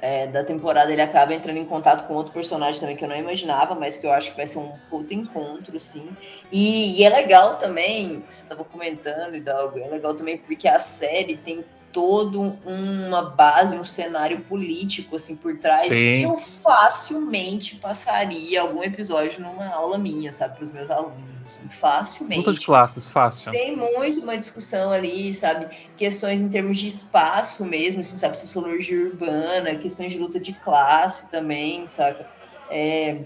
[0.00, 3.16] é, da temporada ele acaba entrando em contato com outro personagem também que eu não
[3.16, 6.08] imaginava, mas que eu acho que vai ser um puto encontro, sim.
[6.50, 11.36] E, e é legal também, você estava comentando, Hidalgo, é legal também porque a série
[11.36, 15.88] tem todo uma base, um cenário político assim por trás.
[15.88, 16.24] Sim.
[16.24, 22.46] Eu facilmente passaria algum episódio numa aula minha, sabe, para os meus alunos, assim, facilmente.
[22.46, 23.52] Luta de classes, fácil.
[23.52, 29.06] Tem muito uma discussão ali, sabe, questões em termos de espaço mesmo, assim, sabe, sociologia
[29.06, 32.24] urbana, questões de luta de classe também, sabe.
[32.70, 33.22] É,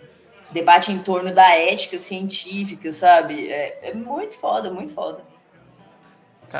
[0.50, 3.48] debate em torno da ética científica, sabe?
[3.48, 5.33] É, é muito foda, muito foda.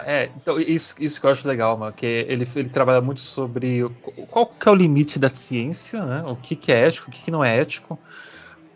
[0.04, 3.88] É, então isso, isso que eu acho legal, mano, que ele, ele trabalha muito sobre
[4.30, 6.24] qual que é o limite da ciência, né?
[6.26, 7.98] O que, que é ético, o que, que não é ético,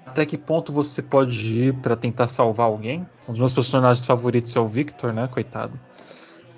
[0.06, 3.06] até que ponto você pode ir para tentar salvar alguém.
[3.28, 5.28] Um dos meus personagens favoritos é o Victor, né?
[5.28, 5.78] Coitado.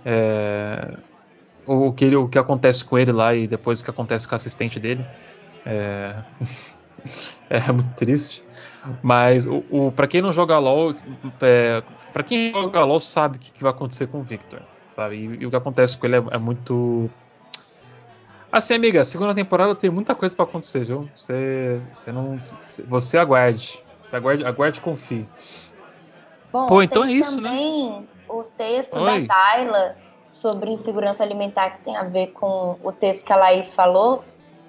[0.05, 0.97] É,
[1.67, 4.37] o, que, o que acontece com ele lá e depois o que acontece com o
[4.37, 5.05] assistente dele.
[5.65, 6.17] É,
[7.49, 8.45] é muito triste.
[9.03, 10.95] Mas o, o para quem não joga LoL,
[11.43, 11.83] é,
[12.13, 15.17] para quem joga LoL sabe o que, que, vai acontecer com o Victor, sabe?
[15.17, 17.11] E, e o que acontece com ele é, é, muito
[18.53, 21.09] Assim, amiga, segunda temporada tem muita coisa para acontecer, viu?
[21.17, 22.37] Você, você não,
[22.89, 25.29] você aguarde, você aguarde, aguarde e confie.
[26.53, 27.49] Bom, Pô, então é isso, né?
[27.49, 29.27] também o texto Oi.
[29.27, 29.97] da Tayla
[30.27, 34.25] sobre insegurança alimentar que tem a ver com o texto que a Laís falou.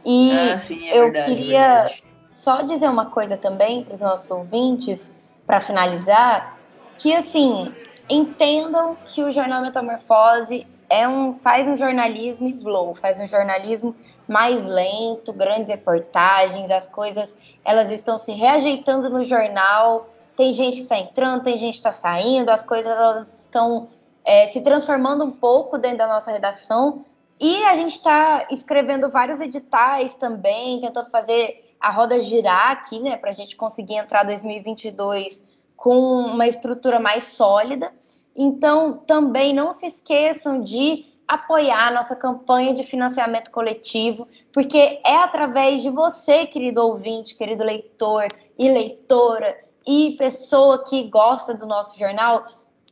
[0.05, 2.10] E ah, sim, é eu verdade, queria é
[2.41, 5.09] só dizer uma coisa também para os nossos ouvintes,
[5.45, 6.57] para finalizar,
[6.97, 7.72] que assim,
[8.09, 13.95] entendam que o jornal Metamorfose é um, faz um jornalismo slow, faz um jornalismo
[14.27, 20.84] mais lento, grandes reportagens, as coisas elas estão se reajeitando no jornal, tem gente que
[20.84, 23.88] está entrando, tem gente que está saindo, as coisas elas estão
[24.26, 27.05] é, se transformando um pouco dentro da nossa redação.
[27.39, 33.18] E a gente está escrevendo vários editais também, tentando fazer a roda girar aqui, né,
[33.18, 35.41] para a gente conseguir entrar 2022
[35.76, 37.91] com uma estrutura mais sólida.
[38.36, 45.16] Então, também não se esqueçam de apoiar a nossa campanha de financiamento coletivo, porque é
[45.16, 48.28] através de você, querido ouvinte, querido leitor
[48.58, 52.45] e leitora e pessoa que gosta do nosso jornal,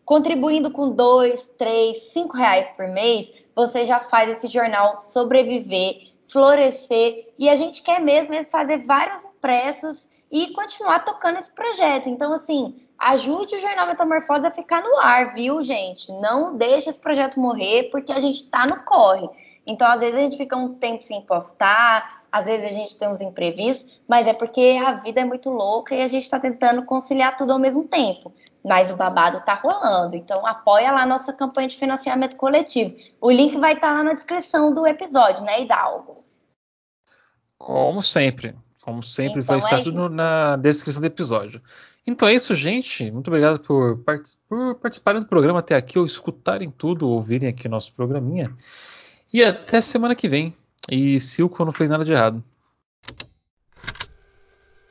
[0.03, 7.33] contribuindo com dois, três, cinco reais por mês, você já faz esse jornal sobreviver florescer
[7.37, 12.07] e a gente quer mesmo é fazer vários impressos e continuar tocando esse projeto.
[12.07, 16.11] Então, assim, ajude o Jornal Metamorfose a ficar no ar, viu, gente?
[16.13, 19.27] Não deixe esse projeto morrer, porque a gente tá no corre.
[19.65, 23.09] Então, às vezes a gente fica um tempo sem postar, às vezes a gente tem
[23.09, 26.83] uns imprevistos, mas é porque a vida é muito louca e a gente está tentando
[26.83, 28.31] conciliar tudo ao mesmo tempo.
[28.69, 30.15] Mas o babado tá rolando.
[30.15, 32.95] Então apoia lá a nossa campanha de financiamento coletivo.
[33.19, 36.23] O link vai estar tá lá na descrição do episódio, né, Hidalgo?
[37.57, 38.55] Como sempre.
[38.83, 40.09] Como sempre, então vai estar é tudo isso.
[40.09, 41.59] na descrição do episódio.
[42.05, 43.09] Então é isso, gente.
[43.09, 47.67] Muito obrigado por, part por participarem do programa até aqui, ou escutarem tudo, ouvirem aqui
[47.67, 48.55] nosso programinha.
[49.33, 50.55] E até semana que vem.
[50.87, 52.43] E Silco não fez nada de errado.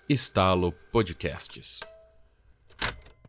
[0.09, 1.81] Estalo Podcasts.